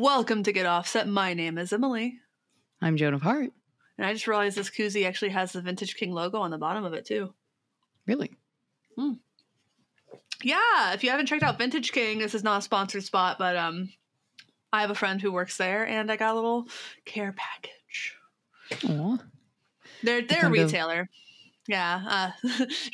Welcome 0.00 0.44
to 0.44 0.52
Get 0.52 0.64
Offset. 0.64 1.06
My 1.06 1.34
name 1.34 1.58
is 1.58 1.74
Emily. 1.74 2.20
I'm 2.80 2.96
Joan 2.96 3.12
of 3.12 3.20
Heart. 3.20 3.50
And 3.98 4.06
I 4.06 4.14
just 4.14 4.26
realized 4.26 4.56
this 4.56 4.70
koozie 4.70 5.06
actually 5.06 5.28
has 5.28 5.52
the 5.52 5.60
Vintage 5.60 5.94
King 5.94 6.10
logo 6.12 6.38
on 6.38 6.50
the 6.50 6.56
bottom 6.56 6.84
of 6.84 6.94
it, 6.94 7.04
too. 7.04 7.34
Really? 8.06 8.30
Hmm. 8.96 9.12
Yeah, 10.42 10.94
if 10.94 11.04
you 11.04 11.10
haven't 11.10 11.26
checked 11.26 11.42
out 11.42 11.58
Vintage 11.58 11.92
King, 11.92 12.18
this 12.18 12.34
is 12.34 12.42
not 12.42 12.60
a 12.60 12.62
sponsored 12.62 13.04
spot, 13.04 13.38
but 13.38 13.58
um, 13.58 13.90
I 14.72 14.80
have 14.80 14.90
a 14.90 14.94
friend 14.94 15.20
who 15.20 15.32
works 15.32 15.58
there, 15.58 15.86
and 15.86 16.10
I 16.10 16.16
got 16.16 16.32
a 16.32 16.34
little 16.34 16.66
care 17.04 17.36
package. 17.36 18.16
Aw. 18.88 19.18
They're 20.02 20.22
they're 20.22 20.38
a 20.38 20.42
kind 20.44 20.56
of- 20.56 20.64
retailer. 20.64 21.10
Yeah, 21.68 22.02
uh, 22.08 22.30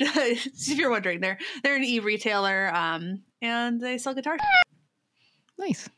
if 0.01 0.77
you're 0.77 0.91
wondering, 0.91 1.21
they're 1.21 1.39
they're 1.63 1.77
an 1.77 1.85
e 1.85 2.01
retailer, 2.01 2.75
um, 2.75 3.23
and 3.41 3.81
they 3.81 3.97
sell 3.97 4.13
guitar 4.13 4.37
Nice. 5.57 5.89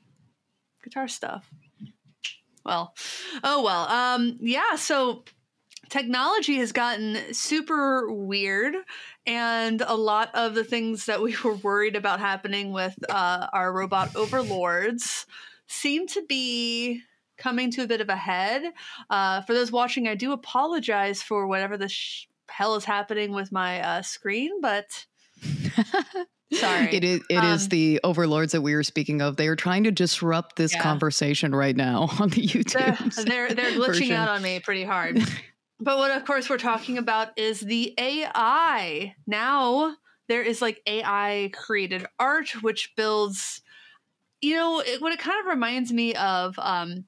Guitar 0.88 1.08
stuff. 1.08 1.50
Well, 2.64 2.94
oh 3.44 3.62
well. 3.62 3.88
Um, 3.88 4.38
yeah, 4.40 4.76
so 4.76 5.24
technology 5.88 6.56
has 6.56 6.72
gotten 6.72 7.16
super 7.32 8.12
weird, 8.12 8.74
and 9.26 9.82
a 9.82 9.94
lot 9.94 10.34
of 10.34 10.54
the 10.54 10.64
things 10.64 11.06
that 11.06 11.22
we 11.22 11.34
were 11.44 11.54
worried 11.54 11.96
about 11.96 12.20
happening 12.20 12.72
with 12.72 12.94
uh, 13.08 13.48
our 13.52 13.72
robot 13.72 14.16
overlords 14.16 15.26
seem 15.66 16.06
to 16.08 16.22
be 16.26 17.02
coming 17.36 17.70
to 17.70 17.82
a 17.82 17.86
bit 17.86 18.00
of 18.00 18.08
a 18.08 18.16
head. 18.16 18.62
Uh, 19.08 19.42
for 19.42 19.54
those 19.54 19.70
watching, 19.70 20.08
I 20.08 20.14
do 20.14 20.32
apologize 20.32 21.22
for 21.22 21.46
whatever 21.46 21.76
the 21.76 21.88
sh- 21.88 22.26
hell 22.48 22.74
is 22.74 22.84
happening 22.84 23.32
with 23.32 23.52
my 23.52 23.80
uh, 23.80 24.02
screen, 24.02 24.60
but 24.60 25.06
sorry. 26.52 26.94
It 26.94 27.04
is 27.04 27.20
it 27.28 27.44
is 27.44 27.64
Um, 27.64 27.68
the 27.68 28.00
overlords 28.04 28.52
that 28.52 28.62
we 28.62 28.74
were 28.74 28.82
speaking 28.82 29.20
of. 29.22 29.36
They 29.36 29.48
are 29.48 29.56
trying 29.56 29.84
to 29.84 29.90
disrupt 29.90 30.56
this 30.56 30.72
Yeah. 30.72 30.82
conversation 30.82 31.54
right 31.54 31.76
now 31.76 32.08
on 32.20 32.30
the 32.30 32.46
they're, 32.46 32.92
YouTube. 32.92 33.24
they're 33.24 33.54
they're 33.54 33.72
glitching 33.72 34.12
out 34.12 34.28
on 34.28 34.42
me 34.42 34.60
pretty 34.60 34.84
hard. 34.84 35.18
but 35.80 35.98
what 35.98 36.10
of 36.10 36.24
course 36.24 36.48
we're 36.48 36.58
talking 36.58 36.98
about 36.98 37.38
is 37.38 37.60
the 37.60 37.94
AI. 37.98 39.14
Now 39.26 39.96
there 40.28 40.42
is 40.42 40.60
like 40.60 40.80
AI 40.86 41.50
created 41.54 42.06
art 42.18 42.50
which 42.62 42.94
builds 42.96 43.62
you 44.40 44.54
know, 44.54 44.78
it, 44.80 45.02
what 45.02 45.12
it 45.12 45.18
kind 45.18 45.40
of 45.40 45.46
reminds 45.46 45.92
me 45.92 46.14
of 46.14 46.58
um 46.58 47.04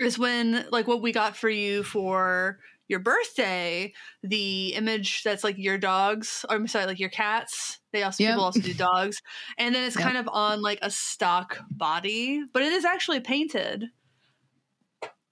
is 0.00 0.18
when 0.18 0.66
like 0.70 0.86
what 0.86 1.02
we 1.02 1.12
got 1.12 1.36
for 1.36 1.48
you 1.48 1.82
for 1.82 2.58
your 2.92 3.00
birthday, 3.00 3.92
the 4.22 4.74
image 4.74 5.24
that's 5.24 5.42
like 5.42 5.58
your 5.58 5.78
dogs, 5.78 6.44
or 6.48 6.54
I'm 6.54 6.68
sorry, 6.68 6.86
like 6.86 7.00
your 7.00 7.08
cats. 7.10 7.80
They 7.92 8.04
also 8.04 8.22
Yep. 8.22 8.30
people 8.30 8.44
also 8.44 8.60
do 8.60 8.74
dogs, 8.78 9.20
and 9.58 9.74
then 9.74 9.82
it's 9.84 9.96
Yep. 9.96 10.04
kind 10.04 10.18
of 10.18 10.28
on 10.32 10.62
like 10.62 10.78
a 10.82 10.90
stock 10.90 11.58
body, 11.72 12.42
but 12.52 12.62
it 12.62 12.72
is 12.72 12.84
actually 12.84 13.18
painted. 13.20 13.86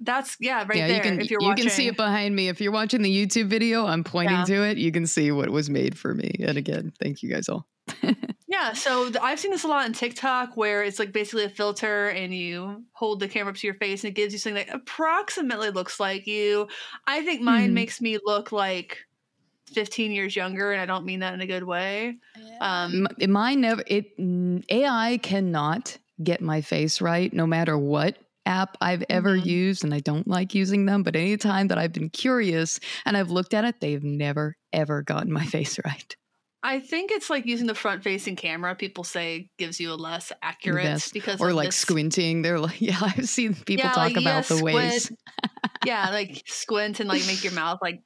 That's 0.03 0.37
yeah, 0.41 0.65
right 0.67 0.79
yeah, 0.79 0.87
there. 0.89 0.97
you 0.97 1.01
can 1.03 1.21
if 1.21 1.31
you're 1.31 1.41
you 1.43 1.49
watching, 1.49 1.65
can 1.67 1.71
see 1.71 1.87
it 1.87 1.97
behind 1.97 2.35
me. 2.35 2.49
If 2.49 2.61
you're 2.61 2.73
watching 2.73 3.03
the 3.03 3.27
YouTube 3.27 3.49
video, 3.49 3.87
I'm 3.87 4.03
pointing 4.03 4.39
Yeah. 4.39 4.45
to 4.47 4.63
it. 4.65 4.79
You 4.79 4.91
can 4.91 5.07
see 5.07 5.31
what 5.31 5.51
was 5.51 5.69
made 5.69 5.97
for 5.99 6.15
me. 6.15 6.37
And 6.41 6.57
again, 6.57 6.93
thank 6.99 7.23
you 7.23 7.31
guys 7.31 7.49
all. 7.51 7.67
Yeah, 8.51 8.73
so 8.73 9.05
th- 9.05 9.23
I've 9.23 9.39
seen 9.39 9.53
this 9.53 9.63
a 9.63 9.69
lot 9.69 9.85
on 9.85 9.93
TikTok 9.93 10.57
where 10.57 10.83
it's 10.83 10.99
like 10.99 11.13
basically 11.13 11.45
a 11.45 11.49
filter 11.49 12.09
and 12.09 12.35
you 12.35 12.85
hold 12.95 13.21
the 13.21 13.29
camera 13.29 13.53
up 13.53 13.57
to 13.59 13.67
your 13.67 13.75
face 13.75 14.03
and 14.03 14.11
it 14.11 14.15
gives 14.15 14.33
you 14.33 14.41
something 14.41 14.67
that 14.67 14.75
approximately 14.75 15.71
looks 15.71 16.01
like 16.01 16.27
you. 16.27 16.67
I 17.07 17.25
think 17.25 17.43
mine 17.43 17.71
Mhm. 17.71 17.75
makes 17.75 18.01
me 18.01 18.19
look 18.25 18.51
like 18.51 18.99
15 19.73 20.11
years 20.11 20.35
younger 20.35 20.73
and 20.73 20.81
I 20.81 20.87
don't 20.87 21.05
mean 21.05 21.21
that 21.21 21.33
in 21.35 21.41
a 21.41 21.47
good 21.47 21.63
way. 21.63 22.19
Um 22.61 23.07
M- 23.21 23.31
Mine 23.31 23.61
never 23.61 23.85
it 23.87 24.07
AI 24.69 25.19
cannot 25.23 25.97
get 26.23 26.41
my 26.41 26.61
face 26.61 27.01
right 27.01 27.33
no 27.33 27.47
matter 27.47 27.79
what 27.79 28.19
app 28.47 28.77
I've 28.81 29.05
ever 29.09 29.39
Mhm. 29.39 29.47
used 29.47 29.85
and 29.85 29.95
I 29.95 30.01
don't 30.01 30.27
like 30.27 30.55
using 30.55 30.87
them 30.87 31.03
but 31.05 31.15
anytime 31.17 31.69
that 31.69 31.79
I've 31.79 31.93
been 31.93 32.11
curious 32.11 32.81
and 33.07 33.17
I've 33.17 33.31
looked 33.31 33.55
at 33.55 33.65
it 33.65 33.81
they've 33.81 34.03
never 34.03 34.57
ever 34.73 35.03
gotten 35.03 35.33
my 35.33 35.45
face 35.47 35.79
right. 35.85 36.17
I 36.63 36.81
think 36.81 37.11
it's 37.11 37.31
like 37.31 37.47
using 37.47 37.67
the 37.67 37.75
front 37.75 38.03
facing 38.05 38.37
camera 38.37 38.75
people 38.75 39.03
say 39.05 39.49
gives 39.59 39.81
you 39.81 39.93
a 39.93 39.95
less 39.95 40.31
accurate 40.43 40.85
best. 40.85 41.15
because 41.15 41.41
Or 41.41 41.53
like 41.55 41.69
this- 41.69 41.77
squinting 41.77 42.43
they're 42.43 42.59
like 42.61 42.81
yeah 42.83 42.99
I've 43.01 43.29
seen 43.29 43.55
people 43.55 43.85
Yeah, 43.87 43.93
talk 43.93 43.97
like, 43.97 44.15
yeah, 44.17 44.21
about 44.21 44.45
the 44.45 44.63
ways. 44.63 45.11
yeah, 45.87 46.11
like 46.11 46.43
squint 46.47 47.01
and 47.01 47.09
like 47.09 47.27
make 47.27 47.43
your 47.43 47.55
mouth 47.55 47.79
like 47.81 48.01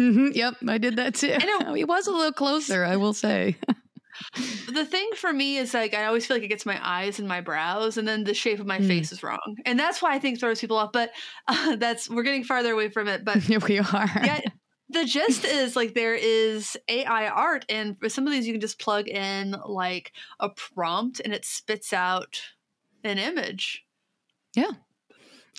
Mhm, 0.00 0.34
yep, 0.34 0.54
I 0.66 0.78
did 0.78 0.96
that 0.96 1.14
too. 1.16 1.36
know- 1.60 1.74
it 1.74 1.88
was 1.88 2.06
a 2.06 2.12
little 2.12 2.32
closer, 2.32 2.84
I 2.84 2.96
will 2.96 3.12
say. 3.14 3.56
the 4.72 4.84
thing 4.84 5.10
for 5.16 5.32
me 5.32 5.58
is 5.58 5.74
like 5.74 5.92
I 5.92 6.04
always 6.06 6.24
feel 6.26 6.36
like 6.36 6.44
it 6.44 6.48
gets 6.48 6.64
my 6.66 6.78
eyes 6.82 7.18
and 7.18 7.26
my 7.28 7.40
brows, 7.40 7.96
and 7.98 8.06
then 8.06 8.24
the 8.24 8.32
shape 8.34 8.60
of 8.60 8.66
my 8.66 8.78
Mm. 8.78 8.86
face 8.88 9.12
is 9.12 9.22
wrong, 9.22 9.56
and 9.66 9.78
that's 9.78 10.00
why 10.00 10.14
I 10.14 10.18
think 10.20 10.38
throws 10.40 10.60
people 10.60 10.76
off. 10.76 10.90
But 10.92 11.10
uh, 11.48 11.76
that's 11.76 12.08
we're 12.08 12.22
getting 12.22 12.44
farther 12.44 12.72
away 12.72 12.88
from 12.90 13.08
it. 13.08 13.24
But 13.24 13.46
we 13.48 13.78
are. 13.80 14.10
yeah, 14.24 14.40
the 14.88 15.04
gist 15.04 15.44
is 15.46 15.76
like 15.76 15.94
there 15.94 16.14
is 16.14 16.76
AI 16.88 17.28
art, 17.28 17.64
and 17.68 17.98
for 17.98 18.08
some 18.08 18.26
of 18.26 18.32
these 18.32 18.46
you 18.46 18.54
can 18.54 18.60
just 18.60 18.78
plug 18.78 19.08
in 19.08 19.56
like 19.66 20.12
a 20.40 20.48
prompt, 20.50 21.20
and 21.20 21.32
it 21.32 21.44
spits 21.44 21.92
out 21.92 22.42
an 23.04 23.18
image. 23.18 23.84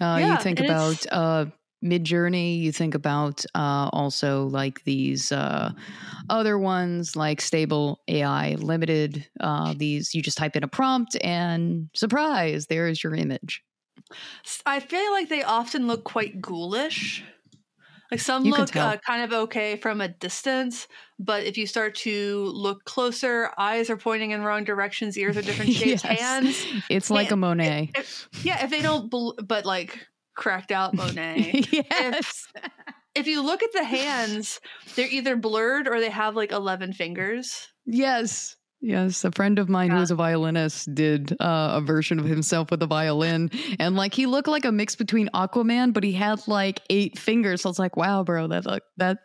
Uh, 0.02 0.18
Yeah, 0.20 0.32
you 0.32 0.38
think 0.38 0.60
about 0.60 1.06
uh, 1.12 1.46
Midjourney. 1.84 2.60
You 2.60 2.72
think 2.72 2.96
about 2.96 3.46
uh, 3.56 3.90
also 3.92 4.48
like 4.48 4.84
these 4.84 5.32
uh, 5.32 5.72
other 6.30 6.58
ones 6.58 7.16
like 7.16 7.42
Stable 7.42 8.02
AI 8.08 8.56
Limited. 8.56 9.30
Uh, 9.40 9.74
these 9.78 10.14
you 10.14 10.22
just 10.22 10.38
type 10.38 10.56
in 10.56 10.64
a 10.64 10.68
prompt 10.68 11.18
and 11.24 11.90
surprise, 11.96 12.68
there 12.68 12.88
is 12.88 13.04
your 13.04 13.16
image. 13.16 13.62
I 14.66 14.80
feel 14.80 15.12
like 15.12 15.30
they 15.30 15.44
often 15.44 15.88
look 15.88 16.04
quite 16.04 16.42
ghoulish. 16.42 17.24
Like 18.12 18.20
some 18.20 18.44
You 18.46 18.52
look 18.54 18.76
uh, 18.76 18.98
kind 18.98 19.24
of 19.24 19.32
okay 19.44 19.76
from 19.76 20.02
a 20.02 20.08
distance, 20.08 20.88
but 21.20 21.44
if 21.44 21.58
you 21.58 21.68
start 21.68 21.94
to 21.96 22.46
look 22.46 22.84
closer, 22.86 23.52
eyes 23.58 23.90
are 23.90 23.98
pointing 23.98 24.32
in 24.32 24.42
wrong 24.42 24.64
directions, 24.64 25.18
ears 25.18 25.38
are 25.38 25.42
different 25.44 25.72
shapes, 25.74 26.04
Yes. 26.04 26.20
hands. 26.20 26.66
It's 26.90 27.10
like 27.12 27.30
a 27.32 27.36
Monet. 27.36 27.92
If, 27.96 28.28
yeah, 28.44 28.64
if 28.64 28.72
they 28.72 28.82
don't, 28.82 29.12
bel 29.12 29.36
but 29.46 29.66
like 29.66 30.08
cracked 30.36 30.72
out 30.72 30.96
Monet. 30.96 31.66
yes. 31.72 32.48
if 33.14 33.28
you 33.28 33.42
look 33.44 33.62
at 33.62 33.74
the 33.74 33.84
hands, 33.84 34.60
they're 34.96 35.08
either 35.10 35.36
blurred 35.36 35.88
or 35.88 36.00
they 36.00 36.10
have 36.10 36.36
like 36.36 36.52
11 36.52 36.94
fingers. 36.94 37.68
Yes. 37.86 38.56
Yes, 38.82 39.26
a 39.26 39.32
friend 39.32 39.60
of 39.60 39.68
mine 39.68 39.90
Yeah. 39.90 39.98
who 39.98 40.02
is 40.04 40.12
a 40.12 40.16
violinist 40.16 40.94
did 40.96 41.34
uh, 41.42 41.72
a 41.76 41.82
version 41.82 42.18
of 42.20 42.26
himself 42.26 42.72
with 42.72 42.82
a 42.82 42.88
violin, 42.88 43.52
and 43.78 43.96
like 43.98 44.14
he 44.14 44.26
looked 44.26 44.48
like 44.48 44.64
a 44.66 44.72
mix 44.72 44.96
between 44.96 45.28
Aquaman, 45.34 45.92
but 45.94 46.04
he 46.04 46.14
had 46.14 46.48
like 46.48 46.82
eight 46.90 47.20
fingers. 47.20 47.62
So 47.62 47.70
I 47.70 47.72
was 47.72 47.80
like, 47.80 47.98
"Wow, 47.98 48.24
bro, 48.24 48.48
that 48.48 48.66
like 48.66 48.84
that 48.98 49.18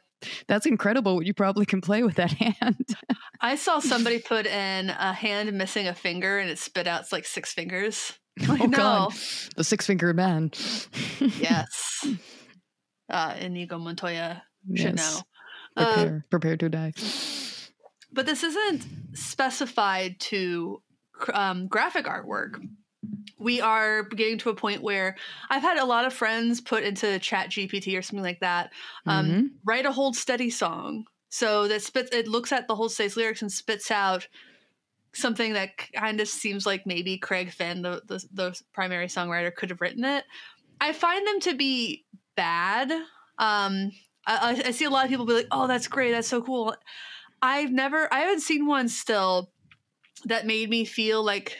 that's 0.48 0.66
incredible. 0.66 1.15
What 1.16 1.26
you 1.26 1.34
probably 1.34 1.66
can 1.66 1.81
play 1.81 2.03
with 2.03 2.16
that 2.16 2.32
hand." 2.60 2.84
I 3.41 3.54
saw 3.56 3.78
somebody 3.78 4.19
put 4.19 4.47
in 4.47 4.91
a 4.91 5.12
hand 5.12 5.53
missing 5.56 5.86
a 5.86 5.94
finger 5.94 6.38
and 6.38 6.50
it 6.50 6.59
spit 6.59 6.86
out 6.88 7.12
like 7.12 7.25
six 7.26 7.53
fingers. 7.53 8.12
Like, 8.48 8.62
oh 8.62 8.66
no. 8.66 8.76
God, 8.76 9.12
the 9.56 9.62
six 9.62 9.86
fingered 9.86 10.16
man. 10.16 10.50
Yes. 11.21 12.04
Uh, 13.10 13.34
Inigo 13.38 13.78
Montoya 13.78 14.42
should 14.75 14.97
Yes. 14.98 15.22
know. 15.76 15.82
Uh, 15.84 15.94
Prepare, 15.94 16.25
prepare 16.31 16.56
to 16.56 16.69
die. 16.71 16.92
But 18.14 18.26
this 18.26 18.42
isn't 18.42 18.86
specified 19.12 20.19
to 20.20 20.80
um, 21.32 21.66
graphic 21.69 22.06
artwork. 22.06 22.56
We 23.38 23.60
are 23.60 24.04
getting 24.04 24.38
to 24.38 24.50
a 24.50 24.54
point 24.54 24.82
where 24.82 25.16
I've 25.50 25.62
had 25.62 25.76
a 25.78 25.84
lot 25.84 26.06
of 26.06 26.12
friends 26.14 26.60
put 26.60 26.82
into 26.84 27.19
Chat 27.19 27.50
GPT 27.50 27.98
or 27.98 28.03
something 28.03 28.24
like 28.24 28.41
that. 28.41 28.72
Um, 29.06 29.27
Mhm. 29.27 29.48
Write 29.65 29.86
a 29.86 29.92
hold 29.92 30.16
steady 30.16 30.50
song. 30.50 31.04
So 31.28 31.68
that 31.68 31.83
spits. 31.83 32.15
It 32.15 32.28
looks 32.28 32.53
at 32.53 32.68
the 32.68 32.74
hold 32.77 32.92
steady's 32.92 33.16
lyrics 33.16 33.42
and 33.42 33.50
spits 33.53 33.91
out 33.91 34.28
something 35.15 35.53
that 35.54 35.71
kind 35.94 36.21
of 36.21 36.28
seems 36.28 36.65
like 36.66 36.86
maybe 36.86 37.18
Craig 37.18 37.53
Finn, 37.53 37.83
the, 37.83 38.03
the 38.06 38.24
the 38.33 38.60
primary 38.72 39.06
songwriter, 39.09 39.54
could 39.54 39.71
have 39.71 39.80
written 39.80 40.04
it. 40.04 40.24
I 40.80 40.92
find 40.92 41.27
them 41.27 41.41
to 41.41 41.54
be 41.54 42.04
bad. 42.36 42.91
Um, 43.39 43.91
I- 44.27 44.62
I 44.66 44.71
see 44.71 44.84
a 44.86 44.91
lot 44.91 45.04
of 45.04 45.10
people 45.10 45.27
be 45.27 45.34
like, 45.34 45.48
"Oh, 45.50 45.66
that's 45.66 45.86
great. 45.89 46.12
That's 46.12 46.28
so 46.28 46.41
cool." 46.42 46.74
I've 47.44 47.70
never, 47.70 48.08
I 48.10 48.20
haven't 48.20 48.41
seen 48.41 48.66
one 48.66 48.88
still 48.88 49.50
that 50.24 50.46
made 50.46 50.70
me 50.70 50.86
feel 50.86 51.22
like 51.22 51.58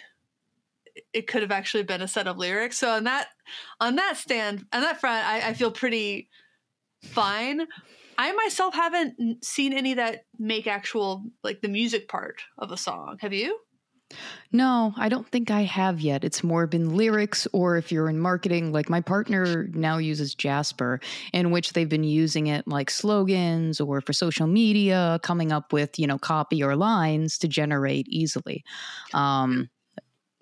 it 1.13 1.27
could 1.27 1.43
have 1.43 1.51
actually 1.51 1.83
been 1.83 2.01
a 2.01 2.09
set 2.09 2.27
of 2.27 2.39
lyrics. 2.39 2.79
So 2.79 2.91
on 2.91 3.05
that, 3.05 3.29
on 3.81 3.97
that 3.97 4.17
stand, 4.17 4.65
on 4.73 4.81
that 4.81 4.99
front, 4.99 5.27
I, 5.27 5.49
I 5.49 5.53
feel 5.53 5.71
pretty 5.71 6.31
fine. 7.03 7.67
I 8.17 8.33
myself 8.33 8.75
haven't 8.75 9.45
seen 9.45 9.75
any 9.75 9.93
that 9.93 10.25
make 10.39 10.67
actual 10.67 11.25
like 11.43 11.61
the 11.61 11.69
music 11.69 12.09
part 12.09 12.41
of 12.57 12.73
a 12.73 12.79
song. 12.79 13.19
Have 13.21 13.35
you? 13.35 13.59
No, 14.53 14.95
I 14.97 15.09
don't 15.09 15.27
think 15.29 15.51
I 15.51 15.63
have 15.63 16.01
yet. 16.01 16.23
It's 16.23 16.45
more 16.45 16.67
been 16.67 16.97
lyrics, 16.97 17.49
or 17.53 17.77
if 17.77 17.91
you're 17.91 18.09
in 18.09 18.21
marketing, 18.21 18.73
like 18.73 18.89
my 18.89 19.01
partner 19.01 19.69
now 19.73 19.99
uses 19.99 20.35
Jasper, 20.35 21.01
in 21.33 21.51
which 21.51 21.73
they've 21.73 21.89
been 21.89 22.05
using 22.05 22.47
it 22.47 22.69
like 22.69 22.91
slogans 22.91 23.81
or 23.81 24.01
for 24.01 24.13
social 24.13 24.47
media, 24.47 25.19
coming 25.23 25.51
up 25.51 25.73
with, 25.73 25.99
you 25.99 26.07
know, 26.07 26.19
copy 26.19 26.63
or 26.63 26.77
lines 26.77 27.39
to 27.39 27.49
generate 27.49 28.07
easily. 28.09 28.63
Um, 29.13 29.71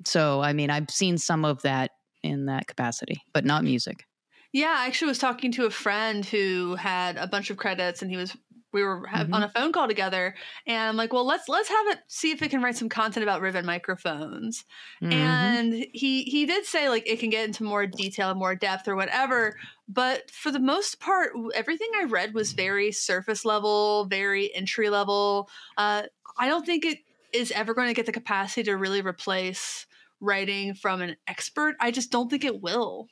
so, 0.04 0.42
I 0.42 0.52
mean, 0.52 0.68
I've 0.68 0.90
seen 0.90 1.16
some 1.16 1.44
of 1.44 1.62
that 1.62 1.92
in 2.22 2.46
that 2.46 2.66
capacity, 2.66 3.22
but 3.32 3.44
not 3.44 3.64
music. 3.64 4.06
Yeah, 4.52 4.74
I 4.76 4.86
actually 4.86 5.08
was 5.08 5.18
talking 5.18 5.52
to 5.52 5.64
a 5.64 5.70
friend 5.70 6.26
who 6.26 6.74
had 6.74 7.16
a 7.16 7.26
bunch 7.26 7.48
of 7.48 7.56
credits 7.56 8.02
and 8.02 8.10
he 8.10 8.18
was 8.18 8.36
we 8.72 8.82
were 8.82 9.06
mm-hmm. 9.06 9.34
on 9.34 9.42
a 9.42 9.48
phone 9.48 9.72
call 9.72 9.86
together 9.86 10.34
and 10.66 10.90
I'm 10.90 10.96
like, 10.96 11.12
well, 11.12 11.26
let's 11.26 11.48
let's 11.48 11.68
have 11.68 11.86
it 11.88 11.98
see 12.08 12.30
if 12.30 12.42
it 12.42 12.50
can 12.50 12.62
write 12.62 12.76
some 12.76 12.88
content 12.88 13.22
about 13.22 13.40
ribbon 13.40 13.66
microphones. 13.66 14.64
Mm-hmm. 15.02 15.12
And 15.12 15.86
he 15.92 16.22
he 16.24 16.46
did 16.46 16.64
say 16.64 16.88
like 16.88 17.08
it 17.08 17.20
can 17.20 17.30
get 17.30 17.46
into 17.46 17.64
more 17.64 17.86
detail, 17.86 18.34
more 18.34 18.54
depth 18.54 18.88
or 18.88 18.96
whatever, 18.96 19.56
but 19.88 20.30
for 20.30 20.50
the 20.50 20.60
most 20.60 21.00
part 21.00 21.32
everything 21.54 21.88
I 21.96 22.04
read 22.04 22.34
was 22.34 22.52
very 22.52 22.92
surface 22.92 23.44
level, 23.44 24.06
very 24.06 24.54
entry 24.54 24.90
level. 24.90 25.48
Uh, 25.76 26.02
I 26.38 26.48
don't 26.48 26.64
think 26.64 26.84
it 26.84 26.98
is 27.32 27.50
ever 27.52 27.74
going 27.74 27.88
to 27.88 27.94
get 27.94 28.06
the 28.06 28.12
capacity 28.12 28.64
to 28.64 28.76
really 28.76 29.02
replace 29.02 29.86
writing 30.20 30.74
from 30.74 31.02
an 31.02 31.16
expert. 31.26 31.74
I 31.80 31.90
just 31.90 32.10
don't 32.10 32.30
think 32.30 32.44
it 32.44 32.62
will. 32.62 33.08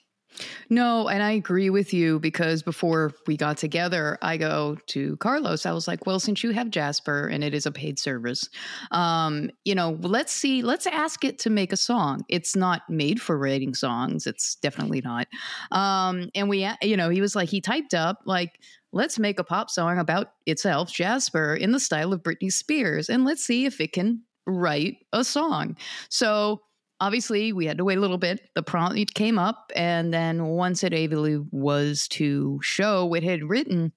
No, 0.68 1.08
and 1.08 1.22
I 1.22 1.32
agree 1.32 1.70
with 1.70 1.92
you 1.92 2.18
because 2.20 2.62
before 2.62 3.12
we 3.26 3.36
got 3.36 3.56
together, 3.58 4.16
I 4.22 4.36
go 4.36 4.76
to 4.88 5.16
Carlos. 5.18 5.66
I 5.66 5.72
was 5.72 5.88
like, 5.88 6.06
"Well, 6.06 6.20
since 6.20 6.42
you 6.42 6.50
have 6.50 6.70
Jasper 6.70 7.26
and 7.26 7.42
it 7.42 7.54
is 7.54 7.66
a 7.66 7.72
paid 7.72 7.98
service, 7.98 8.48
um, 8.90 9.50
you 9.64 9.74
know, 9.74 9.98
let's 10.00 10.32
see, 10.32 10.62
let's 10.62 10.86
ask 10.86 11.24
it 11.24 11.38
to 11.40 11.50
make 11.50 11.72
a 11.72 11.76
song. 11.76 12.24
It's 12.28 12.54
not 12.56 12.82
made 12.88 13.20
for 13.20 13.36
writing 13.36 13.74
songs. 13.74 14.26
It's 14.26 14.54
definitely 14.56 15.00
not." 15.02 15.26
Um, 15.72 16.30
and 16.34 16.48
we, 16.48 16.68
you 16.82 16.96
know, 16.96 17.08
he 17.10 17.20
was 17.20 17.34
like, 17.34 17.48
he 17.48 17.60
typed 17.60 17.94
up 17.94 18.20
like, 18.24 18.60
"Let's 18.92 19.18
make 19.18 19.38
a 19.38 19.44
pop 19.44 19.70
song 19.70 19.98
about 19.98 20.32
itself, 20.46 20.92
Jasper, 20.92 21.54
in 21.54 21.72
the 21.72 21.80
style 21.80 22.12
of 22.12 22.22
Britney 22.22 22.52
Spears, 22.52 23.08
and 23.10 23.24
let's 23.24 23.44
see 23.44 23.66
if 23.66 23.80
it 23.80 23.92
can 23.92 24.22
write 24.46 24.98
a 25.12 25.24
song." 25.24 25.76
So 26.08 26.62
obviously 27.00 27.52
we 27.52 27.66
had 27.66 27.78
to 27.78 27.84
wait 27.84 27.98
a 27.98 28.00
little 28.00 28.18
bit. 28.18 28.40
The 28.54 28.62
prompt 28.62 29.14
came 29.14 29.38
up, 29.38 29.72
and 29.74 30.12
then 30.12 30.46
once 30.46 30.84
it 30.84 30.92
able 30.92 31.46
was 31.50 32.08
to 32.08 32.60
show 32.62 33.06
what 33.06 33.22
it 33.22 33.30
had 33.30 33.48
written, 33.48 33.92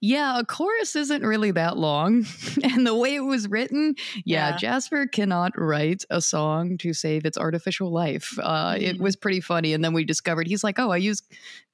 yeah, 0.00 0.38
a 0.38 0.44
chorus 0.44 0.96
isn't 0.96 1.22
really 1.22 1.50
that 1.52 1.76
long. 1.76 2.26
and 2.62 2.86
the 2.86 2.94
way 2.94 3.14
it 3.14 3.20
was 3.20 3.48
written, 3.48 3.94
yeah, 4.24 4.50
yeah, 4.50 4.56
Jasper 4.56 5.06
cannot 5.06 5.52
write 5.56 6.04
a 6.10 6.20
song 6.20 6.78
to 6.78 6.92
save 6.92 7.24
its 7.24 7.38
artificial 7.38 7.92
life. 7.92 8.38
Uh, 8.40 8.72
mm-hmm. 8.72 8.82
It 8.82 9.00
was 9.00 9.16
pretty 9.16 9.40
funny. 9.40 9.72
And 9.72 9.84
then 9.84 9.92
we 9.92 10.04
discovered 10.04 10.46
he's 10.46 10.64
like, 10.64 10.78
oh, 10.78 10.90
I 10.90 10.96
used 10.96 11.24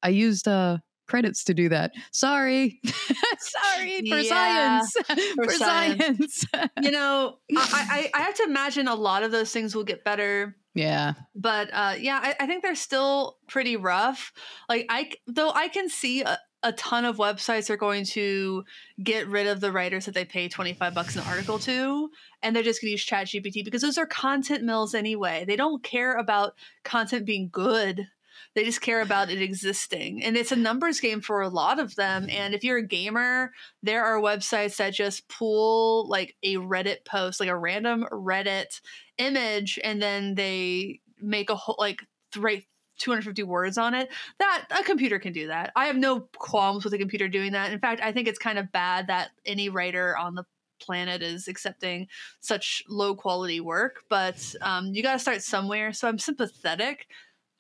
I 0.02 0.08
used 0.08 0.48
uh 0.48 0.78
credits 1.06 1.44
to 1.44 1.54
do 1.54 1.68
that. 1.68 1.92
Sorry. 2.12 2.80
Sorry 3.38 4.08
for 4.08 4.18
yeah, 4.18 4.80
science. 4.82 4.96
For, 5.36 5.44
for 5.44 5.50
science. 5.50 6.44
science. 6.52 6.72
you 6.82 6.90
know, 6.90 7.38
I, 7.56 8.10
I, 8.14 8.18
I 8.18 8.22
have 8.22 8.34
to 8.34 8.44
imagine 8.44 8.88
a 8.88 8.94
lot 8.94 9.22
of 9.22 9.30
those 9.30 9.52
things 9.52 9.74
will 9.74 9.84
get 9.84 10.04
better. 10.04 10.56
Yeah. 10.74 11.14
But 11.34 11.70
uh, 11.72 11.94
yeah, 11.98 12.20
I, 12.22 12.34
I 12.40 12.46
think 12.46 12.62
they're 12.62 12.74
still 12.74 13.38
pretty 13.46 13.76
rough. 13.76 14.32
Like 14.68 14.86
I 14.88 15.12
though 15.26 15.50
I 15.50 15.68
can 15.68 15.88
see 15.88 16.22
a, 16.22 16.38
a 16.62 16.72
ton 16.72 17.04
of 17.04 17.16
websites 17.16 17.70
are 17.70 17.76
going 17.76 18.04
to 18.04 18.64
get 19.02 19.28
rid 19.28 19.46
of 19.46 19.60
the 19.60 19.70
writers 19.70 20.06
that 20.06 20.14
they 20.14 20.24
pay 20.24 20.48
25 20.48 20.94
bucks 20.94 21.16
an 21.16 21.22
article 21.26 21.58
to 21.60 22.10
and 22.42 22.54
they're 22.54 22.62
just 22.62 22.80
going 22.80 22.88
to 22.88 22.92
use 22.92 23.04
chat 23.04 23.26
gpt 23.28 23.64
because 23.64 23.82
those 23.82 23.98
are 23.98 24.06
content 24.06 24.64
mills 24.64 24.94
anyway 24.94 25.44
they 25.46 25.54
don't 25.54 25.82
care 25.82 26.16
about 26.16 26.54
content 26.82 27.24
being 27.24 27.48
good 27.52 28.08
they 28.54 28.64
just 28.64 28.80
care 28.80 29.00
about 29.00 29.30
it 29.30 29.42
existing. 29.42 30.22
And 30.22 30.36
it's 30.36 30.52
a 30.52 30.56
numbers 30.56 31.00
game 31.00 31.20
for 31.20 31.40
a 31.40 31.48
lot 31.48 31.78
of 31.78 31.94
them. 31.96 32.28
And 32.30 32.54
if 32.54 32.64
you're 32.64 32.78
a 32.78 32.86
gamer, 32.86 33.52
there 33.82 34.04
are 34.04 34.20
websites 34.20 34.76
that 34.76 34.94
just 34.94 35.28
pull 35.28 36.08
like 36.08 36.36
a 36.42 36.56
Reddit 36.56 37.04
post, 37.04 37.40
like 37.40 37.48
a 37.48 37.56
random 37.56 38.06
Reddit 38.10 38.80
image, 39.18 39.78
and 39.82 40.00
then 40.00 40.34
they 40.34 41.00
make 41.20 41.50
a 41.50 41.56
whole 41.56 41.76
like 41.78 42.02
three 42.32 42.66
250 42.98 43.42
words 43.42 43.78
on 43.78 43.94
it. 43.94 44.08
That 44.38 44.66
a 44.70 44.82
computer 44.82 45.18
can 45.18 45.32
do 45.32 45.48
that. 45.48 45.72
I 45.76 45.86
have 45.86 45.96
no 45.96 46.28
qualms 46.38 46.84
with 46.84 46.94
a 46.94 46.98
computer 46.98 47.28
doing 47.28 47.52
that. 47.52 47.72
In 47.72 47.78
fact 47.78 48.00
i 48.02 48.12
think 48.12 48.28
it's 48.28 48.38
kind 48.38 48.58
of 48.58 48.72
bad 48.72 49.08
that 49.08 49.30
any 49.44 49.68
writer 49.68 50.16
on 50.16 50.34
the 50.34 50.44
planet 50.80 51.22
is 51.22 51.48
accepting 51.48 52.06
such 52.40 52.82
low 52.88 53.14
quality 53.14 53.60
work. 53.60 54.02
But 54.08 54.54
um, 54.60 54.92
you 54.92 55.02
got 55.02 55.14
to 55.14 55.18
start 55.18 55.42
somewhere. 55.42 55.92
So 55.92 56.08
i'm 56.08 56.18
sympathetic 56.18 57.06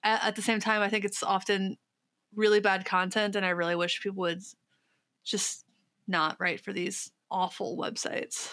at, 0.06 0.36
the 0.36 0.42
same 0.42 0.60
time, 0.60 0.82
I 0.82 0.88
think 0.88 1.04
it's 1.04 1.22
often 1.22 1.76
really 2.34 2.60
bad 2.60 2.84
content, 2.84 3.36
and 3.36 3.44
I 3.44 3.50
really 3.50 3.76
wish 3.76 4.02
people 4.02 4.22
would 4.22 4.42
just 5.24 5.64
not 6.06 6.36
write 6.38 6.60
for 6.60 6.72
these 6.72 7.10
awful 7.30 7.76
websites. 7.76 8.48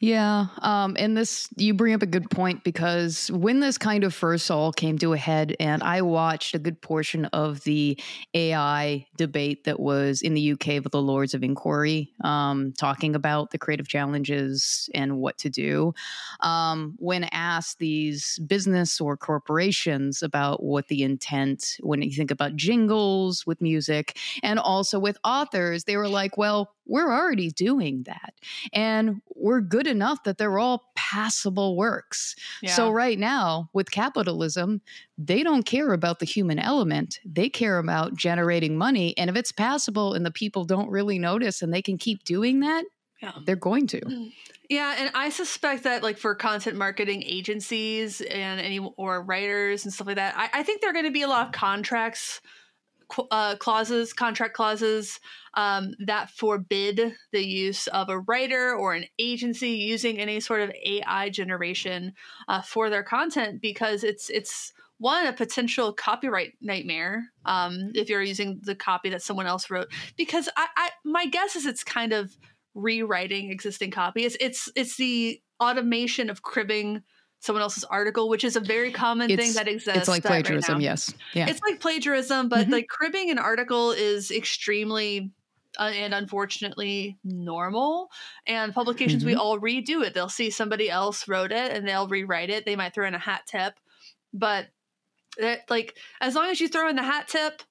Yeah. 0.00 0.46
Um, 0.58 0.96
and 0.96 1.16
this, 1.16 1.48
you 1.56 1.74
bring 1.74 1.92
up 1.92 2.02
a 2.02 2.06
good 2.06 2.30
point 2.30 2.62
because 2.62 3.32
when 3.32 3.58
this 3.58 3.76
kind 3.78 4.04
of 4.04 4.14
first 4.14 4.48
all 4.48 4.72
came 4.72 4.96
to 4.98 5.12
a 5.12 5.16
head, 5.16 5.56
and 5.58 5.82
I 5.82 6.02
watched 6.02 6.54
a 6.54 6.60
good 6.60 6.80
portion 6.80 7.24
of 7.26 7.64
the 7.64 7.98
AI 8.32 9.06
debate 9.16 9.64
that 9.64 9.80
was 9.80 10.22
in 10.22 10.34
the 10.34 10.52
UK 10.52 10.84
with 10.84 10.92
the 10.92 11.02
Lords 11.02 11.34
of 11.34 11.42
Inquiry, 11.42 12.12
um, 12.22 12.72
talking 12.78 13.16
about 13.16 13.50
the 13.50 13.58
creative 13.58 13.88
challenges 13.88 14.88
and 14.94 15.18
what 15.18 15.36
to 15.38 15.50
do. 15.50 15.92
Um, 16.40 16.94
when 16.98 17.24
asked 17.32 17.80
these 17.80 18.38
business 18.46 19.00
or 19.00 19.16
corporations 19.16 20.22
about 20.22 20.62
what 20.62 20.86
the 20.86 21.02
intent, 21.02 21.76
when 21.80 22.02
you 22.02 22.12
think 22.12 22.30
about 22.30 22.54
jingles 22.54 23.44
with 23.48 23.60
music 23.60 24.16
and 24.44 24.60
also 24.60 25.00
with 25.00 25.18
authors, 25.24 25.84
they 25.84 25.96
were 25.96 26.08
like, 26.08 26.36
well, 26.38 26.72
we're 26.88 27.12
already 27.12 27.50
doing 27.50 28.02
that. 28.04 28.34
And 28.72 29.20
we're 29.34 29.60
good 29.60 29.86
enough 29.86 30.24
that 30.24 30.38
they're 30.38 30.58
all 30.58 30.90
passable 30.96 31.76
works. 31.76 32.34
Yeah. 32.62 32.72
So, 32.72 32.90
right 32.90 33.18
now, 33.18 33.70
with 33.72 33.90
capitalism, 33.90 34.80
they 35.16 35.42
don't 35.42 35.64
care 35.64 35.92
about 35.92 36.18
the 36.18 36.26
human 36.26 36.58
element. 36.58 37.20
They 37.24 37.48
care 37.48 37.78
about 37.78 38.16
generating 38.16 38.76
money. 38.76 39.16
And 39.16 39.30
if 39.30 39.36
it's 39.36 39.52
passable 39.52 40.14
and 40.14 40.26
the 40.26 40.30
people 40.30 40.64
don't 40.64 40.90
really 40.90 41.18
notice 41.18 41.62
and 41.62 41.72
they 41.72 41.82
can 41.82 41.98
keep 41.98 42.24
doing 42.24 42.60
that, 42.60 42.84
yeah. 43.22 43.32
they're 43.44 43.56
going 43.56 43.86
to. 43.88 44.00
Mm. 44.00 44.32
Yeah, 44.68 44.96
and 44.98 45.10
I 45.14 45.30
suspect 45.30 45.84
that 45.84 46.02
like 46.02 46.18
for 46.18 46.34
content 46.34 46.76
marketing 46.76 47.22
agencies 47.24 48.20
and 48.20 48.60
any 48.60 48.78
or 48.78 49.22
writers 49.22 49.84
and 49.84 49.94
stuff 49.94 50.06
like 50.06 50.16
that, 50.16 50.34
I, 50.36 50.60
I 50.60 50.62
think 50.62 50.82
there 50.82 50.90
are 50.90 50.92
going 50.92 51.06
to 51.06 51.10
be 51.10 51.22
a 51.22 51.28
lot 51.28 51.46
of 51.46 51.52
contracts 51.52 52.42
uh, 53.30 53.56
clauses, 53.56 54.12
contract 54.12 54.54
clauses 54.54 55.20
um, 55.54 55.94
that 56.06 56.30
forbid 56.30 57.14
the 57.32 57.44
use 57.44 57.86
of 57.88 58.08
a 58.08 58.20
writer 58.20 58.74
or 58.74 58.94
an 58.94 59.04
agency 59.18 59.70
using 59.70 60.18
any 60.18 60.40
sort 60.40 60.60
of 60.60 60.72
AI 60.84 61.30
generation 61.30 62.12
uh, 62.48 62.62
for 62.62 62.90
their 62.90 63.02
content 63.02 63.60
because 63.60 64.04
it's 64.04 64.30
it's 64.30 64.72
one 64.98 65.26
a 65.26 65.32
potential 65.32 65.92
copyright 65.92 66.54
nightmare 66.60 67.24
um, 67.44 67.92
if 67.94 68.08
you're 68.08 68.22
using 68.22 68.60
the 68.64 68.74
copy 68.74 69.10
that 69.10 69.22
someone 69.22 69.46
else 69.46 69.70
wrote 69.70 69.86
because 70.16 70.48
I, 70.56 70.66
I 70.76 70.90
my 71.04 71.26
guess 71.26 71.54
is 71.54 71.66
it's 71.66 71.84
kind 71.84 72.12
of 72.12 72.36
rewriting 72.78 73.50
existing 73.50 73.90
copy. 73.90 74.24
It's 74.24 74.36
it's 74.40 74.70
it's 74.76 74.96
the 74.96 75.40
automation 75.60 76.30
of 76.30 76.42
cribbing 76.42 77.02
someone 77.40 77.62
else's 77.62 77.84
article, 77.84 78.28
which 78.28 78.44
is 78.44 78.56
a 78.56 78.60
very 78.60 78.90
common 78.90 79.30
it's, 79.30 79.42
thing 79.42 79.52
that 79.54 79.68
exists. 79.68 79.98
It's 79.98 80.08
like 80.08 80.24
plagiarism, 80.24 80.74
right 80.74 80.82
yes. 80.82 81.14
Yeah. 81.34 81.48
It's 81.48 81.60
like 81.62 81.80
plagiarism, 81.80 82.48
but 82.48 82.62
mm-hmm. 82.62 82.72
like 82.72 82.88
cribbing 82.88 83.30
an 83.30 83.38
article 83.38 83.92
is 83.92 84.30
extremely 84.30 85.30
uh, 85.78 85.92
and 85.94 86.12
unfortunately 86.14 87.18
normal. 87.22 88.10
And 88.46 88.74
publications, 88.74 89.22
mm-hmm. 89.22 89.30
we 89.30 89.36
all 89.36 89.60
redo 89.60 90.02
it. 90.04 90.14
They'll 90.14 90.28
see 90.28 90.50
somebody 90.50 90.90
else 90.90 91.28
wrote 91.28 91.52
it 91.52 91.72
and 91.72 91.86
they'll 91.86 92.08
rewrite 92.08 92.50
it. 92.50 92.66
They 92.66 92.76
might 92.76 92.94
throw 92.94 93.06
in 93.06 93.14
a 93.14 93.18
hat 93.18 93.42
tip, 93.46 93.74
but 94.32 94.66
that, 95.38 95.70
like 95.70 95.96
as 96.20 96.34
long 96.34 96.50
as 96.50 96.60
you 96.60 96.68
throw 96.68 96.88
in 96.88 96.96
the 96.96 97.02
hat 97.02 97.28
tip, 97.28 97.62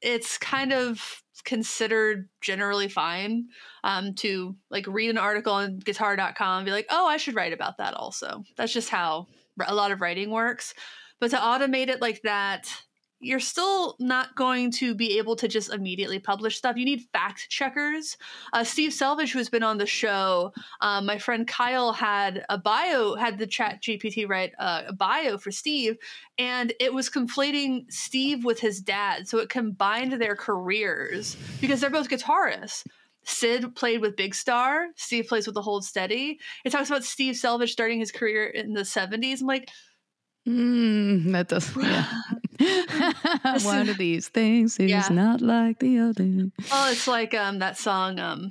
it's 0.00 0.38
kind 0.38 0.72
of 0.72 1.22
considered 1.44 2.28
generally 2.40 2.88
fine 2.88 3.46
um, 3.84 4.14
to 4.14 4.56
like 4.70 4.86
read 4.86 5.10
an 5.10 5.18
article 5.18 5.52
on 5.52 5.78
guitar.com 5.78 6.58
and 6.58 6.66
be 6.66 6.72
like, 6.72 6.86
oh, 6.90 7.06
I 7.06 7.16
should 7.16 7.34
write 7.34 7.52
about 7.52 7.78
that 7.78 7.94
also. 7.94 8.44
That's 8.56 8.72
just 8.72 8.90
how 8.90 9.26
a 9.66 9.74
lot 9.74 9.92
of 9.92 10.00
writing 10.00 10.30
works. 10.30 10.74
But 11.20 11.30
to 11.30 11.36
automate 11.36 11.88
it 11.88 12.00
like 12.00 12.22
that, 12.22 12.70
you're 13.20 13.40
still 13.40 13.96
not 13.98 14.34
going 14.36 14.70
to 14.70 14.94
be 14.94 15.18
able 15.18 15.36
to 15.36 15.48
just 15.48 15.72
immediately 15.72 16.18
publish 16.18 16.56
stuff. 16.56 16.76
You 16.76 16.84
need 16.84 17.06
fact 17.12 17.48
checkers. 17.48 18.16
Uh, 18.52 18.62
Steve 18.62 18.90
Selvidge, 18.90 19.32
who's 19.32 19.48
been 19.48 19.62
on 19.62 19.78
the 19.78 19.86
show, 19.86 20.52
um, 20.80 21.06
my 21.06 21.18
friend 21.18 21.46
Kyle 21.46 21.92
had 21.92 22.44
a 22.48 22.58
bio, 22.58 23.14
had 23.14 23.38
the 23.38 23.46
Chat 23.46 23.82
GPT 23.82 24.28
write 24.28 24.52
uh, 24.58 24.82
a 24.88 24.92
bio 24.92 25.38
for 25.38 25.50
Steve, 25.50 25.96
and 26.38 26.72
it 26.78 26.92
was 26.92 27.08
conflating 27.08 27.90
Steve 27.90 28.44
with 28.44 28.60
his 28.60 28.80
dad. 28.80 29.28
So 29.28 29.38
it 29.38 29.48
combined 29.48 30.12
their 30.12 30.36
careers 30.36 31.36
because 31.60 31.80
they're 31.80 31.90
both 31.90 32.10
guitarists. 32.10 32.84
Sid 33.26 33.74
played 33.74 34.00
with 34.00 34.16
Big 34.16 34.34
Star. 34.34 34.86
Steve 34.94 35.26
plays 35.26 35.46
with 35.46 35.54
the 35.54 35.62
Hold 35.62 35.84
Steady. 35.84 36.38
It 36.64 36.70
talks 36.70 36.88
about 36.88 37.02
Steve 37.02 37.34
Selvidge 37.34 37.70
starting 37.70 37.98
his 37.98 38.12
career 38.12 38.46
in 38.46 38.72
the 38.72 38.82
70s. 38.82 39.40
I'm 39.40 39.48
like, 39.48 39.68
Mm, 40.46 41.32
that 41.32 41.48
does. 41.48 41.74
Yeah. 42.58 43.12
One 43.64 43.90
of 43.90 43.98
these 43.98 44.28
things 44.28 44.78
is 44.78 44.90
yeah. 44.90 45.08
not 45.10 45.42
like 45.42 45.78
the 45.78 45.98
other. 45.98 46.50
Oh, 46.72 46.90
it's 46.90 47.06
like 47.06 47.34
um 47.34 47.58
that 47.58 47.76
song 47.76 48.18
um 48.18 48.50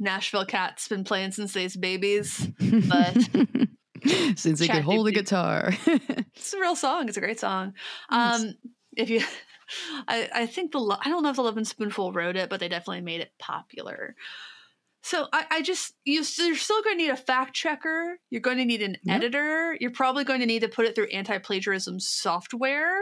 Nashville 0.00 0.46
Cat's 0.46 0.88
been 0.88 1.04
playing 1.04 1.32
since 1.32 1.52
they's 1.52 1.76
babies, 1.76 2.48
but 2.88 3.28
Since 4.36 4.58
they 4.58 4.68
could 4.68 4.82
hold 4.82 5.06
a 5.08 5.12
guitar. 5.12 5.72
it's 5.86 6.52
a 6.52 6.58
real 6.58 6.74
song. 6.74 7.08
It's 7.08 7.16
a 7.16 7.20
great 7.20 7.38
song. 7.38 7.74
Um, 8.08 8.54
if 8.96 9.08
you, 9.10 9.22
I, 10.08 10.28
I 10.34 10.46
think 10.46 10.72
the 10.72 10.80
I 11.00 11.08
don't 11.08 11.22
know 11.22 11.30
if 11.30 11.36
the 11.36 11.42
Lovin' 11.42 11.64
Spoonful 11.64 12.12
wrote 12.12 12.36
it, 12.36 12.50
but 12.50 12.58
they 12.60 12.68
definitely 12.68 13.02
made 13.02 13.20
it 13.20 13.32
popular. 13.38 14.16
So 15.04 15.26
I, 15.32 15.44
I 15.50 15.62
just 15.62 15.94
you, 16.04 16.22
you're 16.38 16.54
still 16.56 16.82
going 16.82 16.96
to 16.96 17.02
need 17.04 17.10
a 17.10 17.16
fact 17.16 17.54
checker. 17.54 18.18
You're 18.30 18.40
going 18.40 18.58
to 18.58 18.64
need 18.64 18.82
an 18.82 18.96
Yeah. 19.02 19.14
editor. 19.16 19.76
You're 19.80 19.90
probably 19.90 20.24
going 20.24 20.40
to 20.40 20.46
need 20.46 20.60
to 20.60 20.68
put 20.68 20.86
it 20.86 20.94
through 20.94 21.08
anti-plagiarism 21.08 21.98
software, 22.00 22.96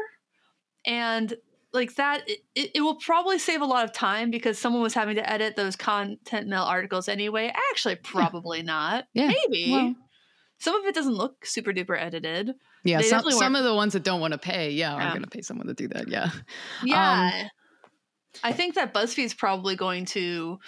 and 0.87 1.33
like 1.73 1.95
that, 1.97 2.23
it, 2.29 2.41
it, 2.75 2.81
will 2.81 2.97
probably 2.97 3.39
save 3.39 3.61
a 3.61 3.65
lot 3.67 3.85
of 3.85 3.93
time 3.93 4.31
because 4.31 4.59
someone 4.59 4.83
was 4.83 4.95
having 4.95 5.15
to 5.17 5.31
edit 5.33 5.55
those 5.55 5.77
content 5.77 6.49
mail 6.49 6.63
articles 6.63 7.09
anyway. 7.09 7.53
Actually, 7.71 7.95
probably 7.97 8.63
not. 8.63 9.05
Yeah, 9.15 9.29
Maybe. 9.29 9.71
well- 9.71 9.95
Some 10.59 10.75
of 10.81 10.85
it 10.87 10.95
doesn't 10.97 11.15
look 11.15 11.47
super 11.47 11.73
duper 11.73 11.97
edited. 12.01 12.55
Yeah, 12.83 12.99
They 13.03 13.09
some, 13.09 13.31
some 13.31 13.55
of 13.55 13.63
the 13.63 13.75
ones 13.75 13.93
that 13.93 14.03
don't 14.03 14.21
want 14.21 14.33
to 14.33 14.39
pay, 14.39 14.71
yeah, 14.73 14.97
Yeah. 14.97 15.07
are 15.07 15.11
going 15.11 15.23
to 15.23 15.31
pay 15.31 15.43
someone 15.43 15.69
to 15.69 15.75
do 15.75 15.87
that. 15.89 16.09
Yeah. 16.09 16.31
Yeah. 16.83 17.31
Um, 17.45 17.51
I 18.43 18.53
think 18.53 18.77
that 18.77 18.95
BuzzFeed's 18.95 19.35
probably 19.35 19.75
going 19.77 20.05
to 20.07 20.59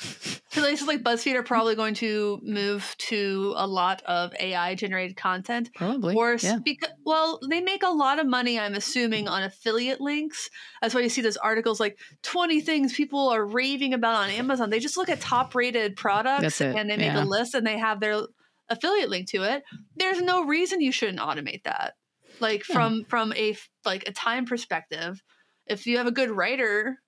places 0.53 0.87
like 0.87 1.03
BuzzFeed 1.03 1.35
are 1.37 1.43
probably 1.43 1.75
going 1.75 1.95
to 1.95 2.41
move 2.43 2.95
to 2.99 3.55
a 3.57 3.67
lot 3.67 4.03
of 4.05 4.35
AI 4.39 4.75
generated 4.75 5.17
content. 5.17 5.71
Probably. 5.75 6.15
Or 6.15 6.37
yeah. 6.41 6.59
because 6.63 6.91
well, 7.07 7.39
they 7.49 7.61
make 7.61 7.83
a 7.83 7.91
lot 7.91 8.19
of 8.19 8.27
money, 8.27 8.59
I'm 8.59 8.75
assuming, 8.75 9.29
on 9.29 9.43
affiliate 9.43 10.01
links. 10.01 10.51
That's 10.81 10.95
why 10.95 11.01
you 11.01 11.09
see 11.09 11.23
those 11.23 11.37
articles 11.37 11.81
like 11.81 11.99
20 12.23 12.61
things 12.61 12.93
people 12.93 13.29
are 13.29 13.45
raving 13.45 13.95
about 13.95 14.25
on 14.25 14.31
Amazon. 14.31 14.71
They 14.71 14.81
just 14.81 14.97
look 14.97 15.09
at 15.09 15.21
top 15.21 15.55
rated 15.55 15.97
products 15.97 16.61
and 16.61 16.91
they 16.91 16.97
make 16.97 17.13
yeah. 17.13 17.23
a 17.23 17.25
list 17.25 17.55
and 17.55 17.67
they 17.67 17.79
have 17.79 18.01
their 18.01 18.23
affiliate 18.69 19.09
link 19.09 19.29
to 19.31 19.43
it. 19.45 19.63
There's 19.97 20.21
no 20.21 20.45
reason 20.45 20.81
you 20.81 20.93
shouldn't 20.93 21.21
automate 21.21 21.63
that. 21.65 21.95
Like 22.41 22.69
Yeah. 22.69 22.75
from 22.75 23.05
from 23.05 23.33
a 23.35 23.57
like 23.85 24.09
a 24.09 24.13
time 24.13 24.47
perspective, 24.47 25.23
if 25.67 25.87
you 25.87 25.99
have 25.99 26.07
a 26.07 26.13
good 26.13 26.31
writer, 26.31 26.99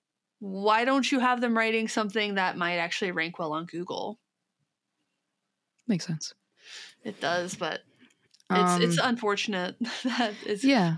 why 0.40 0.84
don't 0.84 1.10
you 1.10 1.20
have 1.20 1.40
them 1.40 1.56
writing 1.56 1.88
something 1.88 2.34
that 2.36 2.56
might 2.56 2.76
actually 2.76 3.12
rank 3.12 3.38
well 3.38 3.52
on 3.52 3.66
Google? 3.66 4.20
Makes 5.86 6.06
sense. 6.06 6.34
It 7.04 7.20
does, 7.20 7.54
but 7.54 7.82
it's 8.50 8.76
it's 8.76 8.98
Um, 8.98 9.02
unfortunate 9.02 9.76
that 10.04 10.34
it's 10.46 10.64
Yeah, 10.64 10.96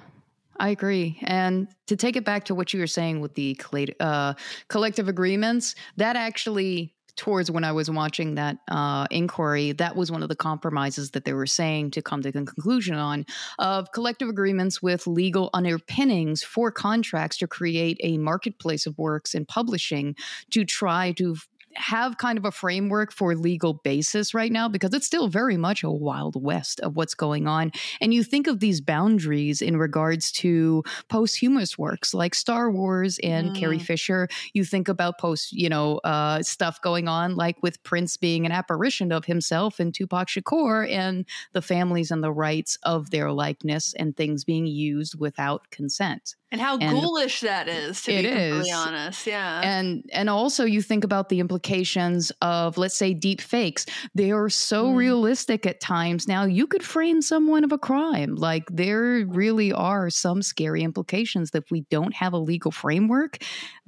I 0.59 0.71
agree. 0.71 1.19
And 1.25 1.69
to 1.89 1.97
take 1.97 2.17
it 2.17 2.25
back 2.25 2.45
to 2.47 2.55
what 2.55 2.73
you 2.75 2.81
were 2.81 2.87
saying 2.87 3.21
with 3.21 3.35
the 3.35 3.59
uh, 4.01 4.35
collective 4.69 5.09
agreements, 5.09 5.77
that 5.97 6.17
actually, 6.17 6.96
towards 7.17 7.51
when 7.51 7.65
I 7.65 7.73
was 7.73 7.91
watching 7.91 8.35
that 8.35 8.59
uh, 8.71 9.07
inquiry, 9.11 9.73
that 9.73 9.97
was 9.97 10.13
one 10.13 10.23
of 10.23 10.29
the 10.29 10.37
compromises 10.37 11.13
that 11.13 11.25
they 11.25 11.33
were 11.33 11.47
saying 11.47 11.93
to 11.93 12.03
come 12.03 12.23
to 12.23 12.31
the 12.31 12.45
conclusion 12.45 12.95
on 12.95 13.27
of 13.59 13.91
collective 13.93 14.29
agreements 14.29 14.83
with 14.83 15.07
legal 15.07 15.51
underpinnings 15.55 16.43
for 16.43 16.71
contracts 16.71 17.39
to 17.39 17.47
create 17.47 17.99
a 18.03 18.19
marketplace 18.19 18.87
of 18.87 18.97
works 18.99 19.35
in 19.35 19.47
publishing 19.47 20.15
to 20.51 20.65
try 20.65 21.13
to 21.13 21.37
have 21.77 22.19
kind 22.19 22.39
of 22.39 22.45
a 22.45 22.51
framework 22.51 23.13
for 23.13 23.35
legal 23.35 23.75
basis 23.75 24.35
right 24.35 24.51
now 24.51 24.69
because 24.69 24.93
it's 24.95 25.07
still 25.07 25.29
very 25.29 25.57
much 25.57 25.83
a 25.83 25.91
wild 25.91 26.43
west 26.43 26.81
of 26.81 26.97
what's 26.97 27.15
going 27.15 27.47
on 27.47 27.71
and 28.01 28.13
you 28.13 28.25
think 28.25 28.47
of 28.47 28.61
these 28.61 28.81
boundaries 28.81 29.63
in 29.63 29.77
regards 29.77 30.33
to 30.33 30.83
posthumous 31.09 31.79
works 31.79 32.15
like 32.15 32.35
Star 32.35 32.71
Wars 32.71 33.19
and 33.23 33.55
Carrie 33.55 33.77
Mm. 33.79 33.83
Fisher. 33.83 34.29
You 34.53 34.65
think 34.65 34.89
about 34.89 35.19
post, 35.19 35.53
you 35.53 35.69
know, 35.69 35.99
uh, 35.99 36.43
stuff 36.43 36.81
going 36.81 37.09
on 37.09 37.37
like 37.37 37.57
with 37.63 37.83
Prince 37.83 38.17
being 38.17 38.47
an 38.47 38.53
apparition 38.53 39.13
of 39.13 39.27
himself 39.27 39.79
and 39.79 39.95
Tupac 39.95 40.29
Shakur 40.29 40.91
and 40.91 41.25
the 41.53 41.63
families 41.63 42.11
and 42.11 42.23
the 42.23 42.33
rights 42.33 42.79
of 42.83 43.11
their 43.11 43.33
likeness 43.33 43.95
and 43.99 44.17
things 44.17 44.45
being 44.45 44.67
used 44.67 45.19
without 45.19 45.71
consent. 45.71 46.37
And 46.53 46.61
how 46.61 46.79
and- 46.79 46.91
ghoulish 46.97 47.41
that 47.41 47.69
is 47.69 48.03
to 48.03 48.13
be 48.13 48.23
completely 48.23 48.69
is. 48.69 48.73
honest. 48.75 49.27
Yeah. 49.27 49.61
and 49.65 50.05
and 50.13 50.31
also 50.31 50.65
you 50.65 50.81
think 50.81 51.03
about 51.05 51.29
the 51.29 51.41
implications 51.41 52.31
of 52.41 52.79
let's 52.79 52.97
say 52.97 53.13
deep 53.15 53.41
fakes 53.41 53.85
they 54.15 54.31
are 54.31 54.49
so 54.49 54.87
Mm. 54.87 54.97
realistic 54.97 55.67
at 55.67 55.81
times 55.81 56.29
now 56.29 56.45
you 56.45 56.67
could 56.67 56.85
frame 56.85 57.21
someone 57.21 57.65
of 57.65 57.73
a 57.73 57.79
crime 57.79 58.37
like 58.37 58.65
there 58.71 59.27
really 59.27 59.73
are 59.73 60.09
some 60.11 60.41
scary 60.43 60.83
implications 60.83 61.51
that 61.51 61.65
if 61.65 61.71
we 61.71 61.81
don't 61.91 62.15
have 62.15 62.33
a 62.33 62.39
legal 62.39 62.71
framework 62.71 63.39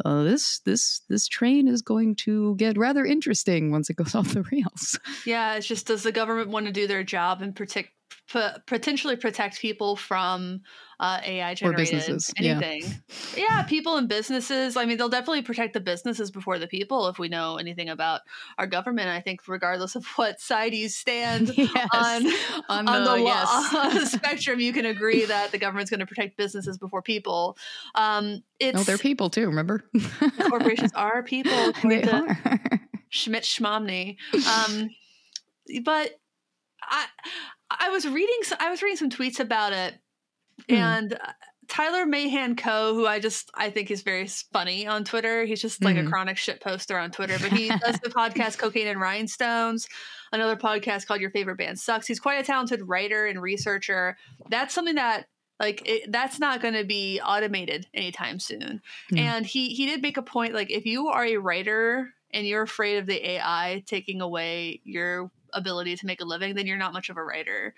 uh, 0.04 0.22
this 0.24 0.58
this 0.60 1.00
this 1.08 1.28
train 1.28 1.68
is 1.68 1.80
going 1.82 2.16
to 2.16 2.56
get 2.56 2.76
rather 2.76 3.04
interesting 3.04 3.70
once 3.70 3.88
it 3.88 3.94
goes 3.96 4.14
off 4.18 4.28
the 4.34 4.42
rails 4.50 4.98
Yeah, 5.26 5.54
it's 5.54 5.66
just 5.66 5.86
does 5.86 6.02
the 6.02 6.12
government 6.12 6.50
want 6.50 6.66
to 6.66 6.72
do 6.72 6.86
their 6.88 7.04
job 7.04 7.40
and 7.42 7.54
protect 7.54 7.90
p- 8.30 8.58
potentially 8.66 9.16
protect 9.16 9.60
people 9.60 9.96
from 9.96 10.60
uh, 11.00 11.20
AI 11.24 11.54
generated 11.54 11.92
businesses, 11.92 12.32
yeah. 12.38 12.52
anything? 12.52 13.02
Yeah. 13.36 13.62
people 13.62 13.96
and 13.96 14.08
businesses. 14.08 14.76
I 14.76 14.84
mean, 14.84 14.98
they'll 14.98 15.08
definitely 15.08 15.42
protect 15.42 15.74
the 15.74 15.80
businesses 15.80 16.30
before 16.30 16.58
the 16.58 16.66
people 16.66 17.08
if 17.08 17.18
we 17.18 17.28
know 17.28 17.56
anything 17.56 17.88
about 17.88 18.22
our 18.58 18.66
government. 18.66 19.08
I 19.08 19.20
think, 19.20 19.46
regardless 19.46 19.96
of 19.96 20.04
what 20.16 20.40
side 20.40 20.74
you 20.74 20.88
stand 20.88 21.52
yes 21.56 21.88
on 21.92 22.26
on, 22.68 22.88
on 22.88 23.04
the, 23.04 23.10
the, 23.12 23.22
yes 23.22 24.12
spectrum, 24.12 24.60
you 24.60 24.72
can 24.72 24.86
agree 24.86 25.24
that 25.24 25.52
the 25.52 25.58
government's 25.58 25.90
going 25.90 26.00
to 26.00 26.06
protect 26.06 26.36
businesses 26.36 26.78
before 26.78 27.02
people. 27.02 27.56
Um, 27.94 28.42
it's 28.58 28.76
no 28.76 28.82
they're 28.82 28.98
people 28.98 29.30
too 29.30 29.46
remember 29.46 29.84
corporations 30.48 30.92
are 30.94 31.22
people. 31.22 31.72
they 31.84 32.02
are 32.02 32.60
Schmidt 33.10 33.44
Schmomney. 33.44 34.16
Um, 34.34 34.90
but 35.84 36.18
I 36.82 37.06
I 37.70 37.90
was 37.90 38.06
reading 38.06 38.38
s- 38.42 38.52
I 38.58 38.70
was 38.70 38.82
reading 38.82 38.96
some 38.96 39.10
tweets 39.10 39.40
about 39.40 39.72
it, 39.72 39.94
Hmm. 40.68 40.74
and 40.74 41.12
uh, 41.14 41.32
Tyler 41.68 42.06
Mahan 42.06 42.56
Coe, 42.56 42.94
who 42.94 43.06
I 43.06 43.18
just 43.20 43.50
I 43.54 43.68
think 43.70 43.90
is 43.90 44.00
very 44.02 44.26
funny 44.52 44.86
on 44.86 45.04
Twitter. 45.04 45.44
He's 45.44 45.60
just 45.60 45.84
like 45.84 45.96
Mhm. 45.96 46.06
a 46.06 46.10
chronic 46.10 46.38
shit 46.38 46.60
poster 46.60 46.98
on 46.98 47.10
Twitter, 47.10 47.36
but 47.40 47.52
he 47.52 47.68
does 47.84 47.98
the 48.00 48.08
podcast 48.08 48.56
Cocaine 48.58 48.86
and 48.86 48.98
Rhinestones, 49.00 49.86
another 50.32 50.56
podcast 50.56 51.06
called 51.06 51.20
Your 51.20 51.30
Favorite 51.30 51.56
Band 51.58 51.78
Sucks. 51.78 52.06
He's 52.06 52.20
quite 52.20 52.40
a 52.40 52.42
talented 52.42 52.88
writer 52.88 53.26
and 53.26 53.42
researcher. 53.42 54.16
That's 54.48 54.72
something 54.74 54.94
that 54.94 55.26
like 55.60 55.82
it, 55.84 56.10
that's 56.10 56.38
not 56.38 56.62
going 56.62 56.74
to 56.74 56.84
be 56.84 57.20
automated 57.20 57.86
anytime 57.92 58.38
soon. 58.40 58.80
Yeah. 59.10 59.34
And 59.36 59.44
he 59.46 59.74
he 59.74 59.86
did 59.86 60.00
make 60.00 60.16
a 60.16 60.22
point 60.22 60.54
like 60.54 60.70
if 60.70 60.86
you 60.86 61.08
are 61.08 61.24
a 61.24 61.36
writer 61.36 62.14
and 62.30 62.46
you're 62.46 62.62
afraid 62.62 62.96
of 62.98 63.06
the 63.06 63.32
AI 63.32 63.82
taking 63.86 64.20
away 64.22 64.80
your 64.84 65.30
ability 65.52 65.96
to 65.96 66.06
make 66.06 66.20
a 66.20 66.24
living, 66.24 66.54
then 66.54 66.66
you're 66.66 66.76
not 66.76 66.92
much 66.92 67.08
of 67.08 67.16
a 67.16 67.22
writer. 67.22 67.74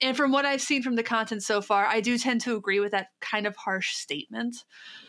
And 0.00 0.16
from 0.16 0.32
what 0.32 0.44
I've 0.44 0.60
seen 0.60 0.82
from 0.82 0.96
the 0.96 1.02
content 1.02 1.42
so 1.42 1.60
far, 1.60 1.86
I 1.86 2.00
do 2.00 2.18
tend 2.18 2.40
to 2.42 2.56
agree 2.56 2.80
with 2.80 2.92
that 2.92 3.08
kind 3.20 3.46
of 3.46 3.56
harsh 3.56 3.94
statement. 3.94 4.56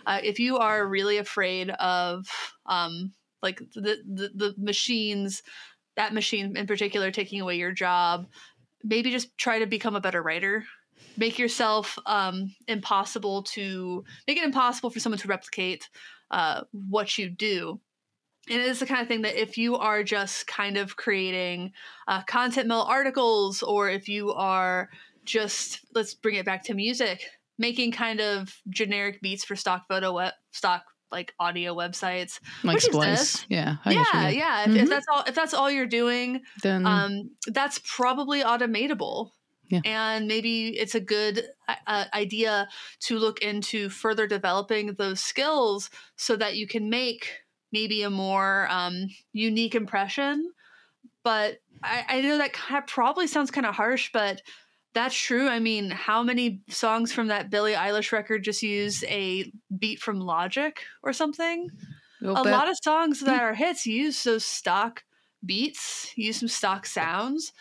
Uh, 0.06 0.20
if 0.24 0.40
you 0.40 0.58
are 0.58 0.88
really 0.88 1.18
afraid 1.18 1.70
of 1.72 2.28
um, 2.66 3.14
like 3.42 3.60
the, 3.74 3.98
the 4.06 4.32
the 4.34 4.56
machines, 4.58 5.44
that 5.96 6.14
machine 6.14 6.58
in 6.58 6.68
particular 6.68 7.12
taking 7.12 7.42
away 7.42 7.58
your 7.58 7.72
job, 7.72 8.28
maybe 8.84 9.12
just 9.12 9.38
try 9.38 9.60
to 9.60 9.66
become 9.66 9.96
a 9.96 10.02
better 10.02 10.22
writer. 10.22 10.64
Make 11.18 11.40
yourself 11.40 11.98
um, 12.06 12.56
impossible 12.68 13.44
to 13.44 14.04
make 14.28 14.38
it 14.38 14.44
impossible 14.44 14.90
for 14.90 15.00
someone 15.00 15.20
to 15.20 15.28
replicate 15.28 15.90
uh, 16.32 16.62
what 16.72 17.18
you 17.18 17.30
do. 17.30 17.80
And 18.50 18.60
it 18.62 18.68
is 18.68 18.80
the 18.80 18.86
kind 18.86 19.02
of 19.02 19.08
thing 19.08 19.22
that 19.24 19.40
if 19.42 19.58
you 19.58 19.76
are 19.78 20.04
just 20.04 20.48
kind 20.48 20.78
of 20.78 20.96
creating 20.96 21.72
uh, 22.08 22.24
content 22.24 22.68
mill 22.68 22.84
articles, 22.84 23.64
or 23.64 23.90
if 23.90 24.08
you 24.08 24.32
are 24.34 24.90
just 25.26 25.80
let's 25.96 26.14
bring 26.14 26.36
it 26.36 26.46
back 26.46 26.64
to 26.66 26.74
music, 26.74 27.24
making 27.58 27.92
kind 27.92 28.22
of 28.22 28.56
generic 28.70 29.22
beats 29.22 29.44
for 29.44 29.56
stock 29.56 29.86
photo 29.90 30.14
web, 30.14 30.34
stock 30.52 30.84
like 31.12 31.34
audio 31.40 31.74
websites. 31.74 32.40
like 32.64 32.82
splice 32.82 33.34
this? 33.34 33.46
yeah 33.50 33.78
I 33.86 33.92
yeah, 33.92 34.30
yeah. 34.30 34.64
If, 34.64 34.76
if 34.76 34.86
Mhm. 34.86 34.90
that's 34.90 35.06
all, 35.12 35.24
if 35.28 35.36
that's 35.36 35.54
all 35.54 35.72
you're 35.72 35.86
doing, 35.88 36.42
then 36.62 36.86
um, 36.86 37.32
that's 37.48 37.80
probably 37.86 38.44
automatable. 38.44 39.32
Yeah. 39.70 39.82
And 39.84 40.28
maybe 40.28 40.78
it's 40.78 40.94
a 40.94 41.00
good 41.00 41.44
uh, 41.88 42.06
idea 42.14 42.68
to 43.02 43.18
look 43.18 43.40
into 43.40 43.90
further 43.90 44.28
developing 44.28 44.94
those 44.94 45.20
skills 45.22 45.90
so 46.18 46.36
that 46.36 46.56
you 46.56 46.68
can 46.68 46.90
make 46.90 47.30
maybe 47.76 48.04
a 48.04 48.10
more 48.10 48.68
um, 48.70 49.08
unique 49.34 49.76
impression. 49.76 50.50
But 51.26 51.58
I, 51.84 52.06
I 52.08 52.22
know 52.22 52.38
that 52.38 52.54
kind 52.54 52.82
of 52.82 52.88
probably 52.88 53.28
sounds 53.28 53.52
kind 53.52 53.68
of 53.68 53.76
harsh, 53.76 54.12
but 54.14 54.42
that's 54.94 55.14
true. 55.14 55.50
I 55.50 55.60
mean, 55.60 55.90
how 55.90 56.24
many 56.24 56.62
songs 56.70 57.12
from 57.12 57.28
that 57.28 57.50
Billie 57.50 57.74
Eilish 57.74 58.14
record 58.14 58.46
just 58.46 58.64
use 58.64 59.04
a 59.04 59.52
beat 59.78 60.00
from 60.00 60.22
Logic 60.22 60.80
or 61.04 61.12
something? 61.12 61.70
A 62.22 62.32
lot 62.32 62.70
of 62.70 62.78
songs 62.82 63.20
that 63.20 63.42
are 63.42 63.54
hits 63.54 63.86
use 63.86 64.24
those 64.24 64.46
stock 64.46 65.04
beats, 65.46 66.14
use 66.16 66.38
some 66.38 66.48
stock 66.48 66.86
sounds, 66.86 67.52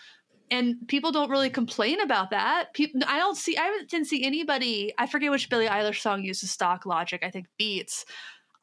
and 0.49 0.77
people 0.87 1.11
don't 1.11 1.29
really 1.29 1.51
complain 1.51 2.01
about 2.01 2.31
that. 2.31 2.73
People, 2.73 3.01
I 3.07 3.19
don't 3.19 3.37
see, 3.37 3.59
I 3.59 3.83
didn't 3.89 4.07
see 4.07 4.25
anybody. 4.25 4.95
I 4.97 5.07
forget 5.07 5.33
which 5.33 5.51
Billie 5.51 5.67
Eilish 5.67 6.01
song 6.01 6.23
uses 6.23 6.53
stock 6.53 6.87
Logic. 6.87 7.21
I 7.23 7.31
think 7.31 7.47
beats. 7.59 8.05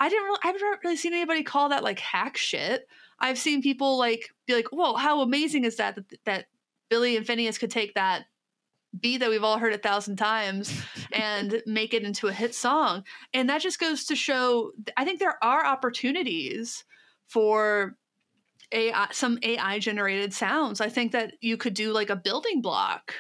I 0.02 0.10
didn't. 0.10 0.26
Really, 0.26 0.40
I 0.44 0.48
haven't 0.48 0.80
really 0.84 0.98
seen 0.98 1.14
anybody 1.14 1.44
call 1.44 1.70
that 1.70 1.84
like 1.84 2.00
hack 2.00 2.36
shit. 2.36 2.88
I've 3.20 3.38
seen 3.38 3.62
people 3.62 4.00
like 4.00 4.30
be 4.48 4.56
like, 4.56 4.70
"Whoa, 4.72 4.96
how 4.96 5.22
amazing 5.22 5.64
is 5.64 5.78
that 5.78 5.96
that, 5.96 6.06
that 6.26 6.46
Billie 6.90 7.16
and 7.16 7.26
Phineas 7.26 7.60
could 7.60 7.70
take 7.70 7.94
that 7.94 8.26
beat 9.00 9.18
that 9.18 9.30
we've 9.30 9.44
all 9.44 9.60
heard 9.60 9.74
a 9.74 9.78
thousand 9.78 10.16
times 10.18 10.84
and 11.12 11.62
make 11.68 11.94
it 11.94 12.04
into 12.04 12.28
a 12.28 12.34
hit 12.34 12.56
song. 12.56 13.04
And 13.32 13.48
that 13.50 13.62
just 13.62 13.80
goes 13.80 14.06
to 14.06 14.16
show 14.16 14.72
I 14.98 15.06
think 15.06 15.20
there 15.20 15.38
are 15.44 15.66
opportunities 15.66 16.84
for 17.28 17.96
AI 18.72 19.08
some 19.12 19.38
AI 19.44 19.78
generated 19.78 20.34
sounds. 20.34 20.82
I 20.82 20.90
think 20.90 21.12
that 21.12 21.34
you 21.42 21.58
could 21.58 21.76
do 21.76 21.94
like 21.94 22.10
a 22.10 22.16
building 22.16 22.60
block 22.60 23.14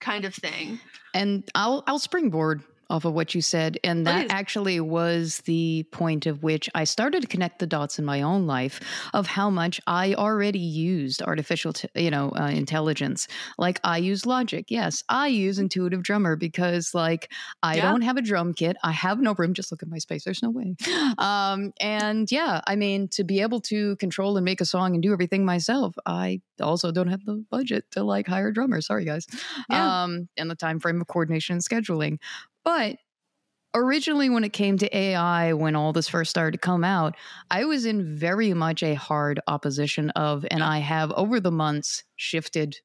kind 0.00 0.24
of 0.24 0.36
thing. 0.36 0.78
And 1.14 1.42
I'll 1.56 1.82
I'll 1.88 1.98
springboard 1.98 2.62
off 2.92 3.04
of 3.06 3.14
what 3.14 3.34
you 3.34 3.40
said. 3.40 3.78
And 3.82 4.06
that 4.06 4.26
Please. 4.26 4.30
actually 4.30 4.78
was 4.80 5.38
the 5.46 5.84
point 5.92 6.26
of 6.26 6.42
which 6.42 6.68
I 6.74 6.84
started 6.84 7.22
to 7.22 7.26
connect 7.28 7.58
the 7.58 7.66
dots 7.66 7.98
in 7.98 8.04
my 8.04 8.20
own 8.22 8.46
life 8.46 8.80
of 9.14 9.26
how 9.26 9.48
much 9.48 9.80
I 9.86 10.12
already 10.14 10.58
used 10.58 11.22
artificial, 11.22 11.72
t- 11.72 11.88
you 11.94 12.10
know, 12.10 12.30
uh, 12.38 12.48
intelligence. 12.48 13.26
Like 13.56 13.80
I 13.82 13.96
use 13.96 14.26
Logic. 14.26 14.66
Yes, 14.68 15.02
I 15.08 15.28
use 15.28 15.58
Intuitive 15.58 16.02
Drummer 16.02 16.36
because 16.36 16.94
like 16.94 17.32
I 17.62 17.76
Yeah. 17.76 17.90
don't 17.90 18.02
have 18.02 18.18
a 18.18 18.22
drum 18.22 18.52
kit. 18.52 18.76
I 18.84 18.92
have 18.92 19.18
no 19.20 19.32
room. 19.34 19.54
Just 19.54 19.72
look 19.72 19.82
at 19.82 19.88
my 19.88 19.98
space. 19.98 20.24
There's 20.24 20.42
no 20.42 20.50
way. 20.50 20.76
Um, 21.18 21.72
and 21.80 22.30
yeah, 22.32 22.60
I 22.66 22.74
mean, 22.76 23.08
to 23.08 23.24
be 23.24 23.40
able 23.42 23.60
to 23.62 23.96
control 23.96 24.36
and 24.36 24.44
make 24.44 24.60
a 24.60 24.64
song 24.64 24.94
and 24.94 25.02
do 25.02 25.12
everything 25.12 25.44
myself, 25.44 25.94
I 26.06 26.40
also 26.60 26.90
don't 26.92 27.08
have 27.08 27.24
the 27.24 27.44
budget 27.50 27.84
to 27.92 28.02
like 28.02 28.26
hire 28.26 28.48
a 28.48 28.52
drummer. 28.52 28.80
Sorry, 28.80 29.04
guys. 29.04 29.26
Yeah. 29.70 30.02
Um, 30.04 30.28
and 30.36 30.50
the 30.50 30.54
time 30.54 30.80
frame 30.80 31.00
of 31.00 31.06
coordination 31.06 31.54
and 31.54 31.62
scheduling. 31.64 32.18
But 32.64 32.96
originally, 33.74 34.28
when 34.30 34.44
it 34.44 34.52
came 34.52 34.78
to 34.78 34.96
AI, 34.96 35.52
when 35.52 35.76
all 35.76 35.92
this 35.92 36.08
first 36.08 36.30
started 36.30 36.52
to 36.52 36.58
come 36.58 36.84
out, 36.84 37.16
I 37.50 37.64
was 37.64 37.84
in 37.84 38.16
very 38.16 38.54
much 38.54 38.82
a 38.82 38.94
hard 38.94 39.40
opposition 39.46 40.10
of, 40.10 40.44
and 40.50 40.62
I 40.62 40.78
have 40.78 41.12
over 41.12 41.40
the 41.40 41.50
months 41.50 42.04
shifted 42.16 42.76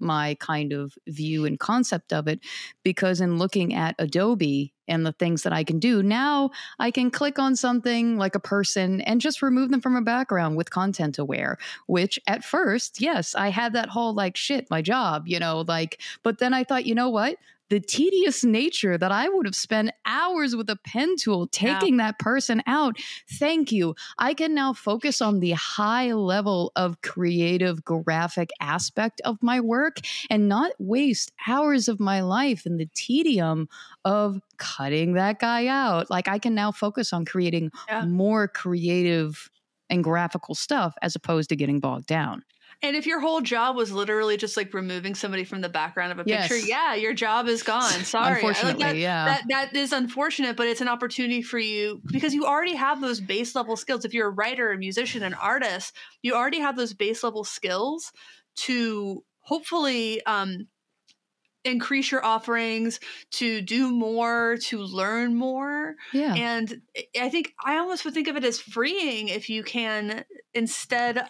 my 0.00 0.36
kind 0.40 0.72
of 0.72 0.94
view 1.08 1.44
and 1.44 1.58
concept 1.58 2.12
of 2.12 2.28
it 2.28 2.40
because 2.84 3.20
in 3.20 3.38
looking 3.38 3.74
at 3.74 3.96
Adobe 3.98 4.74
and 4.86 5.04
the 5.04 5.12
things 5.12 5.42
that 5.42 5.52
I 5.52 5.64
can 5.64 5.78
do 5.78 6.02
now 6.02 6.50
I 6.78 6.90
can 6.90 7.10
click 7.10 7.38
on 7.38 7.56
something 7.56 8.16
like 8.16 8.34
a 8.34 8.40
person 8.40 9.00
and 9.02 9.20
just 9.20 9.42
remove 9.42 9.70
them 9.70 9.80
from 9.80 9.96
a 9.96 10.02
background 10.02 10.56
with 10.56 10.70
content 10.70 11.18
aware 11.18 11.58
which 11.86 12.18
at 12.26 12.44
first 12.44 13.00
yes 13.00 13.34
I 13.34 13.48
had 13.48 13.72
that 13.72 13.88
whole 13.88 14.14
like 14.14 14.36
shit 14.36 14.70
my 14.70 14.82
job 14.82 15.24
you 15.26 15.38
know 15.38 15.64
like 15.66 16.00
but 16.22 16.38
then 16.38 16.54
I 16.54 16.64
thought 16.64 16.86
you 16.86 16.94
know 16.94 17.10
what 17.10 17.36
the 17.70 17.80
tedious 17.80 18.44
nature 18.44 18.96
that 18.98 19.12
I 19.12 19.28
would 19.28 19.46
have 19.46 19.54
spent 19.56 19.90
hours 20.06 20.56
with 20.56 20.70
a 20.70 20.76
pen 20.76 21.16
tool 21.16 21.48
Yeah. 21.60 21.78
taking 21.80 21.96
that 21.98 22.18
person 22.18 22.62
out 22.66 22.96
thank 23.38 23.72
you 23.72 23.94
I 24.18 24.34
can 24.34 24.54
now 24.54 24.72
focus 24.72 25.20
on 25.20 25.40
the 25.40 25.52
high 25.52 26.12
level 26.12 26.72
of 26.76 27.00
creative 27.02 27.84
graphic 27.84 28.50
aspect 28.60 29.20
of 29.24 29.42
my 29.42 29.60
work 29.60 29.98
and 30.30 30.48
not 30.48 30.72
waste 30.78 31.32
hours 31.46 31.88
of 31.88 32.00
my 32.00 32.20
life 32.22 32.66
in 32.66 32.76
the 32.78 32.88
tedium 32.94 33.68
of 34.04 34.40
cutting 34.58 35.12
that 35.14 35.38
guy 35.38 35.66
out. 35.66 36.10
Like 36.10 36.28
I 36.28 36.38
can 36.38 36.54
now 36.54 36.72
focus 36.72 37.12
on 37.12 37.24
creating 37.24 37.70
Yeah. 37.88 38.04
more 38.04 38.48
creative 38.48 39.50
and 39.90 40.04
graphical 40.04 40.54
stuff 40.54 40.94
as 41.02 41.14
opposed 41.16 41.48
to 41.50 41.56
getting 41.56 41.80
bogged 41.80 42.06
down. 42.06 42.42
And 42.80 42.94
if 42.94 43.06
your 43.06 43.18
whole 43.20 43.40
job 43.40 43.74
was 43.74 43.90
literally 43.90 44.36
just 44.36 44.56
like 44.56 44.72
removing 44.72 45.16
somebody 45.16 45.42
from 45.42 45.60
the 45.62 45.68
background 45.68 46.12
of 46.12 46.24
a 46.24 46.28
Yes. 46.28 46.46
picture, 46.48 46.64
yeah, 46.64 46.94
your 46.94 47.12
job 47.12 47.48
is 47.48 47.64
gone. 47.64 47.82
Sorry. 48.04 48.26
I- 48.26 48.28
like, 48.28 48.36
Unfortunately, 48.36 48.82
that, 48.84 48.96
yeah. 48.96 49.24
that 49.24 49.42
that 49.72 49.76
is 49.76 49.92
unfortunate, 49.92 50.56
but 50.56 50.68
it's 50.68 50.80
an 50.80 50.86
opportunity 50.88 51.42
for 51.42 51.58
you 51.58 52.00
because 52.06 52.34
you 52.34 52.44
already 52.46 52.76
have 52.76 53.00
those 53.00 53.20
base 53.20 53.56
level 53.56 53.76
skills. 53.76 54.04
If 54.04 54.14
you're 54.14 54.28
a 54.28 54.32
writer, 54.32 54.70
a 54.70 54.78
musician, 54.78 55.24
an 55.24 55.34
artist, 55.34 55.96
you 56.22 56.34
already 56.34 56.60
have 56.60 56.76
those 56.76 56.94
base 56.94 57.24
level 57.24 57.42
skills 57.42 58.12
to 58.58 59.24
hopefully 59.40 60.24
um, 60.24 60.68
increase 61.64 62.12
your 62.12 62.24
offerings, 62.24 63.00
to 63.32 63.60
do 63.60 63.90
more, 63.90 64.56
to 64.66 64.78
learn 64.78 65.34
more. 65.34 65.96
yeah. 66.12 66.34
And 66.34 66.80
I 67.20 67.28
think 67.28 67.54
I 67.64 67.78
almost 67.78 68.04
would 68.04 68.14
think 68.14 68.28
of 68.28 68.36
it 68.36 68.44
as 68.44 68.60
freeing 68.60 69.28
if 69.28 69.50
you 69.50 69.62
can 69.64 70.24
instead 70.54 71.18
of 71.18 71.26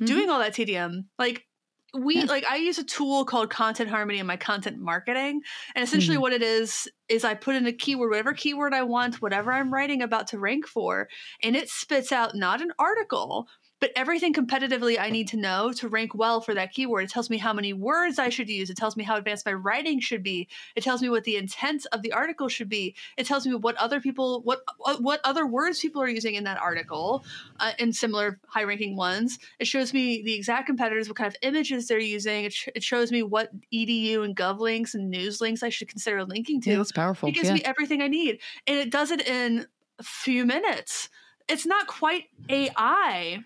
Mhm. 0.00 0.06
doing 0.06 0.30
all 0.30 0.38
that 0.38 0.54
TDM. 0.54 1.08
Like 1.18 1.46
we 1.94 2.22
Yeah. 2.22 2.24
like 2.24 2.44
I 2.50 2.56
use 2.56 2.78
a 2.78 2.84
tool 2.84 3.24
called 3.24 3.50
Content 3.50 3.88
Harmony 3.90 4.18
in 4.18 4.26
my 4.26 4.36
content 4.36 4.78
marketing. 4.78 5.40
And 5.74 5.82
essentially 5.82 6.16
Mhm. 6.16 6.20
what 6.20 6.32
it 6.32 6.42
is 6.42 6.88
is 7.08 7.24
I 7.24 7.34
put 7.34 7.54
in 7.56 7.66
a 7.66 7.72
keyword, 7.72 8.10
whatever 8.10 8.34
keyword 8.34 8.74
I 8.74 8.82
want, 8.82 9.22
whatever 9.22 9.52
I'm 9.52 9.72
writing 9.72 10.02
about 10.02 10.26
to 10.28 10.38
rank 10.38 10.66
for, 10.66 11.08
and 11.42 11.56
it 11.56 11.70
spits 11.70 12.12
out 12.12 12.34
not 12.34 12.60
an 12.60 12.72
article, 12.78 13.48
but 13.80 13.90
everything 13.94 14.32
competitively 14.32 14.98
I 14.98 15.10
need 15.10 15.28
to 15.28 15.36
know 15.36 15.72
to 15.74 15.88
rank 15.88 16.14
well 16.14 16.40
for 16.40 16.54
that 16.54 16.72
keyword. 16.72 17.04
It 17.04 17.10
tells 17.10 17.28
me 17.28 17.36
how 17.36 17.52
many 17.52 17.72
words 17.72 18.18
I 18.18 18.30
should 18.30 18.48
use. 18.48 18.70
It 18.70 18.76
tells 18.76 18.96
me 18.96 19.04
how 19.04 19.16
advanced 19.16 19.44
my 19.44 19.52
writing 19.52 20.00
should 20.00 20.22
be. 20.22 20.48
It 20.74 20.82
tells 20.82 21.02
me 21.02 21.08
what 21.08 21.24
the 21.24 21.36
intent 21.36 21.86
of 21.92 22.02
the 22.02 22.12
article 22.12 22.48
should 22.48 22.68
be. 22.68 22.94
It 23.16 23.26
tells 23.26 23.46
me 23.46 23.54
what 23.54 23.76
other 23.76 24.00
people, 24.00 24.40
what 24.42 24.60
what 25.00 25.20
other 25.24 25.46
words 25.46 25.80
people 25.80 26.00
are 26.02 26.08
using 26.08 26.34
in 26.34 26.44
that 26.44 26.58
article, 26.58 27.24
uh, 27.60 27.72
and 27.78 27.94
similar 27.94 28.40
high-ranking 28.48 28.96
ones. 28.96 29.38
It 29.58 29.66
shows 29.66 29.92
me 29.92 30.22
the 30.22 30.34
exact 30.34 30.66
competitors, 30.66 31.08
what 31.08 31.16
kind 31.16 31.28
of 31.28 31.36
images 31.42 31.88
they're 31.88 31.98
using. 31.98 32.44
It, 32.44 32.52
sh- 32.52 32.68
it 32.74 32.82
shows 32.82 33.12
me 33.12 33.22
what 33.22 33.50
edu 33.72 34.24
and 34.24 34.34
gov 34.34 34.58
links 34.58 34.94
and 34.94 35.10
news 35.10 35.40
links 35.40 35.62
I 35.62 35.68
should 35.68 35.88
consider 35.88 36.24
linking 36.24 36.60
to. 36.62 36.70
Yeah, 36.70 36.76
that's 36.78 36.92
powerful. 36.92 37.28
It 37.28 37.32
gives 37.32 37.48
yeah. 37.48 37.54
me 37.54 37.62
everything 37.62 38.00
I 38.00 38.08
need, 38.08 38.40
and 38.66 38.78
it 38.78 38.90
does 38.90 39.10
it 39.10 39.26
in 39.26 39.66
a 39.98 40.02
few 40.02 40.46
minutes. 40.46 41.08
It's 41.48 41.66
not 41.66 41.86
quite 41.86 42.24
AI, 42.48 43.44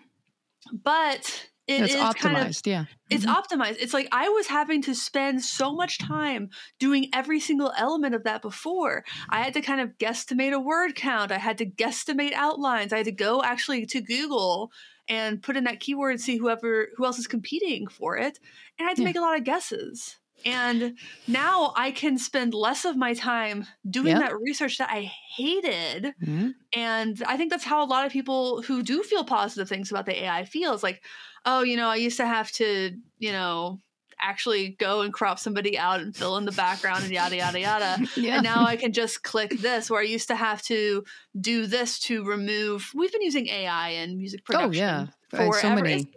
but 0.71 1.47
it 1.67 1.81
it's 1.83 1.93
is 1.93 1.99
optimized. 2.01 2.15
kind 2.17 2.37
of 2.37 2.61
yeah. 2.65 2.85
it's 3.09 3.25
Mhm. 3.25 3.35
optimized. 3.35 3.77
It's 3.79 3.93
like 3.93 4.07
I 4.11 4.29
was 4.29 4.47
having 4.47 4.81
to 4.83 4.95
spend 4.95 5.43
so 5.43 5.73
much 5.73 5.99
time 5.99 6.49
doing 6.79 7.07
every 7.13 7.39
single 7.39 7.71
element 7.77 8.15
of 8.15 8.23
that 8.23 8.41
before. 8.41 9.05
I 9.29 9.41
had 9.41 9.53
to 9.53 9.61
kind 9.61 9.79
of 9.79 9.97
guesstimate 9.97 10.53
a 10.53 10.59
word 10.59 10.95
count. 10.95 11.31
I 11.31 11.37
had 11.37 11.57
to 11.59 11.65
guesstimate 11.65 12.33
outlines. 12.33 12.91
I 12.93 12.97
had 12.97 13.05
to 13.05 13.11
go 13.11 13.41
actually 13.43 13.85
to 13.87 14.01
Google 14.01 14.71
and 15.07 15.41
put 15.41 15.55
in 15.57 15.63
that 15.65 15.79
keyword 15.79 16.13
and 16.13 16.21
see 16.21 16.37
whoever 16.37 16.89
who 16.95 17.05
else 17.05 17.19
is 17.19 17.27
competing 17.27 17.87
for 17.87 18.17
it. 18.17 18.39
And 18.77 18.85
I 18.87 18.89
had 18.91 18.97
to 18.97 19.01
Yeah. 19.03 19.07
make 19.09 19.17
a 19.17 19.21
lot 19.21 19.37
of 19.37 19.43
guesses. 19.43 20.17
And 20.45 20.97
now 21.27 21.73
I 21.75 21.91
can 21.91 22.17
spend 22.17 22.53
less 22.53 22.85
of 22.85 22.97
my 22.97 23.13
time 23.13 23.67
doing 23.89 24.07
Yep. 24.17 24.19
that 24.19 24.39
research 24.39 24.77
that 24.79 24.89
I 24.91 25.11
hated. 25.35 26.13
Mhm. 26.23 26.53
And 26.73 27.21
I 27.27 27.37
think 27.37 27.49
that's 27.51 27.63
how 27.63 27.83
a 27.83 27.85
lot 27.85 28.05
of 28.05 28.11
people 28.11 28.61
who 28.63 28.81
do 28.83 29.03
feel 29.03 29.23
positive 29.23 29.67
things 29.69 29.91
about 29.91 30.05
the 30.05 30.23
AI 30.23 30.45
feels 30.45 30.83
like, 30.83 31.03
oh, 31.45 31.61
you 31.63 31.77
know, 31.77 31.87
I 31.89 31.95
used 31.95 32.17
to 32.17 32.25
have 32.27 32.51
to, 32.53 32.91
you 33.19 33.31
know, 33.31 33.79
actually 34.23 34.69
go 34.77 35.01
and 35.01 35.11
crop 35.11 35.39
somebody 35.39 35.75
out 35.79 35.99
and 35.99 36.15
fill 36.15 36.37
in 36.37 36.45
the 36.45 36.51
background 36.51 37.03
and 37.03 37.11
yada 37.11 37.35
yada 37.37 37.59
yada. 37.59 37.97
Yeah. 38.15 38.35
And 38.35 38.43
now 38.43 38.65
I 38.65 38.75
can 38.75 38.93
just 38.93 39.23
click 39.23 39.49
this 39.61 39.89
where 39.89 39.99
I 40.01 40.03
used 40.05 40.27
to 40.27 40.35
have 40.35 40.61
to 40.63 41.03
do 41.39 41.65
this 41.65 41.97
to 42.01 42.23
remove 42.23 42.91
we've 42.93 43.11
been 43.11 43.23
using 43.23 43.47
AI 43.47 43.89
in 43.89 44.17
music 44.17 44.45
production. 44.45 44.69
oh 44.69 44.77
yeah. 44.77 45.07
for 45.29 45.59
so 45.59 45.73
many. 45.73 45.93
It's- 46.01 46.15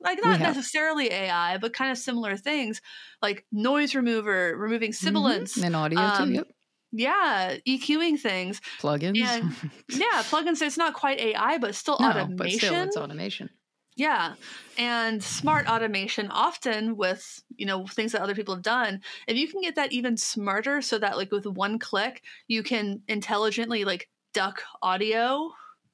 like 0.00 0.18
not 0.22 0.40
necessarily 0.40 1.10
AI, 1.12 1.58
but 1.58 1.72
kind 1.72 1.90
of 1.90 1.98
similar 1.98 2.36
things 2.36 2.80
like 3.22 3.44
noise 3.52 3.94
remover, 3.94 4.56
removing 4.56 4.92
sibilance. 4.92 5.56
Mhm. 5.58 5.64
And 5.66 5.76
audio 5.76 6.00
um, 6.00 6.28
too. 6.28 6.34
Yep. 6.34 6.48
Yeah, 6.92 7.56
EQing 7.68 8.18
things. 8.18 8.60
Plugins. 8.80 9.18
and- 9.22 9.54
Yeah, 9.88 10.22
plugins. 10.24 10.60
It's 10.62 10.76
not 10.76 10.94
quite 10.94 11.20
AI, 11.20 11.58
but 11.58 11.74
still 11.74 11.96
no, 12.00 12.08
automation. 12.08 12.36
but 12.36 12.50
still, 12.50 12.74
it's 12.82 12.96
automation. 12.96 13.50
Yeah. 13.96 14.34
And 14.78 15.22
smart 15.22 15.68
automation 15.68 16.28
often 16.30 16.96
with, 16.96 17.42
you 17.56 17.66
know, 17.66 17.86
things 17.86 18.12
that 18.12 18.22
other 18.22 18.34
people 18.34 18.54
have 18.54 18.62
done. 18.62 19.02
If 19.28 19.36
you 19.36 19.46
can 19.46 19.60
get 19.60 19.74
that 19.76 19.92
even 19.92 20.16
smarter 20.16 20.80
so 20.80 20.98
that 20.98 21.16
like 21.18 21.30
with 21.30 21.46
one 21.46 21.78
click 21.78 22.22
you 22.48 22.62
can 22.62 23.02
intelligently 23.08 23.84
like 23.84 24.08
duck 24.32 24.62
audio, 24.82 25.52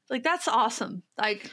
like 0.09 0.23
that's 0.23 0.47
awesome. 0.47 1.03
Like 1.19 1.51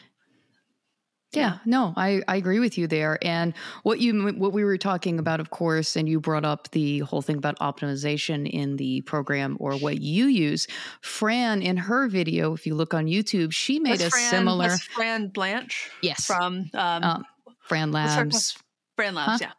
Yeah, 1.39 1.57
no, 1.65 1.93
I, 1.95 2.21
I 2.27 2.35
agree 2.35 2.59
with 2.59 2.77
you 2.77 2.87
there. 2.87 3.17
And 3.21 3.53
what 3.83 3.99
you 3.99 4.29
what 4.33 4.53
we 4.53 4.63
were 4.63 4.77
talking 4.77 5.19
about, 5.19 5.39
of 5.39 5.49
course, 5.49 5.95
and 5.95 6.07
you 6.07 6.19
brought 6.19 6.45
up 6.45 6.69
the 6.71 6.99
whole 6.99 7.21
thing 7.21 7.37
about 7.37 7.57
optimization 7.59 8.49
in 8.49 8.77
the 8.77 9.01
program 9.01 9.57
or 9.59 9.73
what 9.73 10.01
you 10.01 10.25
use. 10.25 10.67
Fran 11.01 11.61
in 11.61 11.77
her 11.77 12.07
video, 12.07 12.53
if 12.53 12.65
you 12.65 12.75
look 12.75 12.93
on 12.93 13.05
YouTube, 13.05 13.51
she 13.51 13.79
made 13.79 14.01
a 14.01 14.09
Fran, 14.09 14.29
similar 14.29 14.69
Fran 14.77 15.27
Blanche 15.27 15.89
yes 16.01 16.25
from 16.25 16.69
um, 16.73 17.03
Um, 17.03 17.25
Fran 17.59 17.91
Labs. 17.91 18.57
Fran 18.95 19.15
Labs, 19.15 19.41
yeah. 19.41 19.51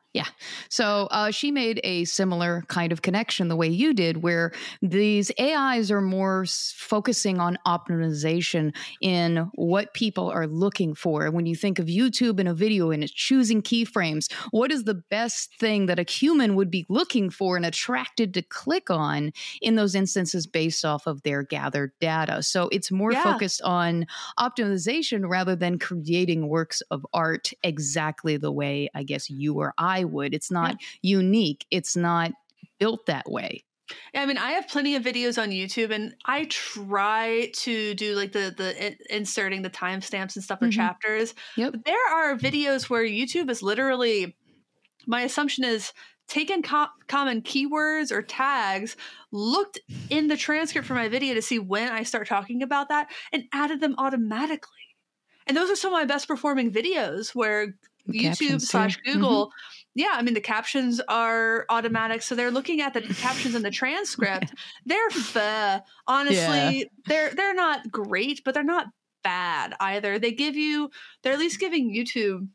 So 0.69 1.09
uh, 1.11 1.31
she 1.31 1.51
made 1.51 1.81
a 1.85 2.05
similar 2.05 2.63
kind 2.69 2.93
of 2.93 3.03
connection 3.03 3.49
the 3.49 3.57
way 3.57 3.69
you 3.69 3.93
did, 3.93 4.23
where 4.23 4.53
these 4.81 5.31
AIs 5.39 5.91
are 5.91 6.01
more 6.01 6.43
s- 6.43 6.73
focusing 6.77 7.41
on 7.41 7.59
optimization 7.67 8.75
in 9.01 9.51
what 9.55 9.93
people 9.95 10.31
are 10.31 10.47
looking 10.47 10.95
for. 10.95 11.31
When 11.31 11.47
you 11.47 11.57
think 11.57 11.79
of 11.79 11.87
YouTube 11.87 12.39
and 12.39 12.49
a 12.49 12.55
video 12.55 12.91
and 12.91 13.03
it's 13.03 13.13
choosing 13.13 13.63
keyframes, 13.63 14.33
what 14.51 14.71
is 14.71 14.85
the 14.85 14.95
best 14.95 15.59
thing 15.59 15.87
that 15.87 15.99
a 15.99 16.11
human 16.11 16.55
would 16.55 16.71
be 16.71 16.87
looking 16.89 17.31
for 17.31 17.57
and 17.57 17.67
attracted 17.67 18.35
to 18.35 18.43
click 18.43 18.91
on 18.91 19.33
in 19.61 19.75
those 19.75 19.95
instances 19.95 20.47
based 20.47 20.85
off 20.85 21.07
of 21.07 21.23
their 21.23 21.43
gathered 21.43 21.93
data? 22.01 22.43
So 22.43 22.69
it's 22.71 22.91
more 22.91 23.15
Yeah. 23.15 23.25
focused 23.25 23.63
on 23.63 24.07
optimization 24.39 25.29
rather 25.29 25.57
than 25.57 25.79
creating 25.79 26.49
works 26.49 26.81
of 26.91 27.07
art 27.13 27.53
exactly 27.63 28.37
the 28.37 28.53
way 28.53 28.89
I 28.95 29.03
guess 29.03 29.29
you 29.31 29.55
or 29.55 29.75
I 29.79 30.04
would. 30.05 30.35
It's 30.35 30.51
not 30.51 30.77
yeah. 31.03 31.17
unique. 31.19 31.67
It's 31.71 31.97
not 31.97 32.33
built 32.79 33.07
that 33.07 33.31
way. 33.31 33.65
Yeah, 34.15 34.23
I 34.23 34.27
mean, 34.27 34.39
I 34.39 34.53
have 34.53 34.69
plenty 34.69 34.97
of 34.97 35.03
videos 35.03 35.41
on 35.41 35.51
YouTube, 35.51 35.91
and 35.91 36.15
I 36.25 36.47
try 36.47 37.51
to 37.55 37.95
do 37.95 38.15
like 38.15 38.33
the 38.33 38.55
the 38.57 38.97
inserting 39.15 39.63
the 39.63 39.71
timestamps 39.71 40.37
and 40.37 40.45
stuff 40.45 40.59
for 40.61 40.67
mm-hmm. 40.67 40.73
chapters. 40.73 41.35
Yep. 41.57 41.73
But 41.73 41.85
there 41.85 42.15
are 42.15 42.37
videos 42.37 42.89
where 42.89 43.05
YouTube 43.05 43.51
is 43.51 43.63
literally. 43.63 44.37
My 45.07 45.21
assumption 45.21 45.65
is 45.65 45.93
taken 46.29 46.63
co- 46.63 46.87
common 47.09 47.43
keywords 47.43 48.11
or 48.11 48.23
tags, 48.23 48.97
looked 49.31 49.79
in 50.09 50.29
the 50.29 50.37
transcript 50.37 50.87
for 50.87 50.95
my 50.95 51.09
video 51.09 51.35
to 51.35 51.43
see 51.43 51.59
when 51.59 51.93
I 51.93 52.05
start 52.05 52.27
talking 52.27 52.63
about 52.63 52.89
that, 52.89 53.11
and 53.33 53.45
added 53.53 53.81
them 53.81 53.95
automatically. 53.99 54.71
And 55.47 55.55
those 55.55 55.71
are 55.71 55.77
some 55.77 55.93
of 55.93 55.99
my 55.99 56.07
best 56.07 56.27
performing 56.27 56.73
videos 56.73 57.35
where 57.35 57.75
YouTube 58.09 58.63
slash 58.63 58.97
Google. 58.97 59.47
Mm-hmm. 59.47 59.84
Yeah, 59.95 60.13
I 60.13 60.23
mean 60.23 60.35
the 60.35 60.41
captions 60.41 61.01
are 61.09 61.67
automatic, 61.69 62.23
so 62.23 62.35
they're 62.35 62.51
looking 62.51 62.81
at 62.81 62.95
the 62.95 63.01
captions 63.21 63.55
in 63.55 63.63
the 63.63 63.71
transcript. 63.71 64.53
They're 64.85 65.11
fair. 65.11 65.83
Honestly, 66.07 66.79
yeah. 66.79 66.85
they're 67.07 67.35
they're 67.35 67.55
not 67.55 67.91
great, 67.91 68.43
but 68.45 68.55
they're 68.55 68.65
not 68.65 68.87
bad 69.23 69.75
either. 69.81 70.19
They 70.19 70.33
give 70.33 70.57
you 70.57 70.91
they're 71.23 71.33
at 71.33 71.39
least 71.39 71.61
giving 71.61 71.95
YouTube 71.95 72.49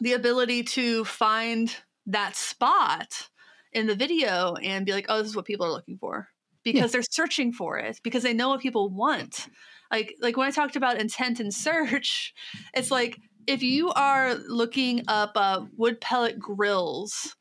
the 0.00 0.12
ability 0.12 0.62
to 0.62 1.04
find 1.04 1.74
that 2.06 2.36
spot 2.36 3.28
in 3.72 3.86
the 3.86 3.94
video 3.94 4.54
and 4.56 4.86
be 4.86 4.92
like, 4.92 5.06
oh, 5.08 5.18
this 5.18 5.28
is 5.28 5.36
what 5.36 5.44
people 5.44 5.66
are 5.66 5.72
looking 5.72 5.98
for 5.98 6.28
because 6.64 6.80
yeah. 6.80 6.86
they're 6.88 7.02
searching 7.10 7.52
for 7.52 7.78
it 7.78 8.00
because 8.02 8.22
they 8.22 8.34
know 8.34 8.48
what 8.48 8.60
people 8.60 8.88
want. 8.90 9.48
Like 9.90 10.14
like 10.20 10.36
when 10.36 10.46
I 10.46 10.50
talked 10.50 10.76
about 10.76 11.00
intent 11.00 11.40
and 11.40 11.52
search, 11.52 12.34
it's 12.74 12.90
like 12.90 13.18
if 13.48 13.62
you 13.62 13.90
are 13.92 14.34
looking 14.34 15.02
up 15.08 15.32
uh, 15.34 15.64
wood 15.76 16.02
pellet 16.02 16.38
grills, 16.38 17.34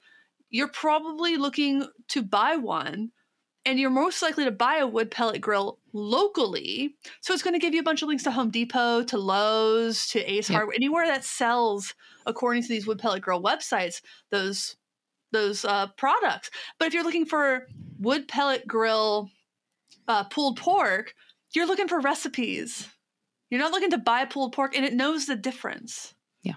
you're 0.50 0.70
probably 0.70 1.36
looking 1.36 1.86
to 2.08 2.22
buy 2.24 2.56
one 2.56 3.12
and 3.66 3.78
you're 3.78 3.90
most 3.90 4.22
likely 4.22 4.46
to 4.46 4.52
buy 4.52 4.78
a 4.78 4.88
wood 4.88 5.12
pellet 5.12 5.42
grill 5.42 5.80
locally. 5.92 6.96
So 7.20 7.34
it's 7.34 7.44
going 7.44 7.56
to 7.56 7.60
give 7.60 7.74
you 7.74 7.82
a 7.82 7.84
bunch 7.84 8.02
of 8.02 8.08
links 8.08 8.24
to 8.24 8.32
Home 8.32 8.50
Depot, 8.50 9.04
to 9.04 9.18
Lowe's, 9.18 10.08
to 10.08 10.20
Ace 10.22 10.50
yep. 10.50 10.56
Hardware, 10.56 10.76
anywhere 10.76 11.06
that 11.08 11.26
sells, 11.26 11.94
according 12.26 12.62
to 12.62 12.70
these 12.70 12.88
wood 12.88 13.00
pellet 13.00 13.22
grill 13.22 13.44
websites, 13.44 14.02
those 14.32 14.78
those 15.34 15.66
uh, 15.66 15.88
products. 15.98 16.50
But 16.80 16.88
if 16.88 16.94
you're 16.94 17.04
looking 17.04 17.26
for 17.26 17.68
wood 18.00 18.30
pellet 18.30 18.66
grill 18.66 19.30
uh, 20.08 20.24
pulled 20.24 20.58
pork, 20.58 21.14
you're 21.54 21.68
looking 21.68 21.90
for 21.90 22.00
recipes. 22.00 22.88
You're 23.50 23.62
not 23.62 23.72
looking 23.72 23.92
to 23.92 23.98
buy 23.98 24.26
pulled 24.26 24.54
pork, 24.54 24.76
and 24.76 24.86
it 24.86 24.94
knows 24.94 25.26
the 25.26 25.36
difference. 25.36 26.14
Yeah. 26.44 26.56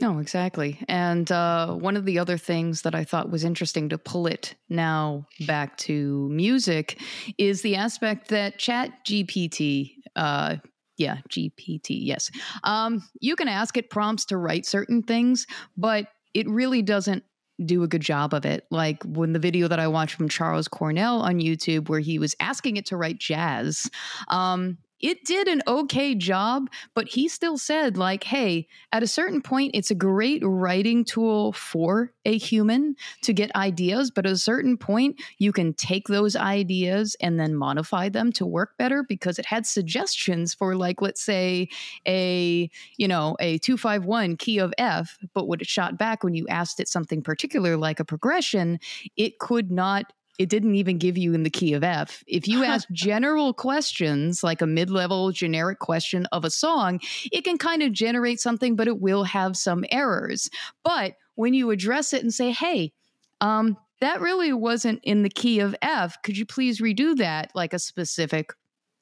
No, 0.00 0.18
exactly. 0.18 0.78
And 0.88 1.30
uh, 1.30 1.74
one 1.74 1.96
of 1.96 2.04
the 2.04 2.18
other 2.18 2.36
things 2.36 2.82
that 2.82 2.94
I 2.94 3.04
thought 3.04 3.30
was 3.30 3.44
interesting 3.44 3.88
to 3.90 3.98
pull 3.98 4.26
it 4.26 4.54
now 4.68 5.26
back 5.46 5.76
to 5.78 6.28
music 6.30 7.00
is 7.38 7.62
the 7.62 7.76
aspect 7.76 8.28
that 8.28 8.58
Chat 8.58 9.04
GPT, 9.04 9.94
uh, 10.14 10.56
yeah, 10.96 11.18
GPT, 11.30 11.88
yes. 11.88 12.30
Um, 12.64 13.06
you 13.20 13.36
can 13.36 13.48
ask 13.48 13.76
it 13.76 13.90
prompts 13.90 14.26
to 14.26 14.36
write 14.36 14.66
certain 14.66 15.02
things, 15.02 15.46
but 15.76 16.08
it 16.34 16.48
really 16.48 16.82
doesn't 16.82 17.24
do 17.64 17.82
a 17.82 17.88
good 17.88 18.02
job 18.02 18.34
of 18.34 18.44
it. 18.44 18.66
Like 18.70 19.02
when 19.04 19.32
the 19.32 19.38
video 19.38 19.68
that 19.68 19.78
I 19.78 19.88
watched 19.88 20.14
from 20.14 20.28
Charles 20.28 20.68
Cornell 20.68 21.22
on 21.22 21.38
YouTube, 21.38 21.88
where 21.88 22.00
he 22.00 22.18
was 22.18 22.34
asking 22.40 22.76
it 22.76 22.86
to 22.86 22.96
write 22.96 23.18
jazz, 23.18 23.90
um, 24.28 24.76
it 25.06 25.24
did 25.24 25.46
an 25.46 25.62
okay 25.68 26.16
job, 26.16 26.68
but 26.92 27.06
he 27.06 27.28
still 27.28 27.56
said, 27.56 27.96
like, 27.96 28.24
hey, 28.24 28.66
at 28.92 29.04
a 29.04 29.06
certain 29.06 29.40
point, 29.40 29.70
it's 29.72 29.92
a 29.92 29.94
great 29.94 30.42
writing 30.44 31.04
tool 31.04 31.52
for 31.52 32.12
a 32.24 32.36
human 32.36 32.96
to 33.22 33.32
get 33.32 33.54
ideas. 33.54 34.10
But 34.10 34.26
at 34.26 34.32
a 34.32 34.36
certain 34.36 34.76
point, 34.76 35.22
you 35.38 35.52
can 35.52 35.74
take 35.74 36.08
those 36.08 36.34
ideas 36.34 37.16
and 37.20 37.38
then 37.38 37.54
modify 37.54 38.08
them 38.08 38.32
to 38.32 38.44
work 38.44 38.76
better 38.78 39.04
because 39.08 39.38
it 39.38 39.46
had 39.46 39.64
suggestions 39.64 40.54
for, 40.54 40.74
like, 40.74 41.00
let's 41.00 41.22
say 41.22 41.68
a, 42.06 42.68
you 42.96 43.06
know, 43.06 43.36
a 43.38 43.58
251 43.58 44.36
key 44.36 44.58
of 44.58 44.74
F. 44.76 45.18
But 45.34 45.46
what 45.46 45.62
it 45.62 45.68
shot 45.68 45.96
back 45.96 46.24
when 46.24 46.34
you 46.34 46.48
asked 46.48 46.80
it 46.80 46.88
something 46.88 47.22
particular, 47.22 47.76
like 47.76 48.00
a 48.00 48.04
progression, 48.04 48.80
it 49.16 49.38
could 49.38 49.70
not 49.70 50.12
it 50.38 50.48
didn't 50.48 50.74
even 50.74 50.98
give 50.98 51.16
you 51.16 51.34
in 51.34 51.42
the 51.42 51.50
key 51.50 51.72
of 51.72 51.82
F. 51.82 52.22
If 52.26 52.48
you 52.48 52.64
ask 52.64 52.88
general 52.90 53.52
questions, 53.52 54.42
like 54.42 54.62
a 54.62 54.66
mid 54.66 54.90
level 54.90 55.32
generic 55.32 55.78
question 55.78 56.26
of 56.32 56.44
a 56.44 56.50
song, 56.50 57.00
it 57.32 57.44
can 57.44 57.58
kind 57.58 57.82
of 57.82 57.92
generate 57.92 58.40
something, 58.40 58.76
but 58.76 58.88
it 58.88 59.00
will 59.00 59.24
have 59.24 59.56
some 59.56 59.84
errors. 59.90 60.50
But 60.84 61.14
when 61.34 61.54
you 61.54 61.70
address 61.70 62.12
it 62.12 62.22
and 62.22 62.32
say, 62.32 62.50
hey, 62.50 62.92
um, 63.40 63.76
that 64.00 64.20
really 64.20 64.52
wasn't 64.52 65.00
in 65.02 65.22
the 65.22 65.30
key 65.30 65.60
of 65.60 65.74
F, 65.82 66.20
could 66.22 66.36
you 66.36 66.46
please 66.46 66.80
redo 66.80 67.16
that 67.16 67.50
like 67.54 67.72
a 67.72 67.78
specific 67.78 68.52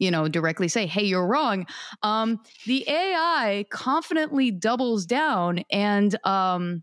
you 0.01 0.11
know 0.11 0.27
directly 0.27 0.67
say 0.67 0.87
hey 0.87 1.05
you're 1.05 1.27
wrong 1.27 1.67
um, 2.03 2.41
the 2.67 2.85
ai 2.89 3.65
confidently 3.71 4.51
doubles 4.51 5.07
down 5.07 5.63
and 5.71 6.19
um, 6.27 6.83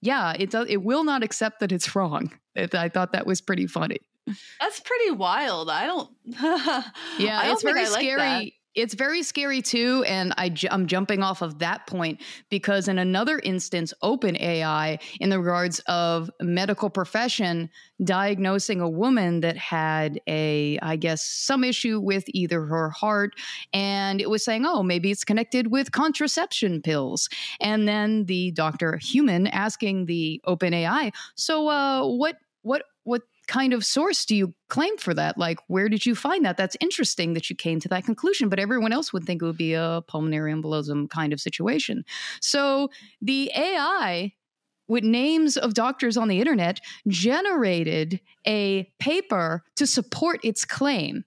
yeah, 0.00 0.34
it 0.38 0.50
does. 0.50 0.66
It 0.68 0.82
will 0.82 1.04
not 1.04 1.22
accept 1.22 1.60
that 1.60 1.72
it's 1.72 1.94
wrong. 1.94 2.32
I 2.56 2.88
thought 2.88 3.12
that 3.12 3.26
was 3.26 3.40
pretty 3.40 3.66
funny. 3.66 3.98
That's 4.60 4.80
pretty 4.80 5.12
wild. 5.12 5.70
I 5.70 5.86
don't. 5.86 6.10
yeah, 7.18 7.38
I 7.38 7.46
don't 7.46 7.52
it's 7.54 7.62
very 7.62 7.86
scary. 7.86 8.20
Like 8.20 8.54
it's 8.76 8.94
very 8.94 9.22
scary 9.22 9.62
too. 9.62 10.04
And 10.06 10.32
I, 10.36 10.54
am 10.70 10.86
jumping 10.86 11.22
off 11.22 11.42
of 11.42 11.58
that 11.58 11.86
point 11.86 12.20
because 12.50 12.86
in 12.86 12.98
another 12.98 13.40
instance, 13.42 13.92
OpenAI, 14.02 15.00
in 15.18 15.30
the 15.30 15.40
regards 15.40 15.80
of 15.86 16.30
medical 16.40 16.90
profession, 16.90 17.70
diagnosing 18.04 18.80
a 18.80 18.88
woman 18.88 19.40
that 19.40 19.56
had 19.56 20.20
a, 20.28 20.78
I 20.82 20.96
guess, 20.96 21.24
some 21.24 21.64
issue 21.64 21.98
with 21.98 22.24
either 22.28 22.66
her 22.66 22.90
heart, 22.90 23.32
and 23.72 24.20
it 24.20 24.28
was 24.28 24.44
saying, 24.44 24.64
oh, 24.66 24.82
maybe 24.82 25.10
it's 25.10 25.24
connected 25.24 25.70
with 25.70 25.92
contraception 25.92 26.82
pills. 26.82 27.28
And 27.60 27.88
then 27.88 28.26
the 28.26 28.50
doctor, 28.50 28.98
human, 28.98 29.46
asking 29.46 30.06
the 30.06 30.42
OpenAI, 30.46 31.14
so 31.34 31.68
uh, 31.68 32.06
what, 32.06 32.36
what 32.62 32.82
kind 33.46 33.72
of 33.72 33.84
source 33.84 34.24
do 34.24 34.34
you 34.34 34.54
claim 34.68 34.96
for 34.96 35.14
that? 35.14 35.38
Like, 35.38 35.58
where 35.68 35.88
did 35.88 36.06
you 36.06 36.14
find 36.14 36.44
that? 36.44 36.56
That's 36.56 36.76
interesting 36.80 37.34
that 37.34 37.48
you 37.48 37.56
came 37.56 37.80
to 37.80 37.88
that 37.88 38.04
conclusion, 38.04 38.48
but 38.48 38.58
everyone 38.58 38.92
else 38.92 39.12
would 39.12 39.24
think 39.24 39.42
it 39.42 39.46
would 39.46 39.56
be 39.56 39.74
a 39.74 40.02
pulmonary 40.06 40.52
embolism 40.52 41.08
kind 41.08 41.32
of 41.32 41.40
situation. 41.40 42.04
So 42.40 42.90
the 43.20 43.50
AI 43.54 44.32
with 44.88 45.04
names 45.04 45.56
of 45.56 45.74
doctors 45.74 46.16
on 46.16 46.28
the 46.28 46.40
internet 46.40 46.80
generated 47.08 48.20
a 48.46 48.90
paper 48.98 49.64
to 49.76 49.86
support 49.86 50.40
its 50.44 50.64
claim 50.64 51.24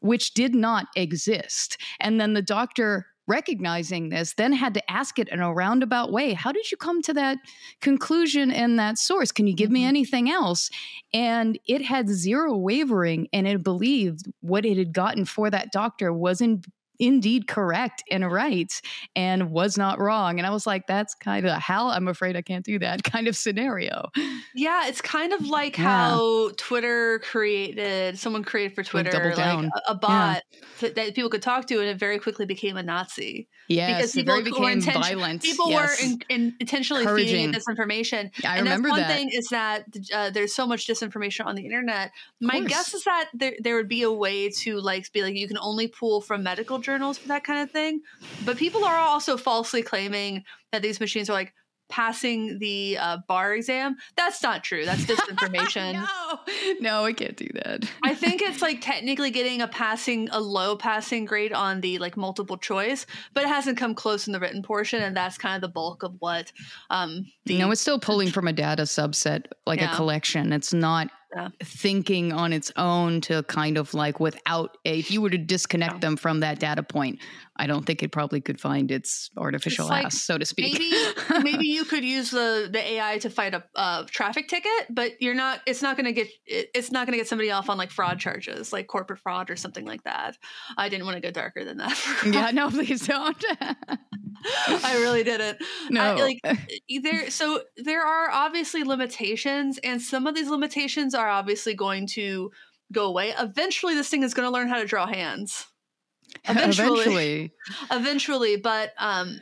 which 0.00 0.34
did 0.34 0.54
not 0.54 0.86
exist 0.96 1.78
and 1.98 2.20
then 2.20 2.34
the 2.34 2.42
doctor 2.42 3.06
recognizing 3.26 4.08
this, 4.10 4.34
then 4.34 4.52
had 4.52 4.74
to 4.74 4.90
ask 4.90 5.18
it 5.18 5.28
in 5.28 5.40
a 5.40 5.52
roundabout 5.52 6.12
way. 6.12 6.34
How 6.34 6.52
did 6.52 6.70
you 6.70 6.76
come 6.76 7.00
to 7.02 7.14
that 7.14 7.38
conclusion 7.80 8.50
and 8.50 8.78
that 8.78 8.98
source? 8.98 9.32
Can 9.32 9.46
you 9.46 9.54
give 9.54 9.70
me 9.70 9.80
mm-hmm. 9.80 9.88
anything 9.88 10.30
else? 10.30 10.70
And 11.12 11.58
it 11.66 11.82
had 11.82 12.08
zero 12.08 12.56
wavering 12.56 13.28
and 13.32 13.46
it 13.46 13.62
believed 13.62 14.30
what 14.40 14.66
it 14.66 14.76
had 14.76 14.92
gotten 14.92 15.24
for 15.24 15.50
that 15.50 15.72
doctor 15.72 16.12
was 16.12 16.40
in 16.40 16.62
indeed 16.98 17.46
correct 17.46 18.02
and 18.10 18.30
right 18.30 18.80
and 19.16 19.50
was 19.50 19.76
not 19.76 19.98
wrong. 19.98 20.38
And 20.38 20.46
I 20.46 20.50
was 20.50 20.66
like, 20.66 20.86
that's 20.86 21.14
kind 21.14 21.46
of 21.46 21.52
HAL. 21.60 21.90
I'm 21.90 22.08
afraid 22.08 22.36
I 22.36 22.42
can't 22.42 22.64
do 22.64 22.78
that 22.78 23.02
kind 23.04 23.28
of 23.28 23.36
scenario. 23.36 24.10
Yeah, 24.54 24.86
it's 24.86 25.00
kind 25.00 25.32
of 25.32 25.46
like 25.48 25.78
yeah. 25.78 25.84
how 25.84 26.50
Twitter 26.56 27.20
created, 27.20 28.18
someone 28.18 28.44
created 28.44 28.74
for 28.74 28.82
Twitter, 28.82 29.34
like 29.36 29.38
a, 29.38 29.70
a, 29.88 29.94
bot 29.94 30.42
yeah. 30.80 30.88
that 30.90 31.14
people 31.14 31.30
could 31.30 31.42
talk 31.42 31.66
to, 31.66 31.80
and 31.80 31.88
it 31.88 31.98
very 31.98 32.18
quickly 32.18 32.46
became 32.46 32.76
a 32.76 32.82
Nazi. 32.82 33.48
Yes, 33.68 33.96
because 33.96 34.12
people 34.12 34.34
it 34.34 34.44
very 34.44 34.76
became 34.76 34.80
violent. 34.80 35.42
People 35.42 35.70
yes. 35.70 36.00
were 36.00 36.06
in, 36.06 36.22
in 36.28 36.54
intentionally 36.60 37.02
Encouraging. 37.02 37.52
feeding 37.52 37.52
disinformation. 37.52 38.30
Yeah, 38.42 38.52
I 38.52 38.56
and 38.56 38.64
remember 38.64 38.90
one 38.90 39.00
that. 39.00 39.10
thing 39.10 39.30
is 39.32 39.48
that 39.48 39.84
uh, 40.12 40.30
there's 40.30 40.54
so 40.54 40.66
much 40.66 40.86
disinformation 40.86 41.46
on 41.46 41.54
the 41.54 41.64
internet. 41.64 42.12
My 42.40 42.60
guess 42.60 42.92
is 42.94 43.04
that 43.04 43.30
there, 43.32 43.54
there 43.60 43.76
would 43.76 43.88
be 43.88 44.02
a 44.02 44.12
way 44.12 44.50
to 44.50 44.78
like 44.80 45.10
be 45.12 45.22
like 45.22 45.34
you 45.34 45.48
can 45.48 45.58
only 45.58 45.88
pull 45.88 46.20
from 46.20 46.42
medical 46.42 46.78
journals 46.84 47.18
for 47.18 47.28
that 47.28 47.44
kind 47.44 47.62
of 47.62 47.70
thing. 47.70 48.00
But 48.44 48.56
people 48.56 48.84
are 48.84 48.96
also 48.96 49.36
falsely 49.36 49.82
claiming 49.82 50.44
that 50.72 50.82
these 50.82 51.00
machines 51.00 51.28
are 51.30 51.34
like 51.34 51.54
passing 51.88 52.58
the 52.58 52.96
uh, 52.98 53.18
bar 53.28 53.54
exam. 53.54 53.96
That's 54.16 54.42
not 54.42 54.64
true. 54.64 54.84
That's 54.84 55.04
disinformation. 55.06 55.92
no, 55.92 56.38
no, 56.80 57.04
I 57.04 57.12
can't 57.12 57.36
do 57.36 57.48
that. 57.54 57.84
I 58.02 58.14
think 58.14 58.42
it's 58.44 58.62
like 58.62 58.80
technically 58.80 59.30
getting 59.30 59.60
a 59.60 59.68
passing, 59.68 60.28
a 60.32 60.40
low 60.40 60.76
passing 60.76 61.24
grade 61.24 61.52
on 61.52 61.80
the 61.80 61.98
like 61.98 62.16
multiple 62.16 62.56
choice, 62.56 63.06
but 63.32 63.44
it 63.44 63.48
hasn't 63.48 63.78
come 63.78 63.94
close 63.94 64.26
in 64.26 64.32
the 64.32 64.40
written 64.40 64.62
portion, 64.62 65.02
and 65.02 65.16
that's 65.16 65.38
kind 65.38 65.54
of 65.54 65.60
the 65.60 65.72
bulk 65.72 66.02
of 66.02 66.14
what. 66.18 66.52
Um, 66.90 67.26
the, 67.44 67.58
no, 67.58 67.70
it's 67.70 67.80
still 67.80 68.00
pulling 68.00 68.30
from 68.30 68.48
a 68.48 68.52
data 68.52 68.82
subset, 68.82 69.46
like 69.66 69.80
yeah. 69.80 69.92
a 69.92 69.96
collection. 69.96 70.52
It's 70.52 70.72
not 70.72 71.10
yeah. 71.34 71.48
thinking 71.62 72.32
on 72.32 72.52
its 72.52 72.70
own 72.76 73.20
to 73.22 73.42
kind 73.44 73.76
of 73.76 73.94
like 73.94 74.20
without 74.20 74.76
a, 74.84 74.98
if 74.98 75.10
you 75.10 75.20
were 75.20 75.30
to 75.30 75.38
disconnect 75.38 75.94
yeah. 75.94 76.00
them 76.00 76.16
from 76.16 76.40
that 76.40 76.58
data 76.58 76.82
point, 76.82 77.18
I 77.56 77.66
don't 77.66 77.84
think 77.84 78.02
it 78.02 78.10
probably 78.10 78.40
could 78.40 78.60
find 78.60 78.90
its 78.90 79.30
artificial 79.36 79.86
it's 79.86 80.06
ass, 80.06 80.22
so 80.22 80.38
to 80.38 80.44
speak. 80.44 80.72
Maybe 80.72 81.42
maybe 81.42 81.66
you 81.66 81.84
could 81.84 82.04
use 82.04 82.30
the 82.30 82.68
the 82.70 82.92
AI 82.94 83.18
to 83.18 83.30
fight 83.30 83.54
a, 83.54 83.64
a 83.76 84.06
traffic 84.10 84.48
ticket, 84.48 84.86
but 84.90 85.20
you're 85.20 85.34
not. 85.34 85.60
It's 85.66 85.82
not 85.82 85.96
going 85.96 86.06
to 86.06 86.12
get. 86.12 86.28
It, 86.46 86.70
it's 86.74 86.90
not 86.90 87.06
going 87.06 87.12
to 87.12 87.18
get 87.18 87.28
somebody 87.28 87.50
off 87.50 87.70
on 87.70 87.78
like 87.78 87.90
fraud 87.90 88.18
charges, 88.18 88.72
like 88.72 88.86
corporate 88.88 89.20
fraud 89.20 89.50
or 89.50 89.56
something 89.56 89.84
like 89.84 90.02
that. 90.04 90.36
I 90.76 90.88
didn't 90.88 91.06
want 91.06 91.16
to 91.16 91.20
go 91.20 91.30
darker 91.30 91.64
than 91.64 91.78
that. 91.78 91.98
yeah, 92.26 92.50
no, 92.50 92.70
please 92.70 93.06
don't. 93.06 93.44
I 94.66 94.98
really 95.00 95.24
didn't. 95.24 95.58
No, 95.90 96.00
I, 96.00 96.14
like 96.14 96.40
there. 97.02 97.30
So 97.30 97.62
there 97.76 98.04
are 98.04 98.30
obviously 98.30 98.84
limitations, 98.84 99.78
and 99.78 100.00
some 100.00 100.26
of 100.26 100.34
these 100.34 100.48
limitations 100.48 101.14
are 101.14 101.28
obviously 101.28 101.74
going 101.74 102.06
to 102.08 102.50
go 102.92 103.06
away. 103.06 103.34
Eventually, 103.38 103.94
this 103.94 104.08
thing 104.08 104.22
is 104.22 104.34
going 104.34 104.46
to 104.46 104.52
learn 104.52 104.68
how 104.68 104.78
to 104.78 104.86
draw 104.86 105.06
hands. 105.06 105.66
Eventually, 106.48 107.00
eventually, 107.00 107.52
eventually. 107.92 108.56
But 108.56 108.92
um, 108.98 109.38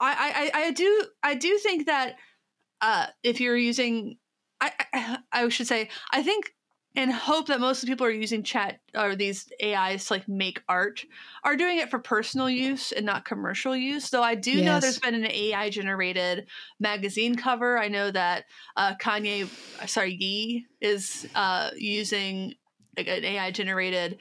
I, 0.00 0.50
I, 0.54 0.60
I 0.66 0.70
do, 0.70 1.04
I 1.22 1.34
do 1.34 1.58
think 1.58 1.86
that 1.86 2.16
uh, 2.80 3.06
if 3.22 3.40
you're 3.40 3.56
using, 3.56 4.16
I, 4.60 4.72
I, 4.94 5.18
I 5.32 5.48
should 5.50 5.66
say, 5.66 5.90
I 6.12 6.22
think 6.22 6.54
and 6.96 7.12
hope 7.12 7.46
that 7.46 7.60
most 7.60 7.82
of 7.82 7.86
the 7.86 7.92
people 7.92 8.06
who 8.06 8.12
are 8.12 8.14
using 8.14 8.42
chat 8.42 8.80
or 8.96 9.14
these 9.14 9.50
AIs 9.62 10.06
to 10.06 10.14
like 10.14 10.28
make 10.28 10.60
art 10.68 11.04
are 11.44 11.56
doing 11.56 11.78
it 11.78 11.88
for 11.88 11.98
personal 12.00 12.50
use 12.50 12.90
and 12.90 13.06
not 13.06 13.24
commercial 13.24 13.76
use. 13.76 14.10
Though 14.10 14.22
I 14.22 14.34
do 14.34 14.52
yes. 14.52 14.64
know 14.64 14.80
there's 14.80 14.98
been 14.98 15.14
an 15.14 15.30
AI 15.30 15.70
generated 15.70 16.46
magazine 16.80 17.36
cover. 17.36 17.78
I 17.78 17.88
know 17.88 18.10
that 18.10 18.44
uh, 18.76 18.94
Kanye, 18.96 19.48
sorry, 19.88 20.14
Ye 20.14 20.66
is 20.80 21.28
uh, 21.34 21.70
using 21.76 22.54
an 22.96 23.24
AI 23.24 23.50
generated 23.52 24.18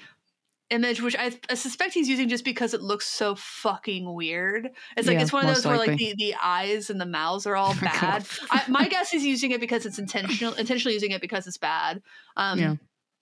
image, 0.69 1.01
which 1.01 1.15
I, 1.17 1.31
I, 1.49 1.55
suspect 1.55 1.93
he's 1.93 2.07
using 2.07 2.29
just 2.29 2.45
because 2.45 2.73
it 2.73 2.81
looks 2.81 3.07
so 3.07 3.35
fucking 3.35 4.11
weird. 4.13 4.69
It's 4.95 5.07
like 5.07 5.17
yeah, 5.17 5.23
it's 5.23 5.33
one 5.33 5.45
of 5.45 5.53
those 5.53 5.65
likely. 5.65 5.79
where 5.79 5.87
like 5.87 5.97
the, 5.97 6.15
the 6.17 6.35
eyes 6.41 6.89
and 6.89 6.99
the 7.01 7.05
mouths 7.05 7.45
are 7.47 7.55
all 7.55 7.75
bad. 7.81 8.25
I, 8.51 8.63
my 8.67 8.87
guess 8.87 9.13
is 9.13 9.25
using 9.25 9.51
it 9.51 9.59
because 9.59 9.85
it's 9.85 9.99
intentional, 9.99 10.53
intentionally 10.53 10.93
using 10.93 11.11
it 11.11 11.21
because 11.21 11.47
it's 11.47 11.57
bad. 11.57 12.01
Um, 12.37 12.59
yeah. 12.59 12.75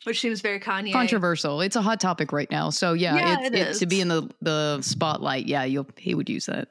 Which 0.04 0.22
seems 0.22 0.42
very 0.42 0.60
Kanye 0.60 0.94
controversial. 0.94 1.60
It's 1.62 1.76
a 1.76 1.82
hot 1.82 2.00
topic 2.00 2.32
right 2.32 2.50
now, 2.52 2.70
so 2.70 2.94
yeah, 2.94 3.16
yeah 3.16 3.42
it, 3.42 3.56
it, 3.56 3.74
to 3.78 3.88
be 3.88 4.00
in 4.00 4.08
the 4.10 4.30
the 4.42 4.80
spotlight, 4.82 5.48
yeah, 5.48 5.64
you'll 5.64 5.88
he 5.98 6.14
would 6.14 6.30
use 6.30 6.46
that. 6.46 6.68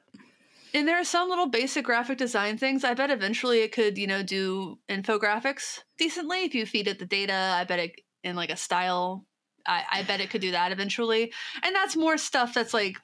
And 0.73 0.87
there 0.87 1.01
are 1.01 1.05
some 1.05 1.29
little 1.29 1.49
basic 1.49 1.85
graphic 1.85 2.19
design 2.19 2.57
things. 2.57 2.85
I 2.85 2.95
bet 2.95 3.11
eventually 3.11 3.61
it 3.61 3.73
could, 3.73 3.99
you 3.99 4.07
know, 4.07 4.23
do 4.23 4.79
infographics 4.89 5.81
decently 5.99 6.45
if 6.45 6.55
you 6.55 6.67
feed 6.67 6.87
it 6.87 6.99
the 6.99 7.07
data. 7.07 7.33
I 7.33 7.65
bet 7.65 7.79
it 7.79 8.01
in 8.23 8.37
like 8.37 8.51
a 8.51 8.57
style 8.57 9.25
I, 9.67 9.85
I 9.93 10.03
bet 10.03 10.21
it 10.21 10.31
could 10.31 10.41
do 10.41 10.53
that 10.53 10.73
eventually. 10.73 11.33
And 11.63 11.75
that's 11.75 11.97
more 11.97 12.19
stuff 12.19 12.55
that's 12.55 12.75
like 12.75 12.97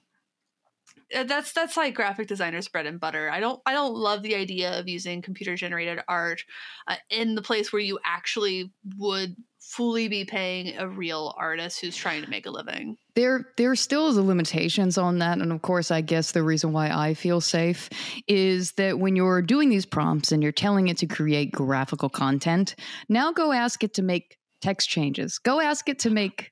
uh, 1.15 1.25
that's 1.25 1.53
that's 1.53 1.77
like 1.77 1.95
graphic 1.95 2.27
designers 2.27 2.69
bread 2.69 2.87
and 2.87 3.01
butter. 3.01 3.31
I 3.31 3.41
don't 3.41 3.61
i 3.67 3.73
don't 3.73 3.95
love 3.95 4.23
the 4.23 4.35
idea 4.35 4.79
of 4.79 4.89
using 4.89 5.23
computer 5.23 5.57
generated 5.57 6.01
art 6.09 6.43
uh, 6.87 6.97
in 7.11 7.35
the 7.35 7.43
place 7.43 7.73
where 7.73 7.83
you 7.83 7.99
actually 8.05 8.73
would 8.99 9.37
fully 9.61 10.09
be 10.09 10.25
paying 10.25 10.77
a 10.77 10.89
real 10.89 11.35
artist 11.39 11.81
who's 11.81 11.97
trying 11.97 12.23
to 12.23 12.29
make 12.29 12.47
a 12.47 12.51
living. 12.51 12.97
There 13.15 13.47
there 13.57 13.75
still 13.77 14.09
is 14.09 14.17
limitations 14.17 14.99
on 14.99 15.19
that 15.19 15.39
and 15.39 15.53
of 15.53 15.63
course 15.63 15.91
i 15.91 16.01
guess 16.01 16.33
the 16.33 16.43
reason 16.43 16.73
why 16.73 16.91
i 16.91 17.15
feel 17.15 17.41
safe 17.41 17.89
is 18.27 18.73
that 18.73 18.99
when 18.99 19.17
you're 19.17 19.43
doing 19.43 19.69
these 19.69 19.87
prompts 19.87 20.33
and 20.33 20.43
you're 20.43 20.53
telling 20.53 20.89
it 20.89 20.97
to 20.99 21.07
create 21.07 21.53
graphical 21.53 22.09
content 22.09 22.75
now 23.09 23.33
go 23.33 23.53
ask 23.53 23.85
it 23.85 23.95
to 23.95 24.03
make 24.03 24.39
text 24.63 24.89
changes. 24.89 25.39
Go 25.39 25.61
ask 25.61 25.89
it 25.89 25.99
to 26.01 26.11
make 26.11 26.52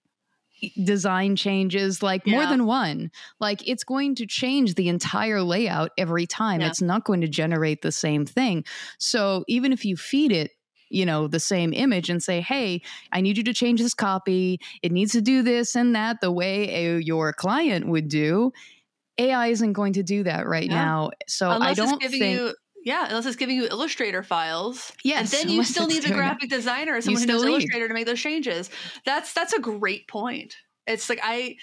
design 0.84 1.36
changes 1.36 2.02
like 2.02 2.22
yeah. 2.24 2.34
more 2.34 2.46
than 2.46 2.66
one 2.66 3.10
like 3.38 3.66
it's 3.68 3.84
going 3.84 4.14
to 4.14 4.26
change 4.26 4.74
the 4.74 4.88
entire 4.88 5.42
layout 5.42 5.90
every 5.96 6.26
time 6.26 6.60
yeah. 6.60 6.66
it's 6.66 6.82
not 6.82 7.04
going 7.04 7.20
to 7.20 7.28
generate 7.28 7.82
the 7.82 7.92
same 7.92 8.26
thing 8.26 8.64
so 8.98 9.44
even 9.48 9.72
if 9.72 9.84
you 9.84 9.96
feed 9.96 10.32
it 10.32 10.52
you 10.90 11.06
know 11.06 11.28
the 11.28 11.40
same 11.40 11.72
image 11.72 12.10
and 12.10 12.22
say 12.22 12.40
hey 12.40 12.82
i 13.12 13.20
need 13.20 13.36
you 13.36 13.44
to 13.44 13.54
change 13.54 13.80
this 13.80 13.94
copy 13.94 14.58
it 14.82 14.92
needs 14.92 15.12
to 15.12 15.20
do 15.20 15.42
this 15.42 15.74
and 15.76 15.94
that 15.94 16.20
the 16.20 16.32
way 16.32 16.86
a, 16.86 16.98
your 16.98 17.32
client 17.32 17.86
would 17.86 18.08
do 18.08 18.52
ai 19.18 19.48
isn't 19.48 19.72
going 19.72 19.92
to 19.92 20.02
do 20.02 20.24
that 20.24 20.46
right 20.46 20.68
yeah. 20.68 20.84
now 20.84 21.10
so 21.26 21.50
unless 21.50 21.78
i 21.78 21.84
don't 21.84 22.02
think 22.02 22.14
you- 22.14 22.54
yeah, 22.84 23.06
unless 23.08 23.26
it's 23.26 23.36
giving 23.36 23.56
you 23.56 23.66
Illustrator 23.66 24.22
files. 24.22 24.92
Yes, 25.04 25.32
and 25.32 25.48
then 25.48 25.54
you 25.54 25.64
still 25.64 25.86
need 25.86 26.04
a 26.04 26.12
graphic 26.12 26.50
designer 26.50 26.96
or 26.96 27.00
someone 27.00 27.22
who 27.22 27.28
knows 27.28 27.44
Illustrator 27.44 27.88
to 27.88 27.94
make 27.94 28.06
those 28.06 28.20
changes. 28.20 28.70
That's 29.04 29.32
that's 29.32 29.52
a 29.52 29.60
great 29.60 30.08
point. 30.08 30.56
It's 30.86 31.08
like 31.08 31.20
I 31.22 31.56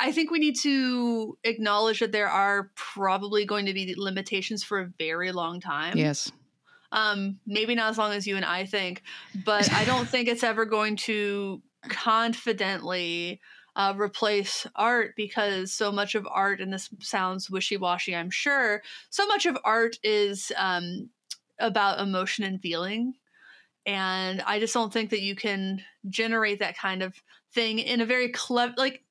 I 0.00 0.12
think 0.12 0.30
we 0.30 0.38
need 0.38 0.56
to 0.60 1.38
acknowledge 1.44 2.00
that 2.00 2.12
there 2.12 2.28
are 2.28 2.70
probably 2.74 3.44
going 3.44 3.66
to 3.66 3.74
be 3.74 3.94
limitations 3.96 4.62
for 4.62 4.80
a 4.80 4.90
very 4.98 5.32
long 5.32 5.60
time. 5.60 5.96
Yes. 5.96 6.30
Um, 6.92 7.40
maybe 7.46 7.74
not 7.74 7.90
as 7.90 7.98
long 7.98 8.12
as 8.12 8.26
you 8.26 8.36
and 8.36 8.44
I 8.44 8.66
think, 8.66 9.02
but 9.44 9.72
I 9.72 9.84
don't 9.84 10.08
think 10.08 10.28
it's 10.28 10.44
ever 10.44 10.64
going 10.64 10.96
to 10.96 11.60
confidently 11.88 13.40
uh, 13.76 13.94
replace 13.96 14.66
art 14.74 15.14
because 15.16 15.72
so 15.72 15.90
much 15.90 16.14
of 16.14 16.26
art, 16.30 16.60
and 16.60 16.72
this 16.72 16.88
sounds 17.00 17.50
wishy 17.50 17.76
washy, 17.76 18.14
I'm 18.14 18.30
sure, 18.30 18.82
so 19.10 19.26
much 19.26 19.46
of 19.46 19.58
art 19.64 19.98
is 20.02 20.52
um, 20.56 21.10
about 21.58 22.00
emotion 22.00 22.44
and 22.44 22.60
feeling. 22.60 23.14
And 23.86 24.40
I 24.42 24.60
just 24.60 24.72
don't 24.74 24.92
think 24.92 25.10
that 25.10 25.20
you 25.20 25.34
can 25.34 25.82
generate 26.08 26.60
that 26.60 26.78
kind 26.78 27.02
of 27.02 27.14
thing 27.52 27.78
in 27.78 28.00
a 28.00 28.06
very 28.06 28.30
clever, 28.30 28.74
like, 28.76 29.02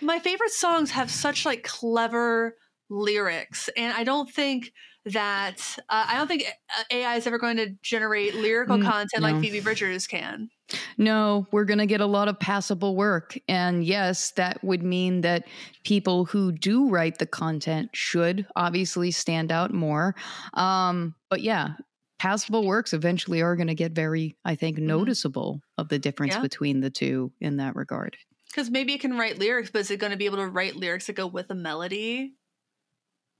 my 0.00 0.18
favorite 0.18 0.50
songs 0.50 0.90
have 0.92 1.10
such 1.10 1.44
like 1.44 1.64
clever 1.64 2.56
lyrics. 2.88 3.68
And 3.76 3.92
I 3.92 4.04
don't 4.04 4.30
think 4.30 4.72
that, 5.06 5.76
uh, 5.88 6.06
I 6.08 6.16
don't 6.16 6.28
think 6.28 6.44
uh, 6.78 6.84
AI 6.90 7.16
is 7.16 7.26
ever 7.26 7.38
going 7.38 7.56
to 7.56 7.70
generate 7.82 8.34
lyrical 8.34 8.78
mm, 8.78 8.84
content 8.84 9.22
no. 9.22 9.30
like 9.30 9.40
Phoebe 9.40 9.60
Bridgers 9.60 10.06
can. 10.06 10.48
No, 10.96 11.46
we're 11.50 11.64
going 11.64 11.78
to 11.78 11.86
get 11.86 12.00
a 12.00 12.06
lot 12.06 12.28
of 12.28 12.38
passable 12.38 12.96
work. 12.96 13.36
And 13.48 13.84
yes, 13.84 14.30
that 14.32 14.62
would 14.62 14.82
mean 14.82 15.22
that 15.22 15.46
people 15.84 16.24
who 16.24 16.52
do 16.52 16.88
write 16.88 17.18
the 17.18 17.26
content 17.26 17.90
should 17.92 18.46
obviously 18.56 19.10
stand 19.10 19.50
out 19.50 19.72
more. 19.72 20.14
Um, 20.54 21.14
but 21.28 21.42
yeah, 21.42 21.74
passable 22.18 22.64
works 22.64 22.92
eventually 22.92 23.42
are 23.42 23.56
going 23.56 23.66
to 23.66 23.74
get 23.74 23.92
very, 23.92 24.36
I 24.44 24.54
think, 24.54 24.76
mm-hmm. 24.76 24.86
noticeable 24.86 25.60
of 25.78 25.88
the 25.88 25.98
difference 25.98 26.34
yeah. 26.34 26.42
between 26.42 26.80
the 26.80 26.90
two 26.90 27.32
in 27.40 27.56
that 27.56 27.74
regard. 27.74 28.16
Because 28.46 28.70
maybe 28.70 28.92
it 28.92 29.00
can 29.00 29.18
write 29.18 29.38
lyrics, 29.38 29.70
but 29.70 29.80
is 29.80 29.90
it 29.90 29.98
going 29.98 30.12
to 30.12 30.18
be 30.18 30.26
able 30.26 30.36
to 30.36 30.46
write 30.46 30.76
lyrics 30.76 31.06
that 31.06 31.14
go 31.14 31.26
with 31.26 31.50
a 31.50 31.54
melody? 31.54 32.34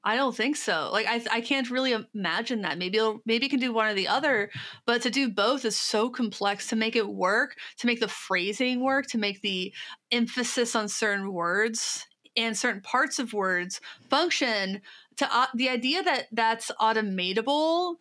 I 0.05 0.17
don't 0.17 0.35
think 0.35 0.57
so. 0.57 0.91
Like 0.93 1.07
I, 1.07 1.23
I 1.31 1.41
can't 1.41 1.71
really 1.71 1.93
imagine 1.93 2.63
that. 2.63 2.77
Maybe 2.77 2.99
it'll, 2.99 3.21
maybe 3.25 3.47
it 3.47 3.51
can 3.51 3.61
do 3.61 3.73
one 3.73 3.89
or 3.89 3.95
the 3.95 4.09
other, 4.09 4.51
but 4.85 5.03
to 5.03 5.11
do 5.11 5.29
both 5.29 5.65
is 5.65 5.79
so 5.79 6.11
complex. 6.11 6.67
To 6.69 6.77
make 6.77 6.97
it 6.97 7.09
work, 7.09 7.57
to 7.79 7.87
make 7.87 8.01
the 8.01 8.09
phrasing 8.09 8.81
work, 8.81 9.07
to 9.09 9.19
make 9.19 9.43
the 9.43 9.73
emphasis 10.11 10.75
on 10.75 10.89
certain 10.89 11.33
words 11.33 12.07
and 12.37 12.59
certain 12.59 12.81
parts 12.81 13.19
of 13.19 13.33
words 13.33 13.81
function. 14.11 14.81
To 15.19 15.29
uh, 15.33 15.47
the 15.55 15.69
idea 15.69 16.03
that 16.03 16.27
that's 16.33 16.71
automatable. 16.81 17.97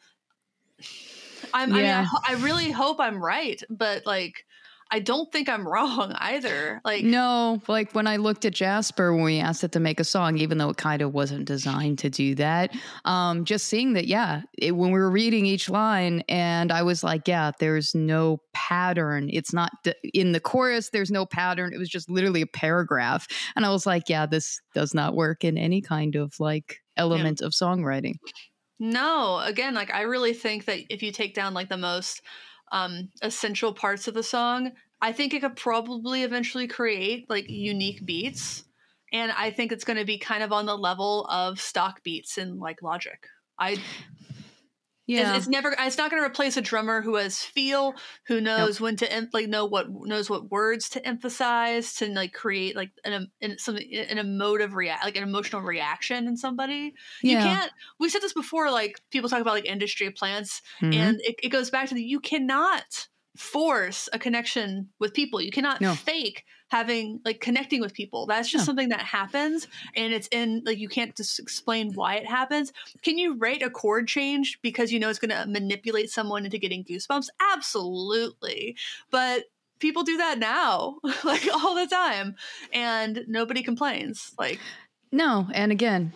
I'm, 1.54 1.76
yeah. 1.76 1.76
I 1.76 1.78
mean, 1.78 1.86
I, 1.86 2.08
I 2.30 2.34
really 2.44 2.72
hope 2.72 3.00
I'm 3.00 3.24
right, 3.24 3.62
but 3.70 4.06
like 4.06 4.46
I 4.92 5.00
don't 5.00 5.32
think 5.32 5.48
I'm 5.50 5.68
wrong 5.68 6.14
either. 6.18 6.82
Like 6.84 7.04
No, 7.04 7.62
like 7.68 7.94
when 7.94 8.08
I 8.08 8.18
looked 8.18 8.46
at 8.46 8.54
Jasper 8.54 9.14
when 9.14 9.24
we 9.24 9.40
asked 9.40 9.64
it 9.64 9.72
to 9.72 9.80
make 9.80 10.00
a 10.00 10.04
song, 10.04 10.38
even 10.38 10.58
though 10.58 10.70
it 10.70 10.78
kind 10.78 11.02
of 11.02 11.14
wasn't 11.14 11.46
designed 11.46 12.00
to 12.00 12.10
do 12.10 12.36
that, 12.36 12.76
um, 13.06 13.46
just 13.46 13.68
seeing 13.68 13.94
that, 13.94 14.08
yeah, 14.08 14.42
it, 14.58 14.72
when 14.74 14.92
we 14.92 15.00
were 15.00 15.10
reading 15.10 15.46
each 15.46 15.70
line, 15.70 16.24
and 16.28 16.72
I 16.72 16.84
was 16.84 17.04
like, 17.04 17.28
yeah, 17.28 17.52
there's 17.60 17.96
no 17.96 18.42
pattern. 18.54 19.30
It's 19.32 19.54
not 19.54 19.72
d- 19.84 19.94
in 20.14 20.34
the 20.34 20.40
chorus. 20.40 20.90
There's 20.90 21.12
no 21.12 21.26
pattern. 21.26 21.74
It 21.74 21.78
was 21.78 21.90
just 21.90 22.10
literally 22.10 22.42
a 22.42 22.48
paragraph, 22.48 23.28
and 23.56 23.66
I 23.66 23.70
was 23.70 23.86
like, 23.86 24.10
yeah, 24.10 24.26
this 24.26 24.60
does 24.76 24.94
not 24.94 25.16
work 25.16 25.44
in 25.44 25.58
any 25.58 25.82
kind 25.82 26.16
of 26.16 26.34
like 26.40 26.78
element 26.98 27.40
yeah. 27.42 27.48
of 27.48 27.54
songwriting. 27.54 28.16
No, 28.80 29.40
again, 29.40 29.76
like 29.76 29.94
I 29.94 30.02
really 30.02 30.34
think 30.34 30.66
that 30.66 30.80
if 30.90 31.04
you 31.04 31.12
take 31.12 31.36
down 31.36 31.54
like 31.54 31.70
the 31.70 31.78
most 31.78 32.22
um, 32.72 33.10
essential 33.22 33.74
parts 33.74 34.08
of 34.08 34.14
the 34.14 34.24
song, 34.24 34.72
I 35.02 35.12
think 35.12 35.34
it 35.34 35.42
could 35.42 35.56
probably 35.56 36.24
eventually 36.24 36.68
create 36.68 37.30
like 37.30 37.50
unique 37.50 38.06
beats. 38.06 38.64
And 39.14 39.32
I 39.32 39.52
think 39.52 39.72
it's 39.72 39.84
going 39.84 39.98
to 39.98 40.06
be 40.06 40.18
kind 40.18 40.42
of 40.42 40.54
on 40.54 40.66
the 40.66 40.78
level 40.78 41.26
of 41.26 41.60
stock 41.60 42.02
beats 42.04 42.38
in 42.38 42.60
like 42.60 42.82
Logic. 42.82 43.20
I 43.60 43.78
yeah, 45.08 45.32
it's, 45.32 45.40
it's 45.40 45.48
never. 45.48 45.76
It's 45.78 45.98
not 45.98 46.12
going 46.12 46.22
to 46.22 46.28
replace 46.28 46.58
a 46.58 46.62
drummer 46.62 47.02
who 47.02 47.16
has 47.16 47.40
feel, 47.40 47.96
who 48.28 48.40
knows 48.40 48.76
nope. 48.76 48.82
when 48.82 48.96
to 48.98 49.12
em- 49.12 49.30
like 49.34 49.48
know 49.48 49.66
what 49.66 49.88
knows 49.90 50.30
what 50.30 50.52
words 50.52 50.90
to 50.90 51.06
emphasize 51.06 51.96
to 51.96 52.08
like 52.08 52.34
create 52.34 52.76
like 52.76 52.92
an, 53.04 53.30
an 53.42 53.58
some 53.58 53.78
an 53.78 54.18
emotive 54.18 54.74
react 54.74 55.04
like 55.04 55.18
an 55.18 55.24
emotional 55.24 55.62
reaction 55.62 56.28
in 56.28 56.38
somebody. 56.38 56.94
Yeah. 57.24 57.40
You 57.40 57.46
can't. 57.46 57.72
We 58.00 58.10
said 58.10 58.22
this 58.22 58.34
before. 58.34 58.72
Like 58.72 59.02
people 59.10 59.30
talk 59.30 59.42
about 59.42 59.56
like 59.56 59.66
industry 59.66 60.10
plants, 60.12 60.62
mm-hmm. 60.82 60.94
and 60.94 61.22
it, 61.22 61.36
it 61.44 61.50
goes 61.50 61.70
back 61.70 61.90
to 61.90 61.96
the 61.96 62.04
you 62.04 62.20
cannot 62.20 63.08
force 63.36 64.08
a 64.14 64.20
connection 64.20 64.90
with 65.00 65.14
people. 65.14 65.42
You 65.42 65.52
cannot 65.52 65.82
No. 65.82 65.96
fake 65.96 66.46
having 66.72 67.20
like 67.26 67.42
connecting 67.42 67.82
with 67.82 67.94
people. 67.94 68.26
That's 68.26 68.50
just 68.50 68.62
No. 68.62 68.66
something 68.68 68.90
that 68.90 69.02
happens 69.02 69.68
and 69.94 70.14
it's 70.14 70.30
in 70.32 70.64
like 70.66 70.78
you 70.78 70.88
can't 70.88 71.14
just 71.14 71.38
explain 71.38 71.92
why 71.94 72.16
it 72.16 72.26
happens. 72.26 72.72
Can 73.04 73.18
you 73.18 73.34
rate 73.34 73.62
a 73.62 73.70
chord 73.70 74.08
change 74.08 74.58
because 74.62 74.90
you 74.90 74.98
know 75.00 75.10
it's 75.10 75.20
going 75.20 75.32
to 75.32 75.46
manipulate 75.50 76.10
someone 76.10 76.46
into 76.46 76.58
getting 76.58 76.86
goosebumps? 76.86 77.28
Absolutely. 77.54 78.78
But 79.10 79.46
people 79.80 80.04
do 80.04 80.16
that 80.18 80.40
now 80.40 80.98
like 81.26 81.46
all 81.54 81.76
the 81.76 81.88
time 81.88 82.36
and 82.72 83.26
nobody 83.28 83.64
complains. 83.64 84.32
Like 84.40 84.60
No, 85.12 85.48
and 85.54 85.74
again, 85.74 86.14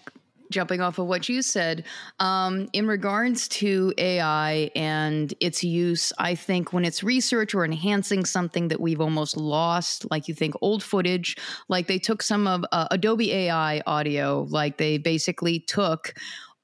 jumping 0.52 0.82
off 0.82 0.98
of 0.98 1.08
what 1.08 1.30
you 1.30 1.42
said, 1.42 1.86
um, 2.20 2.68
in 2.74 2.88
regards 2.88 3.48
to 3.48 3.94
AI 3.98 4.72
and 4.76 5.34
its 5.40 5.64
use, 5.64 6.12
I 6.18 6.36
think 6.36 6.74
when 6.74 6.86
it's 6.86 7.04
research 7.04 7.54
or 7.54 7.66
enhancing 7.66 8.26
something 8.26 8.68
that 8.70 8.80
we've 8.80 9.02
almost 9.02 9.38
lost, 9.38 10.10
like 10.12 10.28
you 10.28 10.34
think 10.34 10.54
old 10.62 10.84
footage, 10.84 11.38
like 11.68 11.88
they 11.88 12.00
took 12.00 12.22
some 12.22 12.48
of 12.48 12.66
uh, 12.72 12.88
Adobe 12.92 13.32
AI 13.32 13.82
audio, 13.86 14.48
like 14.50 14.78
they 14.78 14.98
basically 14.98 15.60
took 15.60 16.14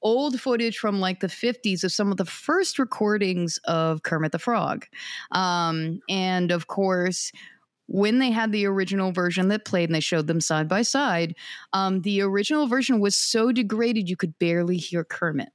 old 0.02 0.40
footage 0.40 0.78
from 0.78 1.00
like 1.00 1.20
the 1.20 1.28
50s 1.28 1.84
of 1.84 1.92
some 1.92 2.10
of 2.10 2.16
the 2.16 2.24
first 2.24 2.78
recordings 2.78 3.58
of 3.64 4.02
Kermit 4.02 4.32
the 4.32 4.38
Frog. 4.38 4.86
Um, 5.30 6.00
and 6.08 6.50
of 6.50 6.66
course, 6.66 7.32
when 7.86 8.18
they 8.18 8.30
had 8.30 8.52
the 8.52 8.66
original 8.66 9.12
version 9.12 9.48
that 9.48 9.64
played 9.64 9.88
and 9.88 9.94
they 9.94 10.00
showed 10.00 10.26
them 10.26 10.40
side 10.40 10.68
by 10.68 10.82
side, 10.82 11.34
um, 11.72 12.00
the 12.02 12.22
original 12.22 12.66
version 12.66 13.00
was 13.00 13.16
so 13.16 13.52
degraded 13.52 14.08
you 14.08 14.16
could 14.16 14.38
barely 14.38 14.76
hear 14.76 15.04
Kermit. 15.04 15.50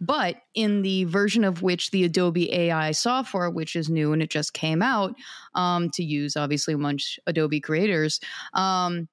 But 0.00 0.36
in 0.54 0.82
the 0.82 1.04
version 1.04 1.44
of 1.44 1.62
which 1.62 1.90
the 1.90 2.04
Adobe 2.04 2.52
AI 2.52 2.92
software, 2.92 3.50
which 3.50 3.74
is 3.74 3.88
new 3.88 4.12
and 4.12 4.22
it 4.22 4.30
just 4.30 4.52
came 4.52 4.82
out 4.82 5.14
um, 5.54 5.90
to 5.90 6.04
use, 6.04 6.36
obviously, 6.36 6.74
amongst 6.74 7.18
Adobe 7.26 7.60
creators, 7.60 8.20
um, 8.52 9.08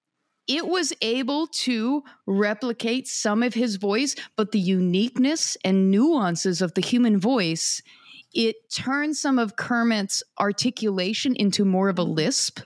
it 0.48 0.68
was 0.68 0.92
able 1.02 1.48
to 1.48 2.04
replicate 2.26 3.08
some 3.08 3.44
of 3.44 3.54
his 3.54 3.76
voice, 3.76 4.16
but 4.36 4.52
the 4.52 4.60
uniqueness 4.60 5.56
and 5.64 5.92
nuances 5.92 6.62
of 6.62 6.74
the 6.74 6.82
human 6.82 7.20
voice, 7.20 7.84
it 8.34 8.56
turns 8.72 9.20
some 9.20 9.40
of 9.40 9.56
Kermit's 9.56 10.24
articulation 10.40 11.36
into 11.36 11.66
more 11.66 11.90
of 11.90 12.00
a 12.00 12.04
lisp 12.04 12.60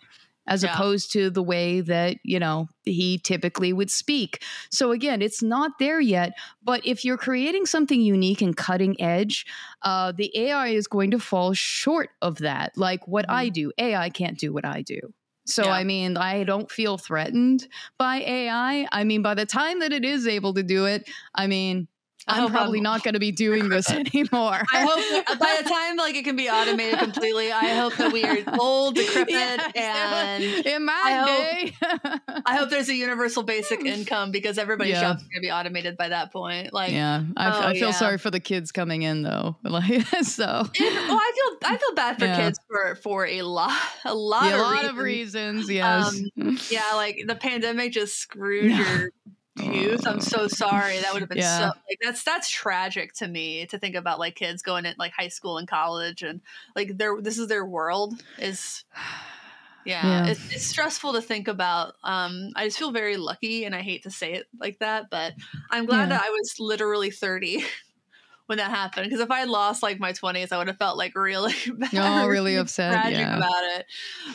as 0.45 0.61
Yeah. 0.61 0.75
opposed 0.75 1.11
to 1.13 1.29
the 1.29 1.41
way 1.41 1.79
that, 1.79 2.17
you 2.23 2.37
know, 2.37 2.67
he 2.83 3.17
typically 3.17 3.71
would 3.71 3.89
speak. 3.89 4.43
So 4.71 4.91
again, 4.91 5.21
it's 5.21 5.41
not 5.41 5.71
there 5.79 6.01
yet, 6.01 6.33
but 6.61 6.85
if 6.85 7.05
you're 7.05 7.17
creating 7.17 7.65
something 7.65 8.01
unique 8.01 8.41
and 8.41 8.55
cutting 8.55 8.99
edge, 9.01 9.45
uh, 9.83 10.11
the 10.11 10.31
AI 10.37 10.67
is 10.69 10.85
going 10.87 11.11
to 11.11 11.19
fall 11.19 11.53
short 11.53 12.09
of 12.21 12.39
that. 12.39 12.73
Like 12.77 13.07
what 13.07 13.25
I 13.29 13.47
do, 13.47 13.71
AI 13.77 14.09
can't 14.09 14.37
do 14.37 14.51
what 14.51 14.65
I 14.65 14.81
do. 14.81 14.99
So, 15.45 15.63
Yeah. 15.65 15.71
I 15.71 15.83
mean, 15.83 16.15
I 16.17 16.43
don't 16.43 16.69
feel 16.71 16.97
threatened 16.97 17.67
by 17.97 18.17
AI. 18.17 18.87
I 18.91 19.03
mean, 19.03 19.21
by 19.21 19.33
the 19.35 19.45
time 19.45 19.79
that 19.79 19.91
it 19.91 20.05
is 20.05 20.25
able 20.27 20.53
to 20.53 20.63
do 20.63 20.85
it, 20.85 21.09
I 21.35 21.47
mean, 21.47 21.87
I'm 22.27 22.41
hope 22.43 22.51
probably 22.51 22.79
not 22.81 23.03
going 23.03 23.13
to 23.15 23.19
be 23.19 23.31
doing 23.31 23.69
this 23.69 23.89
anymore. 23.91 24.61
I 24.73 24.85
hope 24.87 25.39
by 25.39 25.59
the 25.61 25.69
time 25.69 25.97
like 25.97 26.15
it 26.15 26.23
can 26.23 26.35
be 26.35 26.49
automated 26.49 26.99
completely, 26.99 27.51
I 27.51 27.75
hope 27.75 27.95
that 27.97 28.11
we 28.13 28.23
are 28.23 28.37
old, 28.59 28.95
decrepit, 28.97 29.27
Yes, 29.33 29.71
and 29.75 30.43
in 30.65 30.85
my 30.85 30.93
I 31.03 31.25
day, 31.25 31.73
I 32.45 32.55
hope 32.55 32.69
there's 32.69 32.89
a 32.89 32.95
universal 32.95 33.43
basic 33.43 33.81
income 33.85 34.31
because 34.31 34.57
everybody's 34.57 34.93
Yeah. 34.93 35.01
jobs 35.13 35.23
gonna 35.23 35.41
be 35.41 35.51
automated 35.51 35.97
by 35.97 36.09
that 36.09 36.31
point. 36.31 36.73
Like, 36.73 36.91
yeah, 36.91 37.23
I, 37.35 37.47
Oh, 37.51 37.67
I 37.67 37.73
feel 37.73 37.89
yeah. 37.89 37.91
sorry 37.91 38.17
for 38.17 38.31
the 38.31 38.39
kids 38.39 38.71
coming 38.71 39.01
in 39.03 39.23
though. 39.23 39.57
Like 39.63 40.05
so, 40.23 40.45
well, 40.45 40.67
I 40.79 41.31
feel 41.35 41.69
I 41.69 41.77
feel 41.77 41.95
bad 41.95 42.19
for 42.19 42.25
Yeah. 42.25 42.35
kids 42.37 42.59
for 42.69 42.95
for 42.95 43.25
a 43.25 43.41
lot 43.41 43.73
a 44.05 44.13
lot 44.13 44.45
Yeah, 44.45 44.51
a 44.51 44.55
of 44.55 44.61
lot 44.61 45.03
reasons. 45.03 45.63
of 45.63 45.69
reasons. 45.69 45.69
Um, 45.69 46.31
yes, 46.35 46.71
Yeah, 46.71 46.93
like 46.95 47.23
the 47.27 47.35
pandemic 47.35 47.91
just 47.91 48.17
screwed 48.19 48.71
your 48.71 49.09
youth. 49.57 50.05
I'm 50.07 50.19
so 50.21 50.47
sorry. 50.47 50.99
That 50.99 51.13
would 51.13 51.21
have 51.21 51.29
been 51.29 51.37
Yeah. 51.39 51.57
so 51.57 51.63
like 51.89 51.99
that's 52.01 52.23
that's 52.23 52.49
tragic 52.49 53.13
to 53.15 53.27
me 53.27 53.65
to 53.67 53.77
think 53.77 53.95
about 53.95 54.19
like 54.19 54.35
kids 54.35 54.61
going 54.61 54.85
at 54.85 54.97
like 54.99 55.11
high 55.13 55.27
school 55.27 55.57
and 55.57 55.67
college 55.67 56.23
and 56.23 56.41
like 56.75 56.97
their 56.97 57.21
this 57.21 57.37
is 57.37 57.47
their 57.47 57.65
world 57.65 58.23
is 58.39 58.83
yeah, 59.85 60.25
Yeah. 60.25 60.31
It's, 60.31 60.51
it's 60.53 60.65
stressful 60.65 61.13
to 61.13 61.21
think 61.21 61.47
about. 61.47 61.95
Um, 62.03 62.49
I 62.55 62.65
just 62.67 62.79
feel 62.79 62.91
very 62.91 63.17
lucky, 63.17 63.65
and 63.65 63.75
I 63.75 63.81
hate 63.81 64.03
to 64.03 64.11
say 64.11 64.33
it 64.33 64.47
like 64.59 64.79
that, 64.79 65.09
but 65.09 65.33
I'm 65.69 65.85
glad 65.85 66.09
Yeah. 66.09 66.17
that 66.17 66.23
I 66.25 66.29
was 66.29 66.55
literally 66.59 67.11
30 67.11 67.65
when 68.47 68.57
that 68.57 68.69
happened. 68.69 69.05
Because 69.05 69.19
if 69.21 69.31
I 69.31 69.39
had 69.39 69.49
lost 69.49 69.81
like 69.83 69.99
my 69.99 70.11
20s, 70.13 70.51
I 70.51 70.57
would 70.57 70.67
have 70.67 70.77
felt 70.77 70.97
like 70.97 71.15
really 71.15 71.53
bad, 71.77 71.89
Oh, 71.93 72.27
really 72.27 72.55
upset, 72.55 72.93
tragic 72.93 73.19
yeah. 73.19 73.37
about 73.37 73.63
it. 73.77 73.85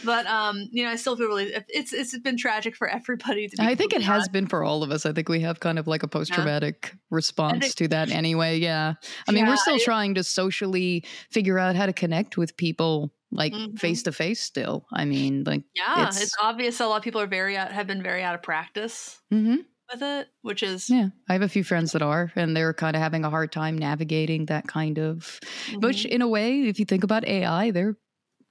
But 0.05 0.27
um, 0.27 0.69
you 0.73 0.85
know, 0.85 0.91
I 0.91 0.97
still 0.97 1.17
feel 1.17 1.27
really. 1.29 1.53
It's 1.69 1.93
it's 1.93 2.19
been 2.21 2.37
tragic 2.37 2.75
for 2.77 2.89
everybody. 2.89 3.49
I 3.59 3.75
think 3.75 3.93
it 3.93 4.03
has 4.03 4.29
been 4.29 4.47
for 4.47 4.65
all 4.65 4.83
of 4.83 4.91
us. 4.91 5.05
I 5.07 5.13
think 5.13 5.29
we 5.29 5.41
have 5.41 5.61
kind 5.61 5.79
of 5.79 5.87
like 5.87 6.03
a 6.03 6.09
post 6.09 6.33
traumatic 6.33 6.95
response 7.11 7.61
think- 7.61 7.75
to 7.77 7.89
that 7.89 8.11
anyway. 8.11 8.59
Yeah. 8.59 8.95
I 9.29 9.33
mean, 9.33 9.45
Yeah, 9.45 9.51
we're 9.51 9.57
still 9.57 9.75
I- 9.77 9.85
trying 9.85 10.15
to 10.15 10.25
socially 10.25 11.05
figure 11.31 11.59
out 11.59 11.77
how 11.77 11.87
to 11.87 11.93
connect 11.93 12.37
with 12.37 12.57
people 12.57 13.13
like 13.31 13.53
face 13.77 14.03
to 14.05 14.13
face 14.13 14.41
still. 14.41 14.87
I 14.91 15.05
mean, 15.05 15.45
like, 15.45 15.63
Yeah, 15.75 16.07
it's, 16.09 16.17
it's- 16.17 16.33
obvious 16.43 16.81
a 16.81 16.87
lot 16.87 16.97
of 16.97 17.03
people 17.03 17.21
are 17.21 17.27
very 17.27 17.59
out, 17.59 17.71
have 17.73 17.87
been 17.87 18.03
very 18.03 18.23
out 18.23 18.35
of 18.35 18.43
practice 18.43 19.21
mhm. 19.31 19.59
With 19.93 20.03
it, 20.03 20.29
which 20.43 20.63
is 20.63 20.89
yeah, 20.89 21.09
I 21.29 21.35
have 21.35 21.43
a 21.43 21.49
few 21.49 21.65
friends 21.65 21.93
that 21.93 22.03
are, 22.03 22.33
and 22.35 22.57
they're 22.57 22.73
kind 22.73 22.97
of 22.97 23.03
having 23.03 23.25
a 23.25 23.31
hard 23.31 23.53
time 23.53 23.77
navigating 23.77 24.47
that 24.47 24.67
kind 24.69 24.99
of, 24.99 25.39
which 25.81 26.05
Mhm. 26.05 26.07
in 26.07 26.23
a 26.23 26.29
way, 26.29 26.63
if 26.63 26.79
you 26.79 26.87
think 26.87 27.05
about 27.05 27.25
AI, 27.27 27.71
they're 27.71 27.97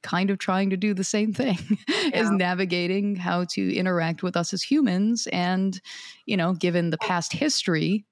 kind 0.04 0.30
of 0.30 0.38
trying 0.40 0.70
to 0.72 0.78
do 0.78 0.94
the 0.94 1.04
same 1.04 1.34
thing 1.34 1.58
is 2.14 2.32
Yeah. 2.32 2.32
navigating 2.32 3.16
how 3.16 3.46
to 3.46 3.76
interact 3.76 4.24
with 4.24 4.38
us 4.38 4.54
as 4.54 4.64
humans 4.64 5.28
and 5.34 5.82
you 6.26 6.38
know 6.38 6.54
given 6.54 6.92
the 6.92 6.98
past 7.00 7.34
history 7.34 8.06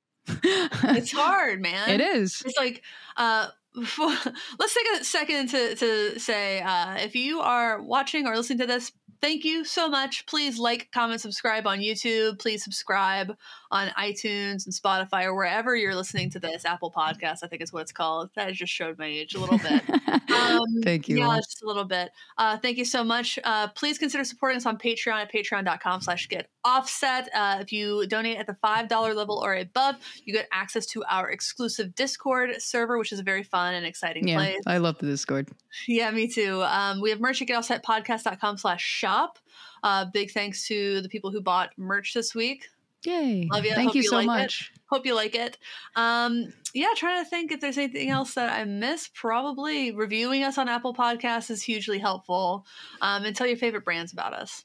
it's 0.94 1.12
hard, 1.12 1.62
man. 1.62 1.90
it 1.90 2.02
is 2.02 2.44
It's 2.44 2.58
like, 2.58 2.84
uh, 3.18 3.50
let's 3.76 4.74
take 4.74 4.88
a 5.02 5.04
second 5.04 5.50
to, 5.50 5.76
to 5.76 6.20
say 6.20 6.62
uh, 6.62 6.96
if 7.00 7.16
you 7.16 7.42
are 7.42 7.82
watching 7.82 8.28
or 8.28 8.36
listening 8.36 8.60
to 8.60 8.66
this, 8.68 8.92
thank 9.22 9.44
you 9.44 9.66
so 9.66 9.90
much. 9.90 10.26
Please 10.26 10.58
like, 10.60 10.90
comment, 10.92 11.22
subscribe 11.22 11.68
on 11.68 11.80
YouTube. 11.80 12.40
Please 12.40 12.64
subscribe 12.64 13.36
on 13.76 13.90
iTunes 13.90 14.66
and 14.66 14.74
Spotify 14.74 15.26
or 15.26 15.36
wherever 15.36 15.76
you're 15.76 15.96
listening 15.96 16.30
to 16.30 16.40
this. 16.40 16.64
Apple 16.64 16.92
Podcast, 16.92 17.40
I 17.44 17.48
think 17.48 17.62
is 17.62 17.74
what 17.74 17.82
it's 17.82 17.92
called. 17.92 18.30
That 18.36 18.54
just 18.54 18.72
showed 18.72 18.98
my 18.98 19.06
age 19.06 19.36
a 19.36 19.40
little 19.40 19.58
bit. 19.58 19.84
Um, 20.36 20.66
thank 20.84 21.08
you 21.08 21.18
Yeah, 21.18 21.38
just 21.38 21.64
a 21.64 21.66
little 21.66 21.86
bit. 21.86 22.12
Uh, 22.38 22.58
thank 22.58 22.78
you 22.78 22.84
so 22.84 23.04
much. 23.06 23.40
Uh, 23.44 23.70
please 23.70 23.98
consider 23.98 24.24
supporting 24.26 24.58
us 24.58 24.66
on 24.66 24.78
Patreon 24.78 25.14
at 25.22 25.32
patreon.com 25.32 26.02
slash 26.02 26.28
get 26.28 26.50
offset. 26.66 27.30
Uh, 27.34 27.60
if 27.62 27.72
you 27.72 28.06
donate 28.08 28.38
at 28.38 28.46
the 28.46 28.58
$5 28.64 29.16
level 29.16 29.42
or 29.44 29.56
above, 29.56 29.96
you 30.26 30.34
get 30.34 30.48
access 30.52 30.86
to 30.88 31.04
our 31.10 31.30
exclusive 31.30 31.96
Discord 31.96 32.62
server, 32.62 32.98
which 32.98 33.14
is 33.14 33.20
a 33.20 33.24
very 33.24 33.44
fun 33.44 33.76
and 33.76 33.86
exciting 33.86 34.28
yeah 34.28 34.38
place. 34.38 34.62
i 34.68 34.78
love 34.78 34.98
the 34.98 35.08
discord 35.08 35.50
Yeah, 35.88 36.12
me 36.12 36.28
too. 36.28 36.62
Um, 36.64 37.00
we 37.02 37.10
have 37.12 37.22
merch 37.22 37.42
at 37.42 37.48
getoffsetpodcast.com 37.48 38.58
slash 38.58 38.84
shop. 38.84 39.40
Uh, 39.84 40.06
big 40.06 40.32
thanks 40.32 40.68
to 40.68 41.02
the 41.02 41.10
people 41.10 41.32
who 41.32 41.42
bought 41.42 41.70
merch 41.78 42.14
this 42.14 42.36
week. 42.36 42.68
Yay 43.06 43.48
Love 43.52 43.66
you. 43.66 43.74
thank 43.74 43.88
Hope 43.88 43.96
you 43.96 44.02
you 44.02 44.10
so 44.10 44.16
like 44.18 44.24
it. 44.26 44.28
much 44.28 44.72
Hope 44.88 45.06
you 45.06 45.16
like 45.16 45.34
it. 45.34 45.58
Um, 45.96 46.54
yeah, 46.74 46.90
trying 46.96 47.24
to 47.24 47.30
think 47.30 47.52
if 47.52 47.60
there's 47.60 47.78
anything 47.78 48.10
else 48.12 48.36
that 48.36 48.52
I 48.54 48.66
missed. 48.66 49.16
Probably 49.16 49.92
reviewing 49.92 50.44
us 50.44 50.60
on 50.60 50.70
Apple 50.70 50.94
Podcasts 50.94 51.50
is 51.50 51.64
hugely 51.64 51.98
helpful. 51.98 52.66
Um, 53.02 53.26
and 53.26 53.36
tell 53.36 53.48
your 53.48 53.58
favorite 53.58 53.84
brands 53.84 54.14
about 54.14 54.34
us. 54.34 54.64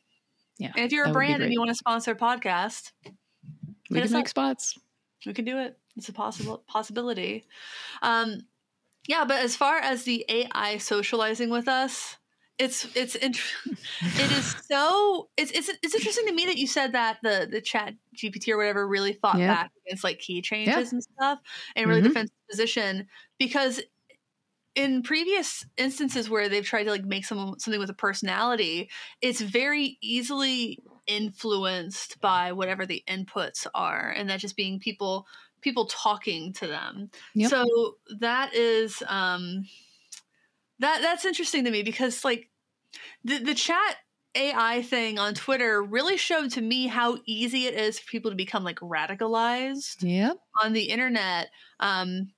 yeah 0.59 0.73
And 0.77 0.85
if 0.85 0.93
you're 0.93 1.05
a 1.07 1.09
that 1.09 1.15
would 1.15 1.27
be 1.27 1.27
brand 1.27 1.43
and 1.43 1.53
you 1.53 1.59
want 1.59 1.71
to 1.71 1.75
sponsor 1.75 2.11
a 2.13 2.17
podcast, 2.17 2.93
we 3.91 4.01
can 4.03 4.13
make 4.13 4.25
up. 4.25 4.29
spots 4.29 4.79
we 5.27 5.33
can 5.33 5.45
do 5.45 5.59
it. 5.59 5.79
It's 5.97 6.09
a 6.09 6.13
possible 6.13 6.63
possibility. 6.67 7.45
Um, 8.03 8.43
yeah, 9.09 9.25
but 9.25 9.41
as 9.43 9.57
far 9.57 9.79
as 9.79 10.05
the 10.05 10.25
AI 10.29 10.77
socializing 10.79 11.51
with 11.51 11.67
us, 11.69 12.17
it's 12.61 12.87
it's 12.95 13.15
int- 13.17 13.41
it 14.03 14.31
is 14.33 14.55
so 14.71 15.31
it's 15.37 15.51
it's 15.53 15.71
it's 15.83 15.95
interesting 15.95 16.27
to 16.27 16.33
me 16.33 16.47
that 16.47 16.59
you 16.59 16.67
said 16.67 16.93
that 16.93 17.19
the 17.23 17.49
the 17.51 17.61
chat 17.61 17.95
GPT 18.17 18.53
or 18.53 18.59
whatever 18.59 18.87
really 18.87 19.15
fought 19.15 19.39
Yeah. 19.39 19.49
back 19.55 19.71
against 19.87 20.05
like 20.05 20.19
key 20.21 20.43
changes 20.43 20.75
Yeah. 20.77 20.91
and 20.93 21.03
stuff 21.03 21.39
and 21.75 21.89
really 21.89 22.03
Mhm. 22.03 22.09
defends 22.09 22.31
position 22.51 23.09
because 23.39 23.81
in 24.77 25.03
previous 25.03 25.65
instances 25.77 26.31
where 26.31 26.49
they've 26.49 26.65
tried 26.65 26.85
to 26.85 26.91
like 26.91 27.05
make 27.05 27.25
someone 27.25 27.59
something 27.59 27.81
with 27.81 27.91
a 27.91 27.95
personality, 27.95 28.89
it's 29.21 29.41
very 29.41 29.99
easily 30.01 30.79
influenced 31.07 32.21
by 32.21 32.53
whatever 32.53 32.87
the 32.87 33.03
inputs 33.09 33.67
are, 33.75 34.11
and 34.11 34.31
that 34.31 34.39
just 34.39 34.57
being 34.57 34.79
people 34.79 35.27
people 35.61 35.87
talking 35.87 36.53
to 36.55 36.67
them. 36.67 37.11
Yep. 37.35 37.51
So 37.51 37.97
that 38.21 38.55
is 38.55 39.03
um 39.09 39.65
that 40.79 41.03
that's 41.03 41.25
interesting 41.25 41.65
to 41.65 41.71
me 41.71 41.83
because 41.83 42.25
like 42.25 42.50
the 43.25 43.39
the 43.39 43.55
chat 43.55 43.97
AI 44.35 44.83
thing 44.83 45.19
on 45.19 45.35
Twitter 45.35 45.83
really 45.83 46.17
showed 46.17 46.51
to 46.53 46.61
me 46.61 46.87
how 46.87 47.19
easy 47.27 47.67
it 47.67 47.75
is 47.75 47.99
for 47.99 48.11
people 48.11 48.31
to 48.31 48.37
become 48.37 48.63
like 48.65 48.79
radicalized 48.81 49.97
yep 50.03 50.37
on 50.63 50.73
the 50.73 50.85
internet 50.85 51.49
um 51.81 52.31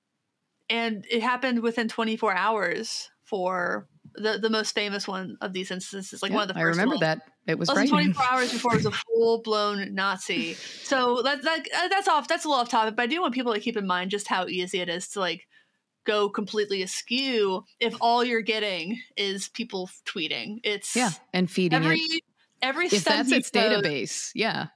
and 0.71 1.05
it 1.11 1.23
happened 1.23 1.61
within 1.61 1.89
24 1.89 2.35
hours 2.35 3.11
for 3.25 3.87
the 4.15 4.39
the 4.39 4.51
most 4.51 4.75
famous 4.75 5.09
one 5.09 5.37
of 5.41 5.53
these 5.53 5.71
instances, 5.71 6.23
like 6.23 6.31
Yeah, 6.31 6.37
one 6.37 6.51
of 6.51 6.55
the 6.55 6.61
I 6.61 6.65
remember 6.65 6.95
ones. 6.95 7.01
that. 7.01 7.23
It 7.47 7.59
was 7.59 7.69
Less 7.69 7.89
24 7.89 8.25
hours 8.31 8.53
before 8.53 8.75
it 8.75 8.77
was 8.77 8.87
a 8.87 8.93
full 8.93 9.43
blown 9.43 9.95
Nazi. 9.95 10.55
So 10.85 11.23
that, 11.23 11.43
that 11.43 11.61
uh, 11.75 11.89
that's 11.89 12.09
off. 12.09 12.29
That's 12.29 12.45
a 12.45 12.49
little 12.49 12.61
off 12.61 12.69
topic, 12.69 12.95
but 12.95 13.03
I 13.03 13.07
do 13.07 13.21
want 13.21 13.35
people 13.35 13.53
to 13.53 13.61
keep 13.61 13.77
in 13.77 13.87
mind 13.87 14.11
just 14.11 14.29
how 14.29 14.47
easy 14.47 14.81
it 14.81 14.89
is 14.89 15.09
to 15.11 15.21
like 15.21 15.47
go 16.05 16.29
completely 16.29 16.83
askew 16.83 17.65
if 17.81 17.95
all 18.01 18.25
you're 18.25 18.41
getting 18.43 19.01
is 19.17 19.49
people 19.49 19.89
tweeting. 20.07 20.61
It's 20.65 20.95
Yeah, 20.97 21.11
and 21.33 21.51
feeding 21.51 21.83
every 21.83 21.99
it. 21.99 22.23
every 22.61 22.87
If 22.87 23.05
that's 23.05 23.29
study 23.29 23.37
its 23.41 23.51
shows- 23.53 23.83
database, 23.83 24.31
yeah. 24.35 24.67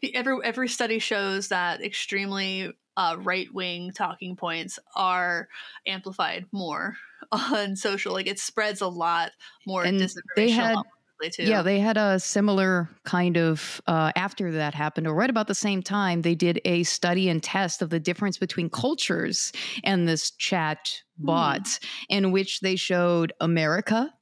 the- 0.00 0.14
every 0.14 0.36
every 0.44 0.68
study 0.68 0.98
shows 0.98 1.48
that 1.48 1.82
extremely 1.82 2.72
uh, 2.96 3.16
right 3.20 3.52
wing 3.54 3.92
talking 3.92 4.36
points 4.36 4.78
are 4.94 5.48
amplified 5.86 6.46
more 6.52 6.96
on 7.32 7.74
social. 7.76 8.12
Like 8.12 8.26
it 8.26 8.38
spreads 8.38 8.80
a 8.80 8.88
lot 8.88 9.32
more 9.66 9.84
And 9.84 9.98
they 10.36 10.50
had- 10.50 10.76
quickly, 11.20 11.44
Yeah, 11.46 11.62
they 11.62 11.80
had 11.80 11.96
a 11.96 12.20
similar 12.20 12.90
kind 13.04 13.36
of 13.38 13.80
uh, 13.86 14.12
after 14.14 14.52
that 14.52 14.74
happened, 14.74 15.06
or 15.06 15.14
right 15.14 15.30
about 15.30 15.46
the 15.48 15.54
same 15.54 15.82
time, 15.82 16.22
they 16.22 16.34
did 16.34 16.60
a 16.66 16.82
study 16.82 17.28
and 17.28 17.42
test 17.42 17.80
of 17.82 17.90
the 17.90 18.00
difference 18.00 18.36
between 18.38 18.68
cultures 18.70 19.52
and 19.84 20.06
this 20.06 20.30
chat 20.32 21.00
Hmm. 21.18 21.26
bot, 21.26 21.78
in 22.08 22.30
which 22.32 22.60
they 22.60 22.76
showed 22.76 23.32
America. 23.40 24.12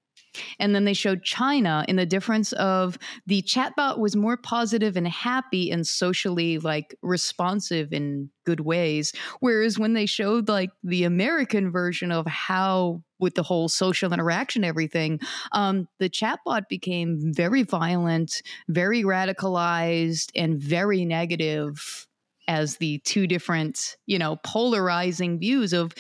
And 0.59 0.75
then 0.75 0.85
they 0.85 0.95
showed 0.95 1.23
China 1.23 1.85
in 1.89 1.97
the 1.97 2.07
difference 2.07 2.53
of 2.55 2.99
the 3.27 3.43
chatbot 3.43 3.99
was 3.99 4.17
more 4.17 4.37
positive 4.37 4.97
and 4.97 5.09
happy 5.09 5.71
and 5.71 5.87
socially 5.87 6.59
like 6.59 6.95
responsive 7.03 7.93
in 7.93 8.31
good 8.45 8.61
ways. 8.61 9.13
Whereas 9.41 9.79
when 9.79 9.95
they 9.95 10.07
showed 10.07 10.49
like 10.49 10.71
the 10.83 11.05
American 11.05 11.71
version 11.71 12.13
of 12.13 12.27
how 12.27 13.03
with 13.19 13.35
the 13.35 13.43
whole 13.43 13.69
social 13.69 14.13
interaction, 14.13 14.65
everything, 14.65 15.21
um, 15.53 15.89
the 15.99 16.09
chatbot 16.09 16.69
became 16.69 17.33
very 17.35 17.63
violent, 17.63 18.43
very 18.69 19.03
radicalized, 19.03 20.31
and 20.37 20.61
very 20.61 21.05
negative 21.05 22.07
as 22.47 22.79
the 22.79 22.99
two 23.05 23.27
different, 23.27 23.97
you 24.07 24.19
know, 24.19 24.37
polarizing 24.45 25.39
views 25.39 25.73
of 25.73 25.93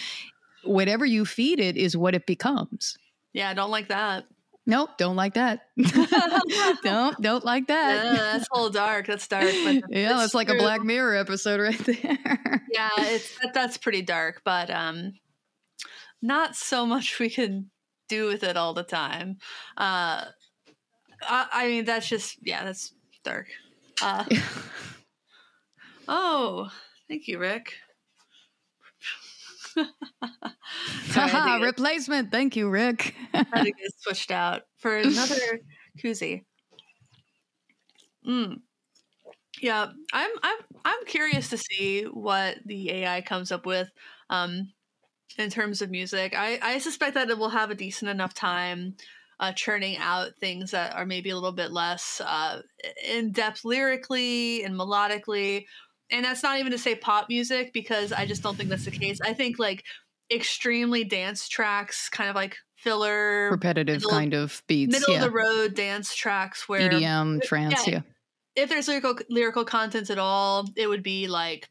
whatever 0.64 1.04
you 1.04 1.24
feed 1.24 1.60
it 1.60 1.76
is 1.76 1.96
what 1.96 2.14
it 2.14 2.26
becomes. 2.26 2.96
Yeah, 3.32 3.50
I 3.50 3.54
don't 3.54 3.70
like 3.70 3.88
that. 3.88 4.24
Nope, 4.66 4.98
don't 4.98 5.16
like 5.16 5.34
that. 5.34 5.60
don't 6.82 7.20
don't 7.22 7.44
like 7.44 7.64
Yeah, 7.68 7.94
that. 8.02 8.16
that's 8.32 8.46
a 8.52 8.54
little 8.54 8.70
dark. 8.70 9.06
That's 9.06 9.26
dark. 9.26 9.44
Yeah, 9.88 10.22
it's 10.22 10.34
like 10.34 10.50
a. 10.50 10.54
Black 10.58 10.82
Mirror 10.82 11.16
episode 11.16 11.60
right 11.60 11.78
there. 11.78 12.62
Yeah, 12.70 12.90
it's 12.98 13.38
that, 13.38 13.54
that's 13.54 13.78
pretty 13.78 14.02
dark, 14.02 14.42
but 14.44 14.68
um, 14.68 15.14
not 16.20 16.54
so 16.54 16.84
much 16.84 17.18
we 17.18 17.30
can 17.30 17.70
do 18.10 18.26
with 18.26 18.42
it 18.44 18.58
all 18.58 18.74
the 18.74 18.82
time. 18.82 19.38
Uh, 19.76 20.26
I, 21.22 21.46
I 21.50 21.68
mean, 21.68 21.84
that's 21.86 22.06
just 22.08 22.36
yeah, 22.42 22.62
that's 22.64 22.92
dark. 23.24 23.46
Uh, 24.02 24.24
oh, 26.06 26.68
thank 27.08 27.26
you, 27.26 27.38
Rick. 27.38 27.72
Sorry, 31.10 31.24
I 31.24 31.28
Haha, 31.28 31.38
had 31.38 31.54
to 31.54 31.58
get- 31.60 31.66
replacement. 31.66 32.30
Thank 32.30 32.56
you, 32.56 32.68
Rick. 32.68 33.14
had 33.32 33.44
to 33.52 33.64
get 33.70 33.90
switched 33.98 34.30
out 34.30 34.62
for 34.78 34.96
another 34.98 35.60
koozie. 36.02 36.44
Mm. 38.26 38.60
Yeah, 39.60 39.86
I'm 40.12 40.30
I'm 40.42 40.58
I'm 40.84 41.04
curious 41.06 41.48
to 41.50 41.58
see 41.58 42.02
what 42.04 42.58
the 42.64 42.90
AI 42.90 43.20
comes 43.22 43.50
up 43.50 43.66
with 43.66 43.88
um, 44.30 44.72
in 45.36 45.50
terms 45.50 45.82
of 45.82 45.90
music. 45.90 46.34
I, 46.36 46.58
I 46.62 46.78
suspect 46.78 47.14
that 47.14 47.30
it 47.30 47.38
will 47.38 47.48
have 47.48 47.70
a 47.70 47.74
decent 47.74 48.08
enough 48.10 48.34
time 48.34 48.94
uh, 49.40 49.52
churning 49.52 49.96
out 49.98 50.32
things 50.40 50.70
that 50.72 50.94
are 50.94 51.06
maybe 51.06 51.30
a 51.30 51.34
little 51.34 51.52
bit 51.52 51.72
less 51.72 52.20
uh, 52.24 52.60
in 53.04 53.32
depth 53.32 53.64
lyrically 53.64 54.62
and 54.64 54.74
melodically. 54.74 55.64
And 56.10 56.24
that's 56.24 56.42
not 56.42 56.58
even 56.58 56.72
to 56.72 56.78
say 56.78 56.94
pop 56.94 57.28
music 57.28 57.72
because 57.72 58.12
I 58.12 58.26
just 58.26 58.42
don't 58.42 58.56
think 58.56 58.70
that's 58.70 58.84
the 58.84 58.90
case. 58.90 59.20
I 59.20 59.34
think 59.34 59.58
like 59.58 59.84
extremely 60.30 61.04
dance 61.04 61.48
tracks, 61.48 62.08
kind 62.08 62.30
of 62.30 62.36
like 62.36 62.56
filler, 62.76 63.50
Repetitive 63.50 63.96
middle- 63.96 64.10
kind 64.10 64.34
of 64.34 64.62
beats. 64.66 64.92
middle 64.92 65.14
yeah. 65.14 65.24
of 65.24 65.24
the 65.24 65.30
road 65.30 65.74
dance 65.74 66.14
tracks 66.14 66.68
where 66.68 66.90
EDM, 66.90 67.42
trance, 67.42 67.86
yeah. 67.86 67.94
yeah. 68.56 68.62
if 68.62 68.68
there's 68.68 68.88
lyrical 68.88 69.14
lyrical 69.28 69.64
content 69.64 70.10
at 70.10 70.18
all, 70.18 70.66
it 70.76 70.86
would 70.86 71.02
be 71.02 71.28
like 71.28 71.68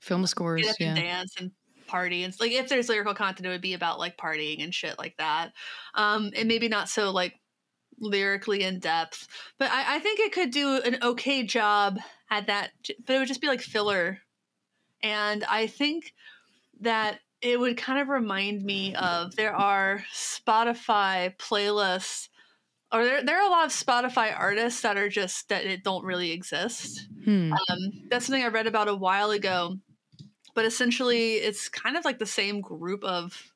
Film 0.00 0.26
scores, 0.26 0.66
and 0.66 0.76
yeah. 0.78 0.94
dance 0.94 1.34
and 1.38 1.50
party 1.86 2.22
and 2.22 2.34
like 2.38 2.52
if 2.52 2.68
there's 2.68 2.88
lyrical 2.88 3.14
content, 3.14 3.46
it 3.46 3.48
would 3.48 3.60
be 3.60 3.74
about 3.74 3.98
like 3.98 4.16
partying 4.16 4.62
and 4.62 4.72
shit 4.72 4.98
like 4.98 5.16
that. 5.16 5.52
Um, 5.94 6.30
and 6.36 6.46
maybe 6.46 6.68
not 6.68 6.88
so 6.88 7.10
like 7.10 7.34
lyrically 7.98 8.62
in 8.62 8.78
depth, 8.78 9.26
but 9.58 9.70
I, 9.70 9.96
I 9.96 9.98
think 9.98 10.20
it 10.20 10.32
could 10.32 10.50
do 10.50 10.80
an 10.80 10.98
okay 11.02 11.42
job 11.42 11.98
at 12.30 12.46
that. 12.46 12.70
But 13.06 13.16
it 13.16 13.18
would 13.18 13.28
just 13.28 13.40
be 13.40 13.48
like 13.48 13.60
filler, 13.60 14.18
and 15.02 15.44
I 15.44 15.66
think 15.66 16.14
that 16.80 17.20
it 17.40 17.58
would 17.58 17.76
kind 17.76 18.00
of 18.00 18.08
remind 18.08 18.64
me 18.64 18.94
of 18.94 19.36
there 19.36 19.54
are 19.54 20.04
Spotify 20.12 21.36
playlists. 21.36 22.28
Or 22.90 23.04
there, 23.04 23.22
there 23.22 23.38
are 23.38 23.46
a 23.46 23.50
lot 23.50 23.66
of 23.66 23.72
Spotify 23.72 24.36
artists 24.36 24.80
that 24.80 24.96
are 24.96 25.10
just 25.10 25.50
that 25.50 25.66
it 25.66 25.84
don't 25.84 26.04
really 26.04 26.32
exist. 26.32 27.06
Hmm. 27.24 27.52
Um, 27.52 27.92
that's 28.08 28.26
something 28.26 28.42
I 28.42 28.48
read 28.48 28.66
about 28.66 28.88
a 28.88 28.94
while 28.94 29.30
ago. 29.30 29.76
But 30.54 30.64
essentially, 30.64 31.34
it's 31.34 31.68
kind 31.68 31.96
of 31.96 32.04
like 32.04 32.18
the 32.18 32.26
same 32.26 32.60
group 32.60 33.04
of 33.04 33.52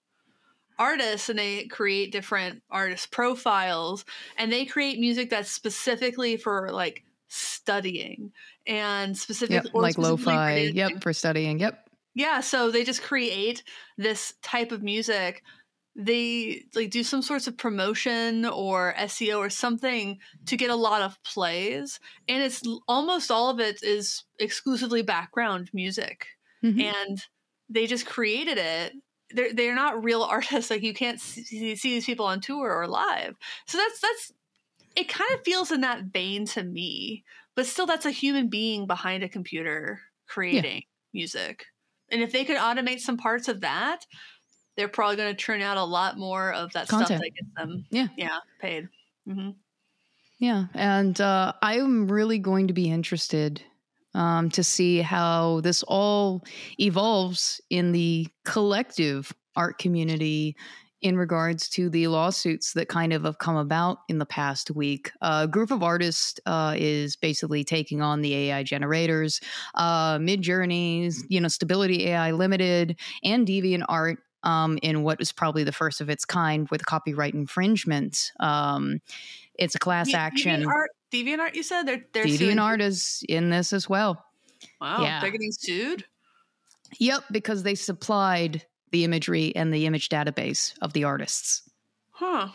artists, 0.79 1.29
and 1.29 1.39
they 1.39 1.65
create 1.65 2.13
different 2.13 2.63
artist 2.71 3.11
profiles, 3.11 4.05
and 4.37 4.53
they 4.53 4.65
create 4.65 5.01
music 5.01 5.31
that's 5.31 5.51
specifically 5.51 6.37
for 6.37 6.71
like 6.71 7.03
studying 7.29 8.33
and 8.67 9.17
specific 9.17 9.65
Yep, 9.65 9.75
like 9.75 9.99
lo-fi. 9.99 10.71
Yep, 10.75 11.03
for 11.03 11.13
studying. 11.13 11.59
Yep. 11.59 11.89
yeah, 12.15 12.41
so 12.41 12.71
they 12.71 12.85
just 12.85 13.03
create 13.03 13.63
this 13.99 14.35
type 14.43 14.73
of 14.73 14.83
music. 14.83 15.43
They 15.95 16.65
like 16.75 16.91
do 16.91 17.03
some 17.05 17.21
sorts 17.21 17.47
of 17.47 17.59
promotion 17.59 18.47
or 18.47 18.95
SEO 18.97 19.39
or 19.39 19.51
something 19.51 20.19
to 20.47 20.57
get 20.57 20.71
a 20.71 20.75
lot 20.75 21.03
of 21.03 21.23
plays, 21.23 22.01
and 22.29 22.43
it's 22.43 22.63
almost 22.89 23.31
all 23.31 23.51
of 23.51 23.61
it 23.61 23.83
is 23.83 24.25
exclusively 24.39 25.03
background 25.03 25.69
music, 25.75 26.29
Mhm. 26.65 26.83
and 26.95 27.23
they 27.69 27.87
just 27.87 28.07
created 28.07 28.57
it. 28.57 28.95
They're 29.35 29.53
they're 29.53 29.75
not 29.75 30.03
real 30.03 30.23
artists. 30.37 30.71
Like 30.71 30.83
you 30.83 30.95
can't 30.95 31.21
see, 31.21 31.77
see 31.77 31.95
these 31.95 32.07
people 32.07 32.25
on 32.25 32.41
tour 32.41 32.73
or 32.73 32.87
live. 32.89 33.37
So 33.67 33.77
that's 33.77 34.01
that's 34.01 34.33
it. 34.97 35.09
Kind 35.11 35.31
of 35.35 35.45
feels 35.45 35.71
in 35.71 35.83
that 35.83 36.05
vein 36.05 36.47
to 36.47 36.63
me, 36.63 37.23
but 37.55 37.67
still, 37.67 37.87
that's 37.87 38.07
a 38.07 38.11
human 38.11 38.49
being 38.49 38.87
behind 38.87 39.23
a 39.23 39.29
computer 39.29 40.01
creating 40.29 40.83
music. 41.13 41.67
And 42.11 42.23
if 42.23 42.33
they 42.33 42.45
could 42.45 42.57
automate 42.57 43.01
some 43.01 43.17
parts 43.17 43.49
of 43.49 43.61
that, 43.63 44.05
they're 44.77 44.89
probably 44.89 45.17
going 45.17 45.35
to 45.35 45.43
turn 45.43 45.61
out 45.61 45.77
a 45.77 45.85
lot 45.85 46.19
more 46.19 46.53
of 46.53 46.73
that 46.73 46.87
stuff 46.87 47.01
Content. 47.01 47.23
that 47.23 47.31
gets 47.35 47.55
them, 47.57 47.85
Yeah. 47.91 48.09
yeah, 48.17 48.39
paid. 48.61 48.89
hmm 49.27 49.51
Yeah, 50.39 50.67
and 50.75 51.21
uh, 51.21 51.53
I'm 51.63 52.11
really 52.11 52.39
going 52.39 52.69
to 52.69 52.75
be 52.75 52.91
interested 52.91 53.63
um, 54.15 54.51
to 54.51 54.63
see 54.63 55.01
how 55.01 55.61
this 55.61 55.83
all 55.85 56.45
evolves 56.79 57.61
in 57.71 57.93
the 57.93 58.27
collective 58.45 59.33
art 59.57 59.79
community 59.79 60.57
in 61.03 61.17
regards 61.17 61.69
to 61.69 61.91
the 61.91 62.07
lawsuits 62.07 62.73
that 62.73 62.89
kind 62.89 63.13
of 63.13 63.25
have 63.25 63.39
come 63.39 63.57
about 63.57 63.99
in 64.09 64.19
the 64.19 64.27
past 64.27 64.71
week. 64.71 65.11
a 65.21 65.49
group 65.49 65.71
of 65.71 65.83
artists 65.83 66.41
uh, 66.47 66.75
is 66.77 67.17
basically 67.17 67.65
taking 67.65 68.01
on 68.01 68.23
the 68.23 68.35
AI 68.35 68.63
generators, 68.63 69.41
uh, 69.75 70.19
Midjourneys, 70.19 71.25
you 71.29 71.41
know, 71.41 71.49
Stability 71.49 72.09
AI 72.09 72.31
Limited, 72.31 72.99
and 73.23 73.47
DeviantArt. 73.47 74.17
Um, 74.45 74.77
in 74.83 75.05
what 75.05 75.21
is 75.21 75.31
probably 75.31 75.63
the 75.63 75.71
first 75.71 76.01
of 76.01 76.11
its 76.11 76.25
kind 76.25 76.69
with 76.69 76.85
copyright 76.85 77.33
infringement. 77.33 78.33
Um, 78.41 79.01
it's 79.55 79.77
a 79.77 79.79
class 79.79 80.13
action. 80.15 80.65
DeviantArt, 80.65 80.87
DeviantArt, 81.13 81.55
you 81.55 81.63
said 81.63 81.85
they're 81.85 82.05
they're 82.13 82.25
DeviantArt 82.25 82.81
is 82.81 83.23
in 83.29 83.51
this 83.51 83.73
as 83.73 83.89
well. 83.89 84.25
Wow, 84.81 85.05
yeah. 85.05 85.21
they're 85.21 85.31
getting 85.31 85.53
sued. 85.53 86.07
Yep, 86.99 87.25
because 87.31 87.63
they 87.63 87.77
supplied 87.77 88.67
the 88.93 89.05
imagery 89.05 89.55
and 89.57 89.73
the 89.73 89.87
image 89.87 90.09
database 90.09 90.75
of 90.83 90.93
the 90.93 91.05
artists. 91.05 91.63
Huh. 92.13 92.49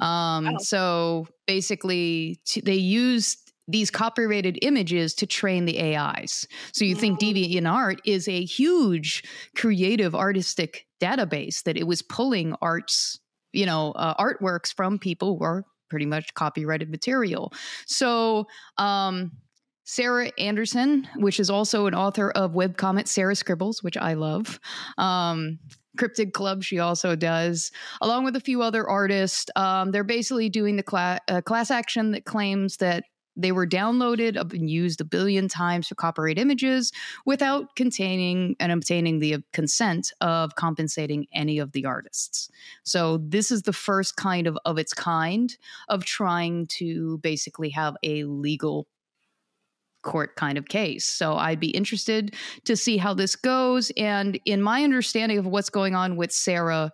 Um, 0.00 0.44
Wow. 0.44 0.56
So 0.58 1.26
basically, 1.46 2.40
t- 2.46 2.60
they 2.60 2.74
used 2.74 3.52
these 3.68 3.90
copyrighted 3.90 4.58
images 4.62 5.14
to 5.14 5.26
train 5.26 5.64
the 5.64 5.78
AIs. 5.80 6.46
So 6.72 6.84
you 6.84 6.96
think 6.96 7.20
Oh. 7.22 7.24
DeviantArt 7.26 7.98
is 8.04 8.26
a 8.26 8.44
huge 8.44 9.22
creative 9.54 10.14
artistic 10.14 10.86
database 11.00 11.62
that 11.62 11.76
it 11.76 11.86
was 11.86 12.02
pulling 12.02 12.54
arts, 12.60 13.20
you 13.52 13.66
know, 13.66 13.92
uh, 13.92 14.14
artworks 14.20 14.74
from 14.74 14.98
people 14.98 15.38
who 15.38 15.44
are 15.44 15.64
pretty 15.88 16.06
much 16.06 16.34
copyrighted 16.34 16.90
material. 16.90 17.52
So 17.86 18.46
um, 18.76 19.32
Sarah 19.90 20.30
Andersen, 20.38 21.08
which 21.16 21.40
is 21.40 21.50
also 21.50 21.86
an 21.86 21.96
author 21.96 22.30
of 22.30 22.52
webcomic 22.52 23.08
Sarah 23.08 23.34
Scribbles, 23.34 23.82
which 23.82 23.96
I 23.96 24.14
love. 24.14 24.60
Um, 24.98 25.58
Cryptid 25.98 26.32
Club, 26.32 26.62
she 26.62 26.78
also 26.78 27.16
does, 27.16 27.72
along 28.00 28.22
with 28.22 28.36
a 28.36 28.40
few 28.40 28.62
other 28.62 28.88
artists. 28.88 29.50
Um, 29.56 29.90
they're 29.90 30.04
basically 30.04 30.48
doing 30.48 30.76
the 30.76 30.84
cla- 30.84 31.18
uh, 31.26 31.40
class 31.40 31.72
action 31.72 32.12
that 32.12 32.24
claims 32.24 32.76
that 32.76 33.02
they 33.34 33.50
were 33.50 33.66
downloaded 33.66 34.40
and 34.54 34.70
used 34.70 35.00
a 35.00 35.04
billion 35.04 35.48
times 35.48 35.88
for 35.88 35.96
copyright 35.96 36.38
images 36.38 36.92
without 37.26 37.74
containing 37.74 38.54
and 38.60 38.70
obtaining 38.70 39.18
the 39.18 39.38
consent 39.52 40.12
of 40.20 40.54
compensating 40.54 41.26
any 41.34 41.58
of 41.58 41.72
the 41.72 41.84
artists. 41.84 42.48
So 42.84 43.18
this 43.18 43.50
is 43.50 43.62
the 43.62 43.72
first 43.72 44.14
kind 44.14 44.46
of 44.46 44.56
of 44.64 44.78
its 44.78 44.94
kind 44.94 45.52
of 45.88 46.04
trying 46.04 46.68
to 46.78 47.18
basically 47.18 47.70
have 47.70 47.96
a 48.04 48.22
legal 48.22 48.86
court 50.02 50.36
kind 50.36 50.58
of 50.58 50.68
case. 50.68 51.04
So 51.04 51.36
I'd 51.36 51.60
be 51.60 51.70
interested 51.70 52.34
to 52.64 52.76
see 52.76 52.96
how 52.96 53.14
this 53.14 53.36
goes. 53.36 53.90
And 53.96 54.38
in 54.44 54.62
my 54.62 54.84
understanding 54.84 55.38
of 55.38 55.46
what's 55.46 55.70
going 55.70 55.94
on 55.94 56.16
with 56.16 56.32
Sarah 56.32 56.92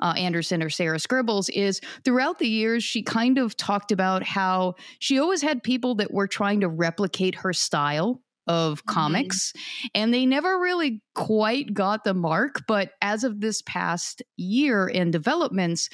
uh, 0.00 0.14
Andersen 0.16 0.62
or 0.62 0.70
Sarah 0.70 0.98
Scribbles 0.98 1.48
is 1.48 1.80
throughout 2.04 2.38
the 2.38 2.48
years, 2.48 2.84
she 2.84 3.02
kind 3.02 3.38
of 3.38 3.56
talked 3.56 3.90
about 3.90 4.22
how 4.22 4.74
she 5.00 5.18
always 5.18 5.42
had 5.42 5.62
people 5.62 5.96
that 5.96 6.12
were 6.12 6.28
trying 6.28 6.60
to 6.60 6.68
replicate 6.68 7.34
her 7.36 7.52
style 7.52 8.22
of 8.48 8.78
mm-hmm. 8.78 8.94
comics 8.94 9.52
and 9.94 10.12
they 10.12 10.26
never 10.26 10.58
really 10.58 11.02
quite 11.14 11.74
got 11.74 12.02
the 12.02 12.14
mark 12.14 12.62
but 12.66 12.92
as 13.02 13.22
of 13.22 13.40
this 13.40 13.62
past 13.62 14.22
year 14.36 14.88
in 14.88 15.10
developments 15.10 15.90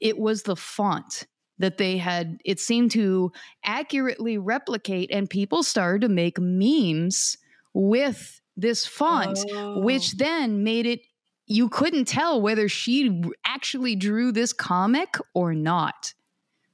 it 0.00 0.18
was 0.18 0.42
the 0.42 0.56
font 0.56 1.26
that 1.62 1.78
they 1.78 1.96
had 1.96 2.38
it 2.44 2.58
seemed 2.58 2.90
to 2.90 3.32
accurately 3.64 4.36
replicate 4.36 5.10
and 5.12 5.30
people 5.30 5.62
started 5.62 6.02
to 6.02 6.08
make 6.08 6.38
memes 6.38 7.38
with 7.72 8.40
this 8.56 8.84
font 8.84 9.38
oh. 9.52 9.80
which 9.80 10.16
then 10.16 10.64
made 10.64 10.86
it 10.86 11.00
you 11.46 11.68
couldn't 11.68 12.06
tell 12.06 12.42
whether 12.42 12.68
she 12.68 13.22
actually 13.44 13.94
drew 13.94 14.32
this 14.32 14.52
comic 14.52 15.16
or 15.34 15.54
not 15.54 16.12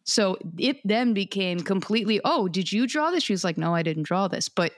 so 0.05 0.39
it 0.59 0.79
then 0.85 1.13
became 1.13 1.61
completely 1.61 2.19
oh 2.25 2.49
did 2.49 2.73
you 2.73 2.87
draw 2.87 3.11
this 3.11 3.23
she 3.23 3.35
was 3.35 3.45
like 3.45 3.59
no 3.59 3.75
i 3.75 3.83
didn't 3.83 4.05
draw 4.05 4.27
this 4.27 4.49
but 4.49 4.73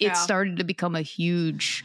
it 0.00 0.06
yeah. 0.06 0.12
started 0.14 0.56
to 0.56 0.64
become 0.64 0.96
a 0.96 1.02
huge 1.02 1.84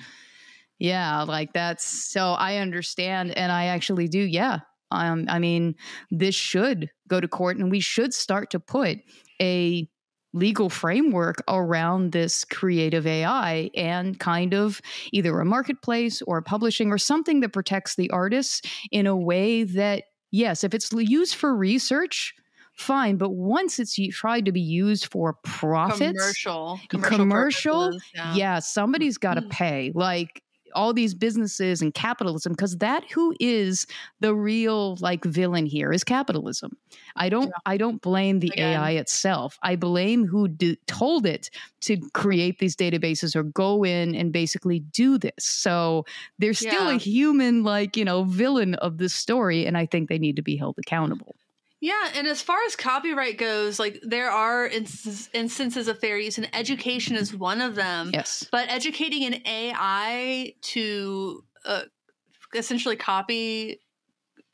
yeah 0.79 1.21
like 1.21 1.53
that's 1.53 1.85
so 1.85 2.31
i 2.31 2.57
understand 2.57 3.37
and 3.37 3.51
i 3.51 3.65
actually 3.65 4.07
do 4.07 4.19
yeah 4.19 4.59
um, 4.93 5.25
I 5.27 5.39
mean, 5.39 5.75
this 6.11 6.35
should 6.35 6.89
go 7.07 7.19
to 7.19 7.27
court 7.27 7.57
and 7.57 7.71
we 7.71 7.79
should 7.79 8.13
start 8.13 8.51
to 8.51 8.59
put 8.59 8.99
a 9.41 9.87
legal 10.33 10.69
framework 10.69 11.43
around 11.47 12.11
this 12.11 12.43
creative 12.45 13.05
AI 13.05 13.69
and 13.75 14.19
kind 14.19 14.53
of 14.53 14.81
either 15.11 15.39
a 15.39 15.45
marketplace 15.45 16.21
or 16.23 16.41
publishing 16.41 16.91
or 16.91 16.97
something 16.97 17.39
that 17.41 17.49
protects 17.49 17.95
the 17.95 18.09
artists 18.09 18.61
in 18.91 19.05
a 19.05 19.15
way 19.15 19.63
that, 19.63 20.05
yes, 20.31 20.63
if 20.63 20.73
it's 20.73 20.91
used 20.91 21.35
for 21.35 21.55
research, 21.55 22.33
fine. 22.73 23.17
But 23.17 23.31
once 23.31 23.79
it's 23.79 23.95
tried 24.11 24.45
to 24.45 24.51
be 24.51 24.61
used 24.61 25.11
for 25.11 25.35
profits, 25.43 26.17
commercial, 26.17 26.79
commercial, 26.89 27.17
commercial 27.17 27.99
yeah. 28.15 28.35
yeah. 28.35 28.59
somebody's 28.59 29.19
got 29.19 29.35
to 29.35 29.41
mm. 29.41 29.49
pay. 29.51 29.91
Like 29.93 30.41
all 30.76 30.93
these 30.93 31.13
businesses 31.13 31.82
and 31.82 31.93
capitalism 31.93 32.53
because 32.53 32.78
that 32.78 33.09
who 33.11 33.34
is 33.39 33.86
the 34.19 34.34
real 34.34 34.95
like 34.97 35.24
villain 35.26 35.65
here 35.65 35.91
is 35.91 36.03
capitalism 36.03 36.78
i 37.15 37.30
don't 37.30 37.47
yeah. 37.47 37.61
i 37.65 37.78
don't 37.78 38.01
blame 38.01 38.39
the 38.39 38.49
Again. 38.49 38.80
ai 38.80 38.91
itself 38.91 39.57
i 39.63 39.76
blame 39.76 40.26
who 40.26 40.47
d- 40.47 40.78
told 40.88 41.26
it 41.26 41.49
to 41.82 41.97
create 42.13 42.59
these 42.59 42.76
databases 42.76 43.36
or 43.36 43.43
go 43.43 43.84
in 43.84 44.15
and 44.15 44.32
basically 44.32 44.80
do 44.80 45.17
this 45.17 45.34
so 45.39 46.05
there's 46.39 46.59
still 46.59 46.89
yeah. 46.89 46.95
a 46.95 46.97
human 46.97 47.63
like 47.63 47.97
you 47.97 48.05
know 48.05 48.24
villain 48.24 48.76
of 48.76 48.97
this 48.97 49.13
story 49.13 49.65
and 49.65 49.78
i 49.78 49.86
think 49.86 50.09
they 50.09 50.19
need 50.19 50.36
to 50.36 50.41
be 50.41 50.55
held 50.55 50.76
accountable 50.78 51.36
yeah, 51.84 52.11
and 52.15 52.27
as 52.27 52.41
far 52.41 52.59
as 52.65 52.77
copyright 52.77 53.38
goes, 53.38 53.77
like 53.77 53.99
there 54.03 54.31
are 54.31 54.65
instances, 54.65 55.29
instances 55.34 55.89
of 55.89 55.99
fair 55.99 56.17
use, 56.17 56.38
and 56.38 56.47
education 56.55 57.17
is 57.17 57.36
one 57.36 57.59
of 57.59 57.75
them. 57.75 58.11
Yes, 58.13 58.47
but 58.53 58.69
educating 58.69 59.25
an 59.25 59.45
AI 59.45 60.53
to 60.61 61.43
uh, 61.65 61.81
essentially 62.55 62.95
copy 62.95 63.81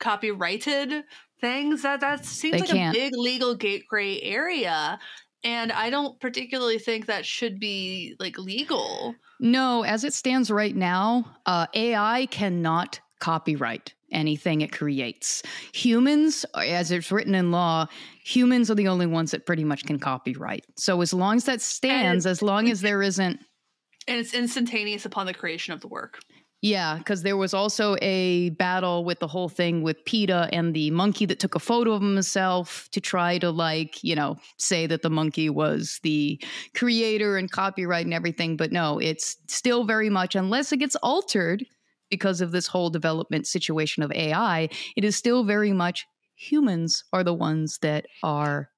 copyrighted 0.00 1.04
things 1.40 1.82
that 1.82 2.00
that 2.00 2.24
seems 2.24 2.54
they 2.54 2.60
like 2.62 2.70
can't. 2.70 2.96
a 2.96 2.98
big 2.98 3.12
legal 3.14 3.54
gate 3.54 3.84
gray 3.88 4.20
area 4.22 4.98
and 5.44 5.70
i 5.72 5.90
don't 5.90 6.18
particularly 6.20 6.78
think 6.78 7.04
that 7.04 7.26
should 7.26 7.60
be 7.60 8.16
like 8.18 8.38
legal 8.38 9.14
no 9.38 9.82
as 9.82 10.04
it 10.04 10.14
stands 10.14 10.50
right 10.50 10.74
now 10.74 11.36
uh, 11.44 11.66
ai 11.74 12.26
cannot 12.30 13.00
copyright 13.20 13.94
anything 14.12 14.60
it 14.60 14.72
creates. 14.72 15.42
Humans, 15.72 16.44
as 16.56 16.90
it's 16.90 17.12
written 17.12 17.34
in 17.34 17.52
law, 17.52 17.86
humans 18.24 18.70
are 18.70 18.74
the 18.74 18.88
only 18.88 19.06
ones 19.06 19.30
that 19.30 19.46
pretty 19.46 19.64
much 19.64 19.84
can 19.84 19.98
copyright. 19.98 20.64
So 20.76 21.00
as 21.00 21.12
long 21.12 21.36
as 21.36 21.44
that 21.44 21.60
stands, 21.60 22.26
as 22.26 22.42
long 22.42 22.68
as 22.68 22.80
there 22.80 23.02
isn't. 23.02 23.38
And 24.08 24.18
it's 24.18 24.34
instantaneous 24.34 25.04
upon 25.04 25.26
the 25.26 25.34
creation 25.34 25.72
of 25.72 25.80
the 25.80 25.88
work. 25.88 26.18
Yeah, 26.62 26.98
because 26.98 27.22
there 27.22 27.38
was 27.38 27.54
also 27.54 27.96
a 28.02 28.50
battle 28.50 29.02
with 29.02 29.18
the 29.18 29.26
whole 29.26 29.48
thing 29.48 29.82
with 29.82 30.04
PETA 30.04 30.50
and 30.52 30.74
the 30.74 30.90
monkey 30.90 31.24
that 31.24 31.38
took 31.38 31.54
a 31.54 31.58
photo 31.58 31.92
of 31.92 32.02
himself 32.02 32.86
to 32.92 33.00
try 33.00 33.38
to, 33.38 33.50
like, 33.50 34.04
you 34.04 34.14
know, 34.14 34.36
say 34.58 34.86
that 34.86 35.00
the 35.00 35.08
monkey 35.08 35.48
was 35.48 36.00
the 36.02 36.38
creator 36.74 37.38
and 37.38 37.50
copyright 37.50 38.04
and 38.04 38.12
everything. 38.12 38.58
But 38.58 38.72
no, 38.72 38.98
it's 38.98 39.38
still 39.48 39.84
very 39.84 40.10
much, 40.10 40.34
unless 40.34 40.70
it 40.70 40.78
gets 40.78 40.96
altered, 40.96 41.64
because 42.10 42.40
of 42.40 42.52
this 42.52 42.66
whole 42.66 42.90
development 42.90 43.46
situation 43.46 44.02
of 44.02 44.12
AI, 44.12 44.68
it 44.96 45.04
is 45.04 45.16
still 45.16 45.44
very 45.44 45.72
much 45.72 46.06
humans 46.36 47.04
are 47.12 47.24
the 47.24 47.34
ones 47.34 47.78
that 47.82 48.06
are 48.22 48.70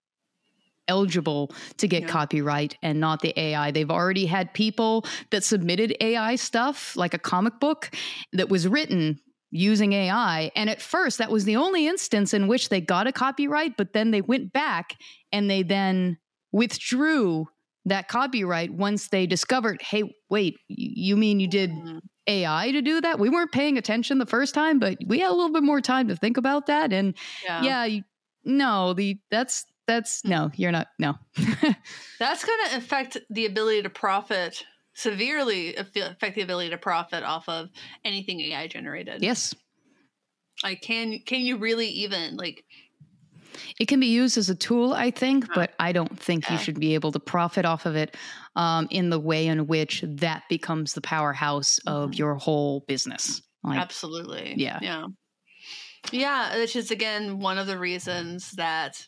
eligible 0.88 1.50
to 1.78 1.86
get 1.86 2.02
yeah. 2.02 2.08
copyright 2.08 2.76
and 2.82 3.00
not 3.00 3.20
the 3.20 3.38
AI. 3.38 3.70
They've 3.70 3.90
already 3.90 4.26
had 4.26 4.52
people 4.52 5.06
that 5.30 5.44
submitted 5.44 5.96
AI 6.00 6.36
stuff, 6.36 6.96
like 6.96 7.14
a 7.14 7.18
comic 7.18 7.60
book 7.60 7.90
that 8.32 8.48
was 8.48 8.66
written 8.66 9.20
using 9.50 9.92
AI. 9.92 10.50
And 10.56 10.68
at 10.68 10.82
first, 10.82 11.18
that 11.18 11.30
was 11.30 11.44
the 11.44 11.56
only 11.56 11.86
instance 11.86 12.34
in 12.34 12.48
which 12.48 12.68
they 12.68 12.80
got 12.80 13.06
a 13.06 13.12
copyright, 13.12 13.76
but 13.76 13.92
then 13.92 14.10
they 14.10 14.22
went 14.22 14.52
back 14.52 14.96
and 15.30 15.48
they 15.48 15.62
then 15.62 16.18
withdrew 16.52 17.46
that 17.84 18.08
copyright 18.08 18.72
once 18.72 19.08
they 19.08 19.26
discovered, 19.26 19.82
hey, 19.82 20.14
wait, 20.30 20.56
you 20.68 21.16
mean 21.16 21.40
you 21.40 21.48
did 21.48 21.70
mm-hmm. 21.70 21.98
AI 22.26 22.70
to 22.72 22.82
do 22.82 23.00
that? 23.00 23.18
We 23.18 23.28
weren't 23.28 23.52
paying 23.52 23.78
attention 23.78 24.18
the 24.18 24.26
first 24.26 24.54
time, 24.54 24.78
but 24.78 24.98
we 25.06 25.18
had 25.18 25.30
a 25.30 25.34
little 25.34 25.52
bit 25.52 25.62
more 25.62 25.80
time 25.80 26.08
to 26.08 26.16
think 26.16 26.36
about 26.36 26.66
that. 26.66 26.92
And 26.92 27.14
yeah, 27.44 27.62
yeah 27.62 27.84
you, 27.84 28.02
no, 28.44 28.92
the 28.92 29.18
that's 29.30 29.66
that's 29.86 30.24
no, 30.24 30.50
you're 30.54 30.72
not 30.72 30.88
no. 30.98 31.14
that's 32.18 32.44
going 32.44 32.70
to 32.70 32.76
affect 32.76 33.18
the 33.30 33.46
ability 33.46 33.82
to 33.82 33.90
profit 33.90 34.64
severely 34.94 35.74
affect 35.76 36.34
the 36.34 36.42
ability 36.42 36.70
to 36.70 36.78
profit 36.78 37.24
off 37.24 37.48
of 37.48 37.70
anything 38.04 38.40
AI 38.40 38.66
generated. 38.66 39.22
Yes. 39.22 39.54
Like 40.62 40.82
can 40.82 41.20
can 41.20 41.40
you 41.40 41.56
really 41.56 41.88
even 41.88 42.36
like 42.36 42.64
it 43.78 43.86
can 43.86 44.00
be 44.00 44.06
used 44.06 44.38
as 44.38 44.50
a 44.50 44.54
tool, 44.54 44.92
I 44.92 45.10
think, 45.10 45.46
but 45.54 45.72
I 45.78 45.92
don't 45.92 46.18
think 46.18 46.50
you 46.50 46.58
should 46.58 46.78
be 46.78 46.94
able 46.94 47.12
to 47.12 47.20
profit 47.20 47.64
off 47.64 47.86
of 47.86 47.96
it 47.96 48.16
um, 48.56 48.88
in 48.90 49.10
the 49.10 49.20
way 49.20 49.46
in 49.46 49.66
which 49.66 50.04
that 50.06 50.42
becomes 50.48 50.94
the 50.94 51.00
powerhouse 51.00 51.78
of 51.86 52.10
mm-hmm. 52.10 52.18
your 52.18 52.34
whole 52.36 52.84
business. 52.86 53.42
Like, 53.62 53.78
Absolutely. 53.78 54.54
Yeah. 54.56 54.78
Yeah. 54.82 55.06
Yeah, 56.10 56.56
which 56.56 56.74
is 56.74 56.90
again 56.90 57.38
one 57.38 57.58
of 57.58 57.68
the 57.68 57.78
reasons 57.78 58.50
that 58.52 59.06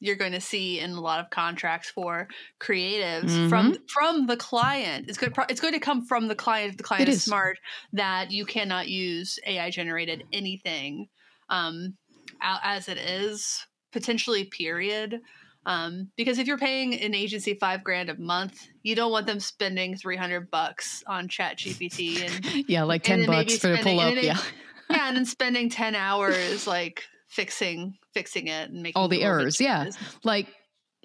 you're 0.00 0.16
going 0.16 0.32
to 0.32 0.40
see 0.40 0.80
in 0.80 0.90
a 0.90 1.00
lot 1.00 1.18
of 1.18 1.30
contracts 1.30 1.88
for 1.88 2.28
creatives 2.60 3.30
mm-hmm. 3.30 3.48
from 3.48 3.76
from 3.88 4.26
the 4.26 4.36
client. 4.36 5.06
It's 5.08 5.16
good. 5.16 5.34
It's 5.48 5.60
going 5.60 5.72
to 5.72 5.80
come 5.80 6.04
from 6.04 6.28
the 6.28 6.34
client. 6.34 6.72
If 6.72 6.76
the 6.76 6.82
client 6.82 7.08
is, 7.08 7.16
is, 7.16 7.24
smart, 7.24 7.58
that 7.94 8.30
you 8.30 8.44
cannot 8.44 8.88
use 8.88 9.38
AI 9.46 9.70
generated 9.70 10.24
anything 10.32 11.06
um, 11.48 11.96
as 12.42 12.88
it 12.88 12.98
is 12.98 13.64
potentially 13.94 14.44
period. 14.44 15.22
Um, 15.64 16.10
because 16.16 16.38
if 16.38 16.46
you're 16.46 16.58
paying 16.58 16.92
an 17.00 17.14
agency 17.14 17.54
five 17.54 17.82
grand 17.82 18.10
a 18.10 18.18
month, 18.18 18.66
you 18.82 18.94
don't 18.94 19.10
want 19.10 19.26
them 19.26 19.40
spending 19.40 19.96
300 19.96 20.50
bucks 20.50 21.02
on 21.06 21.28
ChatGPT 21.28 22.22
and 22.22 22.64
yeah, 22.68 22.82
like 22.82 23.02
10 23.02 23.24
bucks 23.24 23.56
for 23.56 23.68
the 23.68 23.78
pull 23.78 24.00
up. 24.00 24.14
Yeah. 24.16 24.36
yeah. 24.90 25.08
And 25.08 25.16
then 25.16 25.24
spending 25.24 25.70
10 25.70 25.94
hours 25.94 26.66
like 26.66 27.04
fixing, 27.28 27.96
fixing 28.12 28.48
it 28.48 28.70
and 28.70 28.82
making 28.82 29.00
all 29.00 29.08
the 29.08 29.22
errors. 29.22 29.58
Yeah. 29.58 29.88
Like, 30.22 30.48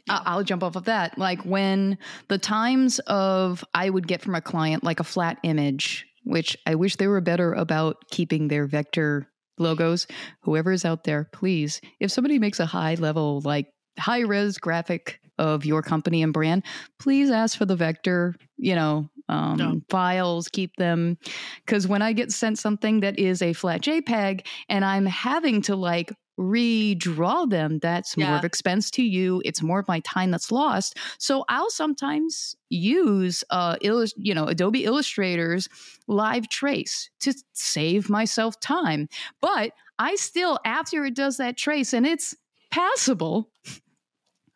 yeah. 0.07 0.23
I'll 0.25 0.43
jump 0.43 0.63
off 0.63 0.75
of 0.75 0.85
that. 0.85 1.17
Like 1.17 1.43
when 1.43 1.97
the 2.27 2.37
times 2.37 2.99
of 3.07 3.63
I 3.73 3.89
would 3.89 4.07
get 4.07 4.21
from 4.21 4.35
a 4.35 4.41
client 4.41 4.83
like 4.83 4.99
a 4.99 5.05
flat 5.05 5.37
image, 5.43 6.05
which 6.25 6.57
I 6.65 6.75
wish 6.75 6.97
they 6.97 7.07
were 7.07 7.21
better 7.21 7.53
about 7.53 8.09
keeping 8.09 8.49
their 8.49 8.65
vector 8.65 9.29
logos, 9.59 10.07
whoever 10.41 10.71
is 10.71 10.85
out 10.85 11.03
there, 11.03 11.29
please, 11.31 11.81
if 11.99 12.11
somebody 12.11 12.39
makes 12.39 12.59
a 12.59 12.65
high 12.65 12.95
level, 12.95 13.41
like 13.43 13.67
high 13.97 14.21
res 14.21 14.57
graphic 14.57 15.19
of 15.37 15.65
your 15.65 15.81
company 15.81 16.21
and 16.21 16.33
brand, 16.33 16.63
please 16.99 17.31
ask 17.31 17.57
for 17.57 17.65
the 17.65 17.75
vector, 17.75 18.35
you 18.57 18.75
know, 18.75 19.09
um, 19.29 19.57
no. 19.57 19.81
files, 19.89 20.49
keep 20.49 20.75
them. 20.77 21.17
Because 21.65 21.87
when 21.87 22.01
I 22.01 22.13
get 22.13 22.31
sent 22.31 22.59
something 22.59 22.99
that 23.01 23.17
is 23.17 23.41
a 23.41 23.53
flat 23.53 23.81
JPEG 23.81 24.45
and 24.67 24.83
I'm 24.83 25.05
having 25.05 25.61
to 25.63 25.75
like 25.75 26.13
redraw 26.39 27.49
them, 27.49 27.79
that's 27.79 28.15
yeah. 28.15 28.29
more 28.29 28.37
of 28.37 28.45
expense 28.45 28.89
to 28.91 29.03
you. 29.03 29.41
It's 29.43 29.61
more 29.61 29.79
of 29.79 29.87
my 29.87 29.99
time 29.99 30.31
that's 30.31 30.51
lost. 30.51 30.97
So 31.17 31.43
I'll 31.49 31.69
sometimes 31.69 32.55
use, 32.69 33.43
uh, 33.49 33.75
illust- 33.81 34.15
you 34.17 34.33
know, 34.33 34.45
Adobe 34.45 34.85
Illustrator's 34.85 35.67
live 36.07 36.47
trace 36.47 37.09
to 37.19 37.33
save 37.53 38.09
myself 38.09 38.59
time. 38.61 39.09
But 39.41 39.73
I 39.99 40.15
still, 40.15 40.59
after 40.65 41.03
it 41.03 41.15
does 41.15 41.37
that 41.37 41.57
trace 41.57 41.93
and 41.93 42.07
it's 42.07 42.35
passable, 42.71 43.51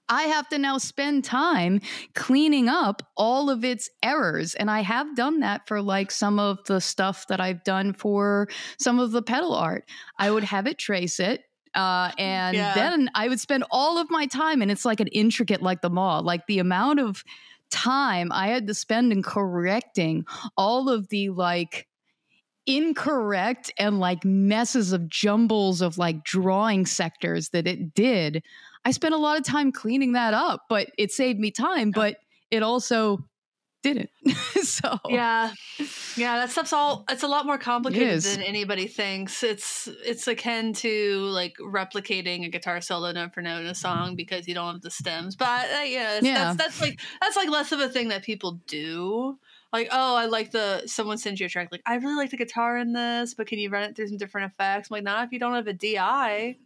I 0.08 0.24
have 0.24 0.48
to 0.50 0.58
now 0.58 0.78
spend 0.78 1.24
time 1.24 1.82
cleaning 2.14 2.70
up 2.70 3.02
all 3.18 3.50
of 3.50 3.66
its 3.66 3.90
errors. 4.02 4.54
And 4.54 4.70
I 4.70 4.82
have 4.82 5.16
done 5.16 5.42
that 5.42 5.68
for 5.68 5.82
like 5.82 6.12
some 6.12 6.40
of 6.40 6.60
the 6.66 6.80
stuff 6.80 7.28
that 7.28 7.42
I've 7.42 7.64
done 7.64 7.94
for 7.94 8.48
some 8.80 9.00
of 9.00 9.12
the 9.12 9.22
pedal 9.22 9.54
art. 9.54 9.86
I 10.18 10.32
would 10.32 10.44
have 10.44 10.68
it 10.68 10.78
trace 10.78 11.20
it. 11.20 11.44
Uh, 11.76 12.12
and 12.18 12.56
yeah. 12.56 12.74
then 12.74 13.10
I 13.16 13.28
would 13.28 13.40
spend 13.40 13.64
all 13.72 13.98
of 13.98 14.10
my 14.10 14.26
time, 14.26 14.62
and 14.62 14.72
it's 14.72 14.86
like 14.86 15.00
an 15.00 15.08
intricate, 15.08 15.62
like 15.62 15.82
the 15.82 15.90
mall, 15.90 16.22
like 16.22 16.46
the 16.48 16.60
amount 16.60 17.00
of 17.00 17.24
time 17.70 18.32
I 18.32 18.48
had 18.48 18.68
to 18.68 18.74
spend 18.74 19.12
in 19.12 19.24
correcting 19.24 20.26
all 20.56 20.90
of 20.90 21.10
the 21.10 21.30
like 21.30 21.88
incorrect 22.66 23.72
and 23.78 24.00
like 24.00 24.24
messes 24.24 24.94
of 24.94 25.10
jumbles 25.10 25.82
of 25.82 25.98
like 25.98 26.24
drawing 26.24 26.86
sectors 26.86 27.50
that 27.50 27.68
it 27.68 27.94
did. 27.94 28.44
I 28.86 28.92
spent 28.92 29.14
a 29.14 29.18
lot 29.18 29.38
of 29.38 29.44
time 29.44 29.72
cleaning 29.72 30.14
that 30.14 30.34
up, 30.34 30.66
but 30.70 30.90
it 30.98 31.12
saved 31.12 31.40
me 31.40 31.52
time, 31.52 31.92
but 31.92 32.18
it 32.52 32.64
also 32.64 33.26
didn't. 33.84 34.10
so 34.64 34.98
yeah, 35.08 35.52
yeah, 36.18 36.38
that 36.38 36.50
stuff's 36.50 36.74
all. 36.74 37.06
It's 37.10 37.24
a 37.24 37.28
lot 37.28 37.46
more 37.46 37.60
complicated 37.60 38.22
than 38.22 38.42
anybody 38.42 38.88
thinks. 38.88 39.44
It's 39.44 39.88
it's 40.04 40.28
akin 40.28 40.74
to 40.74 41.20
like 41.26 41.56
replicating 41.58 42.46
a 42.46 42.50
guitar 42.50 42.82
solo 42.82 43.12
note 43.12 43.34
for 43.34 43.42
note 43.42 43.62
in 43.62 43.68
a 43.68 43.76
song 43.76 44.16
because 44.16 44.48
you 44.48 44.56
don't 44.56 44.74
have 44.74 44.82
the 44.82 44.90
stems. 44.90 45.36
But 45.36 45.66
uh, 45.70 45.84
yeah, 45.84 46.20
yeah, 46.22 46.54
that's 46.56 46.58
that's 46.58 46.82
like 46.82 47.00
that's 47.22 47.36
like 47.36 47.50
less 47.50 47.72
of 47.72 47.80
a 47.80 47.90
thing 47.90 48.08
that 48.08 48.24
people 48.24 48.60
do 48.66 49.38
like, 49.74 49.90
oh, 49.92 50.16
I 50.16 50.26
like 50.26 50.52
the 50.52 50.84
someone 50.86 51.18
sends 51.18 51.40
you 51.40 51.48
a 51.48 51.50
track 51.50 51.70
like 51.72 51.82
I 51.86 51.96
really 51.96 52.16
like 52.16 52.30
the 52.30 52.38
guitar 52.38 52.78
in 52.78 52.94
this, 52.94 53.34
but 53.34 53.48
can 53.48 53.58
you 53.58 53.70
run 53.70 53.84
it 53.84 53.96
through 53.96 54.08
some 54.08 54.18
different 54.18 54.52
effects? 54.52 54.90
I'm 54.90 54.96
like, 54.96 55.04
not 55.04 55.26
if 55.26 55.34
you 55.34 55.40
don't 55.40 55.56
have 55.56 55.68
a 55.68 55.74
DI 55.74 56.58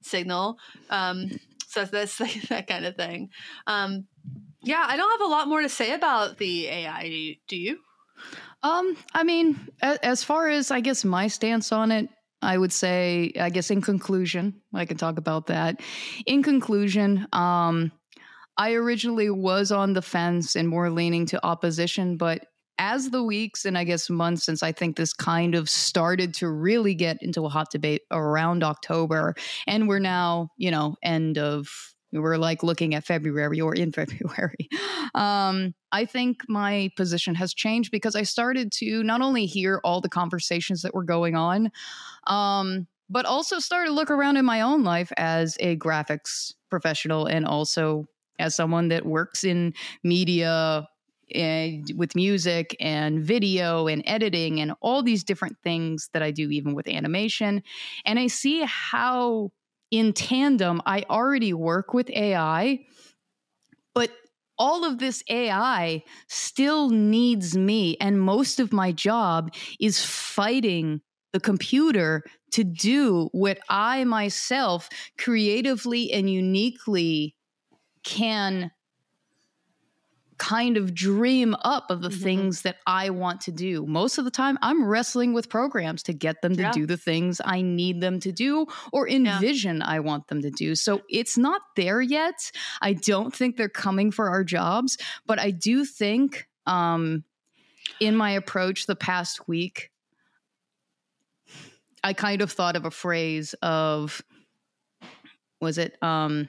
signal. 0.00 0.58
Um, 0.88 1.30
so 1.66 1.84
that's 1.84 2.20
like 2.20 2.40
that 2.48 2.68
kind 2.68 2.86
of 2.86 2.96
thing. 2.96 3.30
Um, 3.66 4.06
yeah, 4.66 4.84
I 4.86 4.96
don't 4.96 5.10
have 5.12 5.26
a 5.26 5.30
lot 5.30 5.48
more 5.48 5.62
to 5.62 5.68
say 5.68 5.92
about 5.94 6.38
the 6.38 6.66
AI. 6.66 7.38
Do 7.46 7.56
you? 7.56 7.78
Um, 8.62 8.96
I 9.14 9.22
mean, 9.22 9.68
as 9.80 10.24
far 10.24 10.48
as 10.48 10.72
I 10.72 10.80
guess 10.80 11.04
my 11.04 11.28
stance 11.28 11.70
on 11.70 11.92
it, 11.92 12.08
I 12.42 12.58
would 12.58 12.72
say, 12.72 13.32
I 13.38 13.50
guess 13.50 13.70
in 13.70 13.80
conclusion, 13.80 14.60
I 14.74 14.84
can 14.84 14.96
talk 14.96 15.18
about 15.18 15.46
that. 15.46 15.80
In 16.26 16.42
conclusion, 16.42 17.26
um, 17.32 17.92
I 18.58 18.72
originally 18.72 19.30
was 19.30 19.70
on 19.70 19.92
the 19.92 20.02
fence 20.02 20.56
and 20.56 20.68
more 20.68 20.90
leaning 20.90 21.26
to 21.26 21.46
opposition, 21.46 22.16
but 22.16 22.44
as 22.78 23.10
the 23.10 23.22
weeks 23.22 23.64
and 23.64 23.78
I 23.78 23.84
guess 23.84 24.10
months 24.10 24.44
since 24.44 24.62
I 24.62 24.72
think 24.72 24.96
this 24.96 25.12
kind 25.12 25.54
of 25.54 25.70
started 25.70 26.34
to 26.34 26.50
really 26.50 26.94
get 26.94 27.22
into 27.22 27.46
a 27.46 27.48
hot 27.48 27.70
debate 27.70 28.02
around 28.10 28.64
October, 28.64 29.34
and 29.66 29.86
we're 29.88 30.00
now, 30.00 30.48
you 30.58 30.70
know, 30.70 30.96
end 31.02 31.38
of 31.38 31.68
we're 32.12 32.36
like 32.36 32.62
looking 32.62 32.94
at 32.94 33.04
February 33.04 33.60
or 33.60 33.74
in 33.74 33.92
February. 34.00 34.68
Um, 35.14 35.74
I 35.92 36.04
think 36.04 36.42
my 36.48 36.90
position 36.96 37.34
has 37.34 37.54
changed 37.54 37.90
because 37.90 38.14
I 38.14 38.22
started 38.22 38.72
to 38.72 39.02
not 39.02 39.20
only 39.20 39.46
hear 39.46 39.80
all 39.84 40.00
the 40.00 40.08
conversations 40.08 40.82
that 40.82 40.94
were 40.94 41.04
going 41.04 41.36
on, 41.36 41.70
um, 42.26 42.86
but 43.08 43.24
also 43.24 43.58
started 43.58 43.88
to 43.88 43.94
look 43.94 44.10
around 44.10 44.36
in 44.36 44.44
my 44.44 44.60
own 44.60 44.82
life 44.82 45.12
as 45.16 45.56
a 45.60 45.76
graphics 45.76 46.54
professional 46.70 47.26
and 47.26 47.46
also 47.46 48.06
as 48.38 48.54
someone 48.54 48.88
that 48.88 49.06
works 49.06 49.44
in 49.44 49.72
media 50.02 50.86
and 51.34 51.90
with 51.96 52.14
music 52.14 52.76
and 52.78 53.20
video 53.24 53.88
and 53.88 54.02
editing 54.06 54.60
and 54.60 54.72
all 54.80 55.02
these 55.02 55.24
different 55.24 55.56
things 55.62 56.08
that 56.12 56.22
I 56.22 56.30
do, 56.30 56.50
even 56.50 56.74
with 56.74 56.88
animation. 56.88 57.62
And 58.04 58.18
I 58.18 58.28
see 58.28 58.64
how 58.64 59.50
in 59.98 60.12
tandem 60.12 60.82
I 60.86 61.04
already 61.08 61.52
work 61.52 61.94
with 61.94 62.10
AI, 62.10 62.80
but 63.94 64.10
all 64.58 64.84
of 64.84 64.98
this 64.98 65.22
AI 65.28 66.02
still 66.28 66.90
needs 66.90 67.56
me. 67.56 67.96
And 68.00 68.20
most 68.20 68.60
of 68.60 68.72
my 68.72 68.92
job 68.92 69.52
is 69.80 70.04
fighting 70.04 71.00
the 71.32 71.40
computer 71.40 72.22
to 72.52 72.64
do 72.64 73.28
what 73.32 73.58
I 73.68 74.04
myself 74.04 74.88
creatively 75.18 76.12
and 76.12 76.30
uniquely 76.30 77.36
can 78.04 78.70
kind 80.38 80.76
of 80.76 80.94
dream 80.94 81.56
up 81.62 81.90
of 81.90 82.02
the 82.02 82.08
mm-hmm. 82.08 82.22
things 82.22 82.62
that 82.62 82.76
I 82.86 83.10
want 83.10 83.40
to 83.42 83.52
do. 83.52 83.86
Most 83.86 84.18
of 84.18 84.24
the 84.24 84.30
time, 84.30 84.58
I'm 84.62 84.84
wrestling 84.84 85.32
with 85.32 85.48
programs 85.48 86.02
to 86.04 86.12
get 86.12 86.42
them 86.42 86.56
to 86.56 86.62
yeah. 86.62 86.72
do 86.72 86.86
the 86.86 86.96
things 86.96 87.40
I 87.44 87.62
need 87.62 88.00
them 88.00 88.20
to 88.20 88.32
do 88.32 88.66
or 88.92 89.08
envision 89.08 89.78
yeah. 89.78 89.86
I 89.86 90.00
want 90.00 90.28
them 90.28 90.42
to 90.42 90.50
do. 90.50 90.74
So 90.74 91.02
it's 91.08 91.38
not 91.38 91.62
there 91.74 92.00
yet. 92.00 92.50
I 92.82 92.92
don't 92.92 93.34
think 93.34 93.56
they're 93.56 93.68
coming 93.68 94.10
for 94.10 94.28
our 94.28 94.44
jobs, 94.44 94.98
but 95.26 95.38
I 95.38 95.50
do 95.50 95.84
think 95.84 96.46
um, 96.66 97.24
in 98.00 98.16
my 98.16 98.32
approach 98.32 98.86
the 98.86 98.96
past 98.96 99.48
week, 99.48 99.90
I 102.04 102.12
kind 102.12 102.42
of 102.42 102.52
thought 102.52 102.76
of 102.76 102.84
a 102.84 102.90
phrase 102.90 103.54
of, 103.62 104.22
was 105.60 105.78
it, 105.78 106.00
um, 106.02 106.48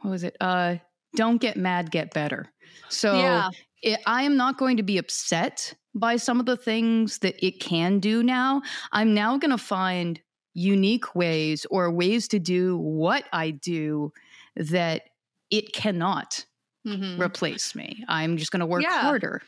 what 0.00 0.10
was 0.10 0.24
it? 0.24 0.36
Uh, 0.40 0.76
don't 1.16 1.38
get 1.38 1.56
mad, 1.56 1.90
get 1.90 2.12
better. 2.12 2.52
So 2.88 3.18
yeah. 3.18 3.50
it, 3.82 4.00
I 4.06 4.22
am 4.22 4.36
not 4.36 4.58
going 4.58 4.76
to 4.76 4.82
be 4.82 4.98
upset 4.98 5.74
by 5.94 6.16
some 6.16 6.40
of 6.40 6.46
the 6.46 6.56
things 6.56 7.18
that 7.18 7.44
it 7.44 7.60
can 7.60 7.98
do 7.98 8.22
now. 8.22 8.62
I'm 8.92 9.14
now 9.14 9.36
going 9.38 9.50
to 9.50 9.58
find 9.58 10.20
unique 10.54 11.14
ways 11.14 11.66
or 11.70 11.90
ways 11.90 12.28
to 12.28 12.38
do 12.38 12.76
what 12.78 13.24
I 13.32 13.50
do 13.50 14.12
that 14.56 15.02
it 15.50 15.72
cannot 15.72 16.44
mm-hmm. 16.86 17.20
replace 17.20 17.74
me. 17.74 18.04
I'm 18.08 18.36
just 18.36 18.50
going 18.50 18.60
to 18.60 18.66
work 18.66 18.82
yeah, 18.82 19.00
harder. 19.00 19.42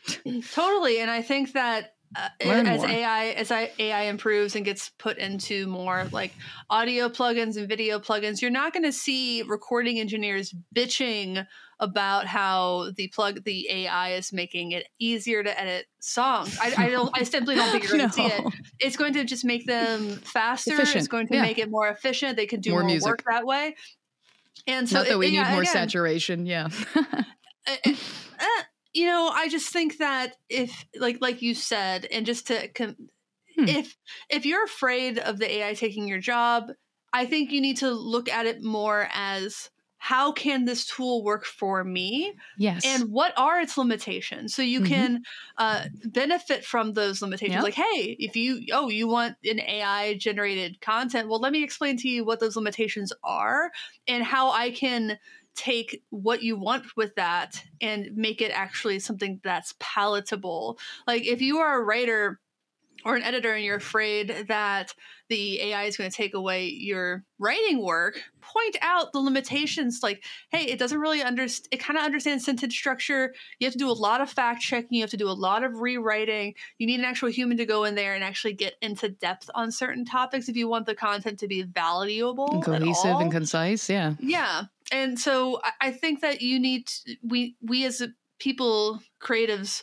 Totally. 0.53 0.99
And 0.99 1.11
I 1.11 1.21
think 1.21 1.53
that 1.53 1.93
uh, 2.15 2.29
as 2.41 2.81
more. 2.81 2.89
AI 2.89 3.25
as 3.29 3.51
I, 3.51 3.71
AI 3.79 4.03
improves 4.03 4.55
and 4.55 4.65
gets 4.65 4.89
put 4.97 5.17
into 5.17 5.67
more 5.67 6.07
like 6.11 6.33
audio 6.69 7.09
plugins 7.09 7.57
and 7.57 7.69
video 7.69 7.99
plugins, 7.99 8.41
you're 8.41 8.51
not 8.51 8.73
going 8.73 8.83
to 8.83 8.91
see 8.91 9.43
recording 9.43 9.99
engineers 9.99 10.53
bitching 10.75 11.45
about 11.79 12.27
how 12.27 12.91
the 12.95 13.07
plug 13.07 13.43
the 13.43 13.67
AI 13.69 14.11
is 14.11 14.31
making 14.31 14.71
it 14.71 14.87
easier 14.99 15.43
to 15.43 15.59
edit 15.59 15.87
songs. 15.99 16.57
I, 16.61 16.73
I 16.77 16.89
don't. 16.89 17.09
I 17.13 17.23
simply 17.23 17.55
don't 17.55 17.71
think 17.71 17.83
you're 17.83 17.97
going 17.97 18.09
to 18.09 18.21
no. 18.21 18.29
see 18.29 18.33
it. 18.33 18.53
It's 18.79 18.97
going 18.97 19.13
to 19.13 19.23
just 19.23 19.43
make 19.43 19.65
them 19.65 20.09
faster. 20.09 20.73
Efficient. 20.73 20.97
It's 20.97 21.07
going 21.07 21.27
to 21.27 21.35
yeah. 21.35 21.41
make 21.41 21.57
it 21.57 21.69
more 21.69 21.87
efficient. 21.87 22.37
They 22.37 22.45
can 22.45 22.61
do 22.61 22.71
more, 22.71 22.83
more 22.83 22.99
work 23.01 23.23
that 23.29 23.45
way. 23.45 23.75
And 24.67 24.87
so, 24.87 24.97
not 24.97 25.05
that 25.05 25.13
it, 25.13 25.17
we 25.17 25.31
need 25.31 25.37
more 25.37 25.61
again, 25.61 25.73
saturation. 25.73 26.45
Yeah. 26.45 26.69
uh, 26.95 27.93
you 28.93 29.05
know, 29.05 29.29
I 29.33 29.47
just 29.47 29.71
think 29.71 29.97
that 29.97 30.35
if 30.49 30.85
like 30.99 31.17
like 31.21 31.41
you 31.41 31.55
said, 31.55 32.05
and 32.05 32.25
just 32.25 32.47
to 32.47 32.67
com- 32.69 33.09
hmm. 33.57 33.67
if 33.67 33.97
if 34.29 34.45
you're 34.45 34.63
afraid 34.63 35.17
of 35.17 35.39
the 35.39 35.51
AI 35.59 35.73
taking 35.73 36.07
your 36.07 36.19
job, 36.19 36.71
I 37.13 37.25
think 37.25 37.51
you 37.51 37.61
need 37.61 37.77
to 37.77 37.91
look 37.91 38.29
at 38.29 38.45
it 38.45 38.63
more 38.63 39.07
as 39.13 39.69
how 40.03 40.31
can 40.31 40.65
this 40.65 40.87
tool 40.87 41.23
work 41.23 41.45
for 41.45 41.83
me? 41.83 42.33
Yes. 42.57 42.83
And 42.83 43.11
what 43.11 43.37
are 43.37 43.61
its 43.61 43.77
limitations? 43.77 44.51
So 44.51 44.63
you 44.63 44.79
mm-hmm. 44.79 44.91
can 44.91 45.23
uh, 45.59 45.85
benefit 46.05 46.65
from 46.65 46.93
those 46.93 47.21
limitations. 47.21 47.57
Yep. 47.57 47.63
Like, 47.63 47.75
hey, 47.75 48.15
if 48.17 48.35
you, 48.35 48.65
oh, 48.73 48.89
you 48.89 49.07
want 49.07 49.35
an 49.43 49.59
AI 49.59 50.15
generated 50.15 50.81
content, 50.81 51.29
well, 51.29 51.39
let 51.39 51.51
me 51.51 51.63
explain 51.63 51.97
to 51.97 52.09
you 52.09 52.25
what 52.25 52.39
those 52.39 52.55
limitations 52.55 53.13
are 53.23 53.69
and 54.07 54.23
how 54.23 54.49
I 54.49 54.71
can 54.71 55.19
take 55.55 56.03
what 56.09 56.43
you 56.43 56.57
want 56.57 56.85
with 56.95 57.15
that 57.15 57.63
and 57.81 58.09
make 58.15 58.41
it 58.41 58.51
actually 58.51 58.99
something 58.99 59.39
that's 59.43 59.75
palatable. 59.79 60.79
Like 61.07 61.25
if 61.25 61.41
you 61.41 61.57
are 61.59 61.81
a 61.81 61.83
writer 61.83 62.39
or 63.05 63.15
an 63.15 63.23
editor 63.23 63.53
and 63.53 63.63
you're 63.63 63.77
afraid 63.77 64.45
that 64.47 64.93
the 65.29 65.61
AI 65.61 65.85
is 65.85 65.97
going 65.97 66.09
to 66.09 66.15
take 66.15 66.33
away 66.33 66.67
your 66.67 67.23
writing 67.39 67.83
work, 67.83 68.21
point 68.41 68.77
out 68.81 69.13
the 69.13 69.19
limitations. 69.19 70.01
Like, 70.03 70.23
hey, 70.51 70.65
it 70.65 70.77
doesn't 70.77 70.99
really 70.99 71.23
understand, 71.23 71.67
it 71.71 71.77
kind 71.77 71.97
of 71.97 72.03
understands 72.05 72.45
sentence 72.45 72.75
structure. 72.75 73.33
You 73.59 73.65
have 73.65 73.73
to 73.73 73.79
do 73.79 73.89
a 73.89 73.93
lot 73.93 74.21
of 74.21 74.29
fact 74.29 74.61
checking, 74.61 74.97
you 74.97 75.03
have 75.03 75.09
to 75.11 75.17
do 75.17 75.29
a 75.29 75.31
lot 75.31 75.63
of 75.63 75.79
rewriting. 75.79 76.53
You 76.77 76.87
need 76.87 76.99
an 76.99 77.05
actual 77.05 77.29
human 77.29 77.57
to 77.57 77.65
go 77.65 77.85
in 77.85 77.95
there 77.95 78.13
and 78.13 78.23
actually 78.23 78.53
get 78.53 78.75
into 78.81 79.09
depth 79.09 79.49
on 79.55 79.71
certain 79.71 80.05
topics 80.05 80.49
if 80.49 80.55
you 80.55 80.67
want 80.67 80.85
the 80.85 80.95
content 80.95 81.39
to 81.39 81.47
be 81.47 81.63
valuable. 81.63 82.51
And 82.51 82.63
cohesive 82.63 83.19
and 83.19 83.31
concise, 83.31 83.89
yeah. 83.89 84.15
Yeah 84.19 84.63
and 84.91 85.19
so 85.19 85.59
I, 85.79 85.91
think 85.91 86.21
that 86.21 86.41
you 86.41 86.59
need 86.59 86.87
to, 86.87 87.15
we 87.23 87.55
we 87.61 87.85
as 87.85 88.01
people 88.39 88.99
creatives 89.21 89.81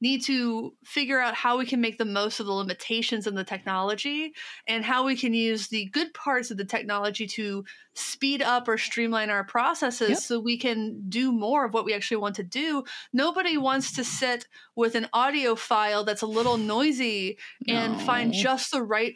need 0.00 0.22
to 0.24 0.72
figure 0.84 1.18
out 1.20 1.34
how 1.34 1.58
we 1.58 1.66
can 1.66 1.80
make 1.80 1.98
the 1.98 2.04
most 2.04 2.38
of 2.40 2.46
the 2.46 2.52
limitations 2.52 3.26
in 3.26 3.34
the 3.34 3.44
technology 3.44 4.32
and 4.66 4.84
how 4.84 5.04
we 5.04 5.16
can 5.16 5.34
use 5.34 5.68
the 5.68 5.86
good 5.86 6.12
parts 6.14 6.50
of 6.50 6.56
the 6.56 6.64
technology 6.64 7.26
to 7.26 7.64
speed 7.94 8.40
up 8.40 8.68
or 8.68 8.78
streamline 8.78 9.28
our 9.28 9.42
processes 9.42 10.10
Yep. 10.10 10.18
so 10.18 10.38
we 10.38 10.56
can 10.56 11.02
do 11.08 11.32
more 11.32 11.64
of 11.64 11.74
what 11.74 11.84
we 11.84 11.94
actually 11.94 12.18
want 12.18 12.36
to 12.36 12.44
do. 12.44 12.84
Nobody 13.12 13.58
wants 13.58 13.90
to 13.96 14.04
sit 14.04 14.46
with 14.76 14.94
an 14.94 15.08
audio 15.12 15.56
file 15.56 16.04
that's 16.04 16.22
a 16.22 16.26
little 16.26 16.58
noisy 16.58 17.38
and 17.66 18.00
find 18.02 18.32
just 18.32 18.70
the 18.70 18.82
right 18.82 19.14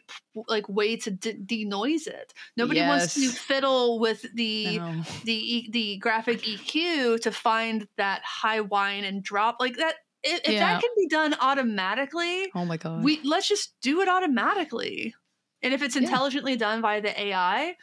like 0.49 0.68
way 0.68 0.97
to 0.97 1.12
de- 1.12 1.35
denoise 1.35 2.09
it. 2.09 2.33
Nobody 2.57 2.80
wants 2.80 3.14
to 3.14 3.28
fiddle 3.28 4.01
with 4.01 4.26
the 4.35 4.78
No. 4.78 5.03
the 5.24 5.68
the 5.70 5.97
graphic 5.99 6.43
EQ 6.43 7.20
to 7.20 7.30
find 7.30 7.87
that 7.99 8.22
high 8.24 8.61
whine 8.62 9.05
and 9.05 9.22
drop 9.22 9.59
like 9.61 9.76
that. 9.76 9.95
If, 10.24 10.40
if 10.44 10.52
Yeah. 10.52 10.60
that 10.60 10.80
can 10.80 10.90
be 10.96 11.08
done 11.08 11.34
automatically, 11.40 12.52
Oh 12.54 12.64
my 12.64 12.76
god. 12.76 13.02
we 13.02 13.20
let's 13.24 13.48
just 13.48 13.74
do 13.82 14.00
it 14.00 14.08
automatically. 14.08 15.14
And 15.62 15.74
if 15.74 15.82
it's 15.82 15.96
Yeah. 15.96 16.08
intelligently 16.08 16.56
done 16.56 16.80
by 16.80 17.00
the 17.00 17.18
AI, 17.20 17.76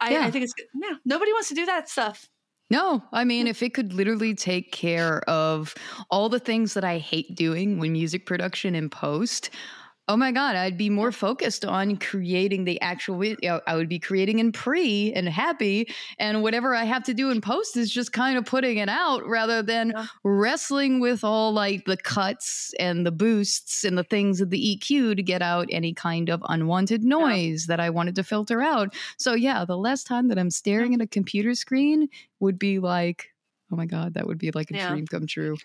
I, 0.00 0.12
Yeah. 0.12 0.26
I 0.26 0.30
think 0.30 0.44
it's 0.44 0.52
good. 0.52 0.66
Yeah, 0.74 0.96
nobody 1.04 1.32
wants 1.32 1.48
to 1.48 1.54
do 1.54 1.66
that 1.66 1.88
stuff. 1.88 2.28
No, 2.70 3.04
I 3.12 3.24
mean, 3.24 3.46
if 3.46 3.62
it 3.62 3.74
could 3.74 3.92
literally 3.92 4.34
take 4.34 4.72
care 4.72 5.20
of 5.28 5.74
all 6.10 6.30
the 6.30 6.40
things 6.40 6.72
that 6.74 6.84
I 6.84 6.96
hate 6.98 7.34
doing 7.34 7.78
when 7.78 7.92
music 7.92 8.24
production 8.24 8.74
and 8.74 8.90
post, 8.90 9.50
oh 10.08 10.16
my 10.16 10.32
God, 10.32 10.56
I'd 10.56 10.76
be 10.76 10.90
more 10.90 11.12
focused 11.12 11.64
on 11.64 11.96
creating 11.96 12.64
the 12.64 12.80
actual 12.80 13.18
video. 13.18 13.60
I 13.66 13.76
would 13.76 13.88
be 13.88 13.98
creating 13.98 14.40
in 14.40 14.52
pre 14.52 15.12
and 15.12 15.28
happy. 15.28 15.88
And 16.18 16.42
whatever 16.42 16.74
I 16.74 16.84
have 16.84 17.04
to 17.04 17.14
do 17.14 17.30
in 17.30 17.40
post 17.40 17.76
is 17.76 17.90
just 17.90 18.12
kind 18.12 18.36
of 18.36 18.44
putting 18.44 18.78
it 18.78 18.88
out 18.88 19.24
rather 19.26 19.62
than 19.62 19.94
Yeah. 19.94 20.06
wrestling 20.24 21.00
with 21.00 21.22
all 21.24 21.52
like 21.52 21.84
the 21.84 21.96
cuts 21.96 22.74
and 22.80 23.06
the 23.06 23.12
boosts 23.12 23.84
and 23.84 23.96
the 23.96 24.04
things 24.04 24.40
of 24.40 24.50
the 24.50 24.58
EQ 24.58 25.14
to 25.14 25.22
get 25.22 25.40
out 25.42 25.68
any 25.70 25.94
kind 25.94 26.28
of 26.28 26.42
unwanted 26.48 27.04
noise 27.04 27.66
that 27.66 27.80
I 27.80 27.90
wanted 27.90 28.16
to 28.16 28.24
filter 28.24 28.60
out. 28.60 28.94
So, 29.18 29.34
yeah, 29.34 29.64
the 29.64 29.78
last 29.78 30.06
time 30.06 30.28
that 30.28 30.38
I'm 30.38 30.50
staring 30.50 30.94
at 30.94 31.00
a 31.00 31.06
computer 31.06 31.54
screen 31.54 32.08
would 32.40 32.58
be 32.58 32.78
like, 32.80 33.28
oh 33.70 33.76
my 33.76 33.86
God, 33.86 34.14
that 34.14 34.26
would 34.26 34.38
be 34.38 34.50
like 34.50 34.70
a 34.70 34.74
Yeah. 34.74 34.74
dream 34.74 35.06
come 35.06 35.26
true. 35.26 35.60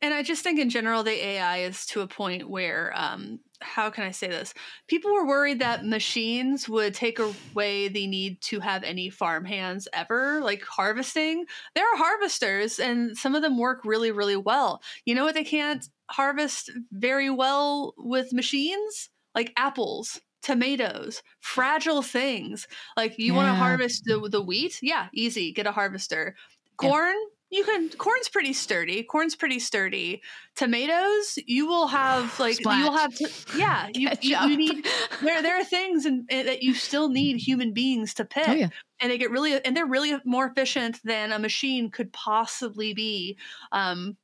And 0.00 0.12
I 0.12 0.22
just 0.22 0.42
think 0.42 0.58
in 0.58 0.68
general, 0.70 1.02
the 1.02 1.12
AI 1.12 1.58
is 1.58 1.86
to 1.86 2.00
a 2.00 2.08
point 2.08 2.48
where, 2.48 2.92
um, 2.96 3.40
how 3.62 3.90
can 3.90 4.04
I 4.04 4.10
say 4.10 4.28
this? 4.28 4.54
People 4.88 5.12
were 5.12 5.26
worried 5.26 5.60
that 5.60 5.84
machines 5.86 6.68
would 6.68 6.94
take 6.94 7.18
away 7.18 7.88
the 7.88 8.06
need 8.06 8.40
to 8.42 8.60
have 8.60 8.82
any 8.82 9.10
farm 9.10 9.44
hands 9.44 9.88
ever, 9.92 10.40
like 10.42 10.62
harvesting. 10.62 11.46
There 11.74 11.84
are 11.84 11.96
harvesters, 11.96 12.78
and 12.78 13.16
some 13.16 13.34
of 13.34 13.42
them 13.42 13.58
work 13.58 13.84
really, 13.84 14.10
really 14.10 14.36
well. 14.36 14.82
You 15.04 15.14
know 15.14 15.24
what 15.24 15.34
they 15.34 15.44
can't 15.44 15.88
harvest 16.10 16.70
very 16.92 17.30
well 17.30 17.94
with 17.96 18.32
machines? 18.32 19.10
Like 19.34 19.52
apples. 19.56 20.20
Tomatoes, 20.42 21.22
fragile 21.38 22.02
things. 22.02 22.66
Like 22.96 23.16
you 23.16 23.32
want 23.32 23.46
to 23.46 23.54
harvest 23.54 24.02
the, 24.06 24.28
the 24.28 24.42
wheat? 24.42 24.80
Yeah, 24.82 25.06
easy. 25.14 25.52
Get 25.52 25.68
a 25.68 25.72
harvester. 25.72 26.34
Yeah. 26.82 27.31
You 27.52 27.64
can 27.64 27.90
corn's 27.90 28.30
pretty 28.30 28.54
sturdy. 28.54 29.02
Corn's 29.02 29.36
pretty 29.36 29.58
sturdy. 29.58 30.22
Tomatoes 30.56 31.38
you 31.46 31.66
will 31.66 31.86
have 31.86 32.40
like 32.40 32.58
you'll 32.58 32.96
have 32.96 33.14
to, 33.16 33.28
yeah 33.56 33.88
you, 33.94 34.08
you, 34.22 34.38
you 34.48 34.56
need 34.56 34.86
there 35.22 35.42
there 35.42 35.60
are 35.60 35.64
things 35.64 36.06
in, 36.06 36.24
in- 36.30 36.46
that 36.46 36.62
you 36.62 36.72
still 36.72 37.10
need 37.10 37.36
human 37.36 37.74
beings 37.74 38.14
to 38.14 38.24
pick. 38.24 38.48
Oh, 38.48 38.52
yeah. 38.54 38.68
and 39.00 39.12
they 39.12 39.18
get 39.18 39.30
really 39.30 39.62
and 39.62 39.76
they're 39.76 39.84
really 39.86 40.18
more 40.24 40.46
efficient 40.46 40.98
than 41.04 41.30
a 41.30 41.38
machine 41.38 41.90
could 41.90 42.10
possibly 42.12 42.94
be. 42.94 43.36
Um 43.70 44.16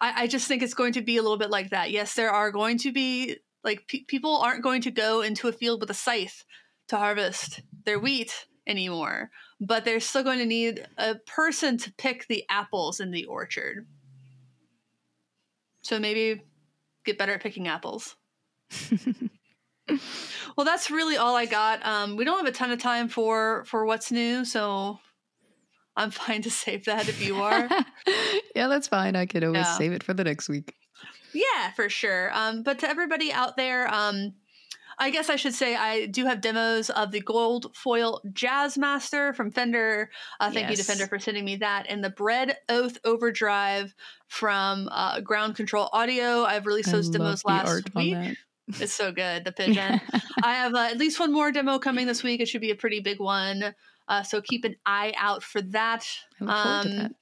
I, 0.00 0.22
I 0.22 0.26
just 0.26 0.48
think 0.48 0.62
it's 0.62 0.74
going 0.74 0.94
to 0.94 1.02
be 1.02 1.18
a 1.18 1.22
little 1.22 1.36
bit 1.36 1.50
like 1.50 1.68
that. 1.70 1.90
Yes 1.90 2.14
there 2.14 2.30
are 2.30 2.50
going 2.50 2.78
to 2.78 2.92
be 2.92 3.36
like 3.62 3.86
pe- 3.86 4.04
people 4.04 4.38
aren't 4.38 4.62
going 4.62 4.80
to 4.82 4.90
go 4.90 5.20
into 5.20 5.48
a 5.48 5.52
field 5.52 5.82
with 5.82 5.90
a 5.90 5.94
scythe 5.94 6.46
to 6.88 6.96
harvest 6.96 7.60
their 7.84 7.98
wheat 8.00 8.46
anymore 8.66 9.30
but 9.64 9.84
they're 9.84 10.00
still 10.00 10.24
going 10.24 10.40
to 10.40 10.44
need 10.46 10.86
a 10.98 11.14
person 11.26 11.78
to 11.78 11.92
pick 11.94 12.26
the 12.28 12.44
apples 12.50 12.98
in 13.00 13.12
the 13.12 13.24
orchard. 13.26 13.86
So 15.82 15.98
maybe 16.00 16.42
get 17.04 17.16
better 17.16 17.34
at 17.34 17.42
picking 17.42 17.68
apples. 17.68 18.16
well, 20.56 20.64
that's 20.64 20.90
really 20.90 21.16
all 21.16 21.34
I 21.36 21.46
got. 21.46 21.84
Um, 21.86 22.16
we 22.16 22.24
don't 22.24 22.38
have 22.38 22.46
a 22.46 22.56
ton 22.56 22.70
of 22.70 22.78
time 22.80 23.08
for 23.08 23.64
for 23.66 23.84
what's 23.84 24.10
new, 24.12 24.44
so 24.44 24.98
I'm 25.96 26.10
fine 26.22 26.42
to 26.42 26.50
save 26.50 26.84
that 26.86 27.08
if 27.08 27.24
you 27.24 27.36
are. 27.42 27.68
yeah, 28.56 28.68
that's 28.68 28.88
fine. 28.88 29.16
I 29.16 29.26
could 29.26 29.44
always 29.44 29.66
Yeah. 29.66 29.78
save 29.78 29.92
it 29.92 30.02
for 30.02 30.14
the 30.14 30.24
next 30.24 30.48
week. 30.48 30.74
Yeah, 31.34 31.70
for 31.72 31.88
sure. 31.88 32.30
Um, 32.34 32.62
but 32.62 32.78
to 32.80 32.88
everybody 32.88 33.32
out 33.32 33.56
there, 33.56 33.92
um, 33.92 34.34
I 35.02 35.10
guess 35.10 35.28
I 35.28 35.34
should 35.36 35.52
say 35.52 35.74
I 35.74 36.06
do 36.06 36.24
have 36.26 36.40
demos 36.40 36.88
of 36.90 37.10
the 37.10 37.20
gold 37.20 37.74
foil 37.76 38.20
Jazzmaster 38.28 39.34
from 39.34 39.50
Fender. 39.50 40.10
Uh, 40.38 40.50
thank 40.52 40.70
you 40.70 40.76
to 40.76 40.84
Fender 40.84 41.08
for 41.08 41.18
sending 41.18 41.44
me 41.44 41.56
that, 41.56 41.86
and 41.88 42.04
the 42.04 42.10
Bread 42.10 42.56
Oath 42.68 42.98
Overdrive 43.04 43.94
from 44.28 44.88
uh, 44.92 45.20
Ground 45.20 45.56
Control 45.56 45.88
Audio. 45.92 46.44
I've 46.44 46.66
released 46.66 46.90
I 46.90 46.92
those 46.92 47.10
demos 47.10 47.44
last 47.44 47.92
week. 47.96 48.16
It's 48.78 48.92
so 48.92 49.10
good, 49.10 49.44
the 49.44 49.50
pigeon. 49.56 50.00
I 50.42 50.54
have 50.54 50.74
uh, 50.74 50.88
at 50.90 50.98
least 50.98 51.18
one 51.18 51.32
more 51.32 51.50
demo 51.50 51.80
coming 51.80 52.06
this 52.06 52.22
week. 52.22 52.40
It 52.40 52.46
should 52.46 52.60
be 52.60 52.70
a 52.70 52.76
pretty 52.76 53.00
big 53.00 53.18
one. 53.18 53.74
Uh, 54.06 54.22
so 54.22 54.40
keep 54.40 54.64
an 54.64 54.76
eye 54.86 55.12
out 55.18 55.42
for 55.42 55.60
that. 55.62 56.06
I 56.40 56.44
look 56.44 56.54
forward 56.54 56.82
to 56.84 56.90
Um, 56.90 56.96
that. 56.98 57.12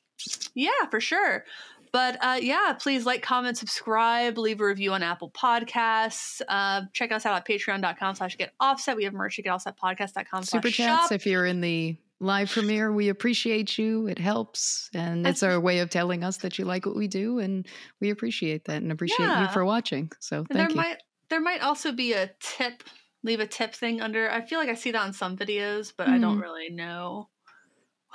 Yeah, 0.54 0.86
for 0.90 1.00
sure. 1.00 1.44
But 1.92 2.16
uh, 2.24 2.38
yeah, 2.40 2.74
please 2.78 3.04
like, 3.06 3.22
comment, 3.22 3.56
subscribe, 3.58 4.38
leave 4.38 4.60
a 4.60 4.64
review 4.64 4.92
on 4.92 5.02
Apple 5.02 5.30
Podcasts. 5.30 6.40
Uh, 6.48 6.82
check 6.92 7.12
us 7.12 7.26
out 7.26 7.34
at 7.36 7.46
patreon.com 7.46 8.14
slash 8.14 8.36
get 8.36 8.52
offset. 8.60 8.96
We 8.96 9.04
have 9.04 9.12
merch 9.12 9.38
at 9.38 9.44
getoffsetpodcast.com 9.44 10.44
Super 10.44 10.70
chats 10.70 11.04
shop. 11.08 11.12
if 11.12 11.26
you're 11.26 11.46
in 11.46 11.60
the 11.60 11.96
live 12.20 12.50
premiere. 12.50 12.92
We 12.92 13.08
appreciate 13.08 13.78
you. 13.78 14.06
It 14.06 14.18
helps. 14.18 14.90
And 14.94 15.26
it's 15.26 15.42
our 15.42 15.58
way 15.58 15.78
of 15.78 15.88
telling 15.90 16.22
us 16.22 16.36
that 16.38 16.58
you 16.58 16.64
like 16.66 16.84
what 16.86 16.94
we 16.96 17.08
do. 17.08 17.38
And 17.38 17.66
we 18.00 18.10
appreciate 18.10 18.66
that 18.66 18.82
and 18.82 18.92
appreciate 18.92 19.40
you 19.40 19.48
for 19.48 19.64
watching. 19.64 20.12
So 20.20 20.40
And 20.40 20.48
thank 20.48 20.58
there 20.58 20.70
you. 20.70 20.76
might 20.76 20.96
there 21.30 21.40
might 21.40 21.62
also 21.62 21.92
be 21.92 22.12
a 22.12 22.28
tip, 22.40 22.82
leave 23.22 23.40
a 23.40 23.46
tip 23.46 23.72
thing 23.74 24.00
under. 24.00 24.30
I 24.30 24.40
feel 24.42 24.58
like 24.58 24.68
I 24.68 24.74
see 24.74 24.90
that 24.90 25.00
on 25.00 25.12
some 25.12 25.36
videos, 25.36 25.92
but 25.96 26.08
I 26.08 26.18
don't 26.18 26.38
Mhm. 26.38 26.42
really 26.42 26.70
know. 26.70 27.28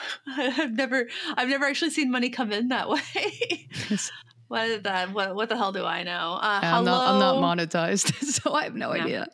I've 0.28 0.74
never 0.74 1.08
I've 1.36 1.50
never 1.50 1.66
actually 1.66 1.92
seen 1.92 2.12
money 2.12 2.30
come 2.30 2.52
in 2.52 2.70
that 2.70 2.90
way. 2.90 3.68
what 4.48 4.68
is 4.68 4.84
that? 4.84 5.14
What 5.14 5.36
what 5.36 5.50
the 5.50 5.58
hell 5.58 5.72
do 5.72 5.86
I 5.86 6.04
know? 6.04 6.40
Uh, 6.42 6.60
I'm, 6.62 6.86
hello, 6.86 6.92
not, 6.92 7.14
I'm 7.14 7.20
not 7.20 7.58
monetized, 7.58 8.14
so 8.44 8.54
I 8.54 8.64
have 8.66 8.76
no 8.76 8.92
idea. 8.92 9.28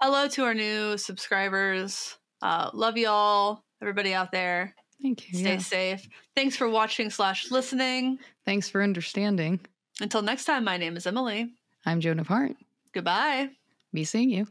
hello 0.00 0.28
to 0.28 0.44
our 0.44 0.54
new 0.54 0.96
subscribers. 0.98 2.16
Uh, 2.42 2.70
love 2.72 2.96
y'all, 2.96 3.62
everybody 3.82 4.14
out 4.14 4.32
there. 4.32 4.74
Thank 5.02 5.30
you. 5.30 5.38
Stay 5.38 5.52
yeah. 5.52 5.58
safe. 5.58 6.08
Thanks 6.36 6.56
for 6.56 6.68
watching 6.68 7.10
slash 7.10 7.50
listening. 7.50 8.18
Thanks 8.44 8.68
for 8.68 8.82
understanding. 8.82 9.60
Until 10.00 10.22
next 10.22 10.44
time, 10.44 10.64
my 10.64 10.76
name 10.76 10.96
is 10.96 11.06
Emily. 11.06 11.52
I'm 11.86 12.00
Joan 12.00 12.18
of 12.18 12.26
Heart. 12.26 12.52
Goodbye. 12.92 13.50
Be 13.92 14.04
seeing 14.04 14.30
you. 14.30 14.46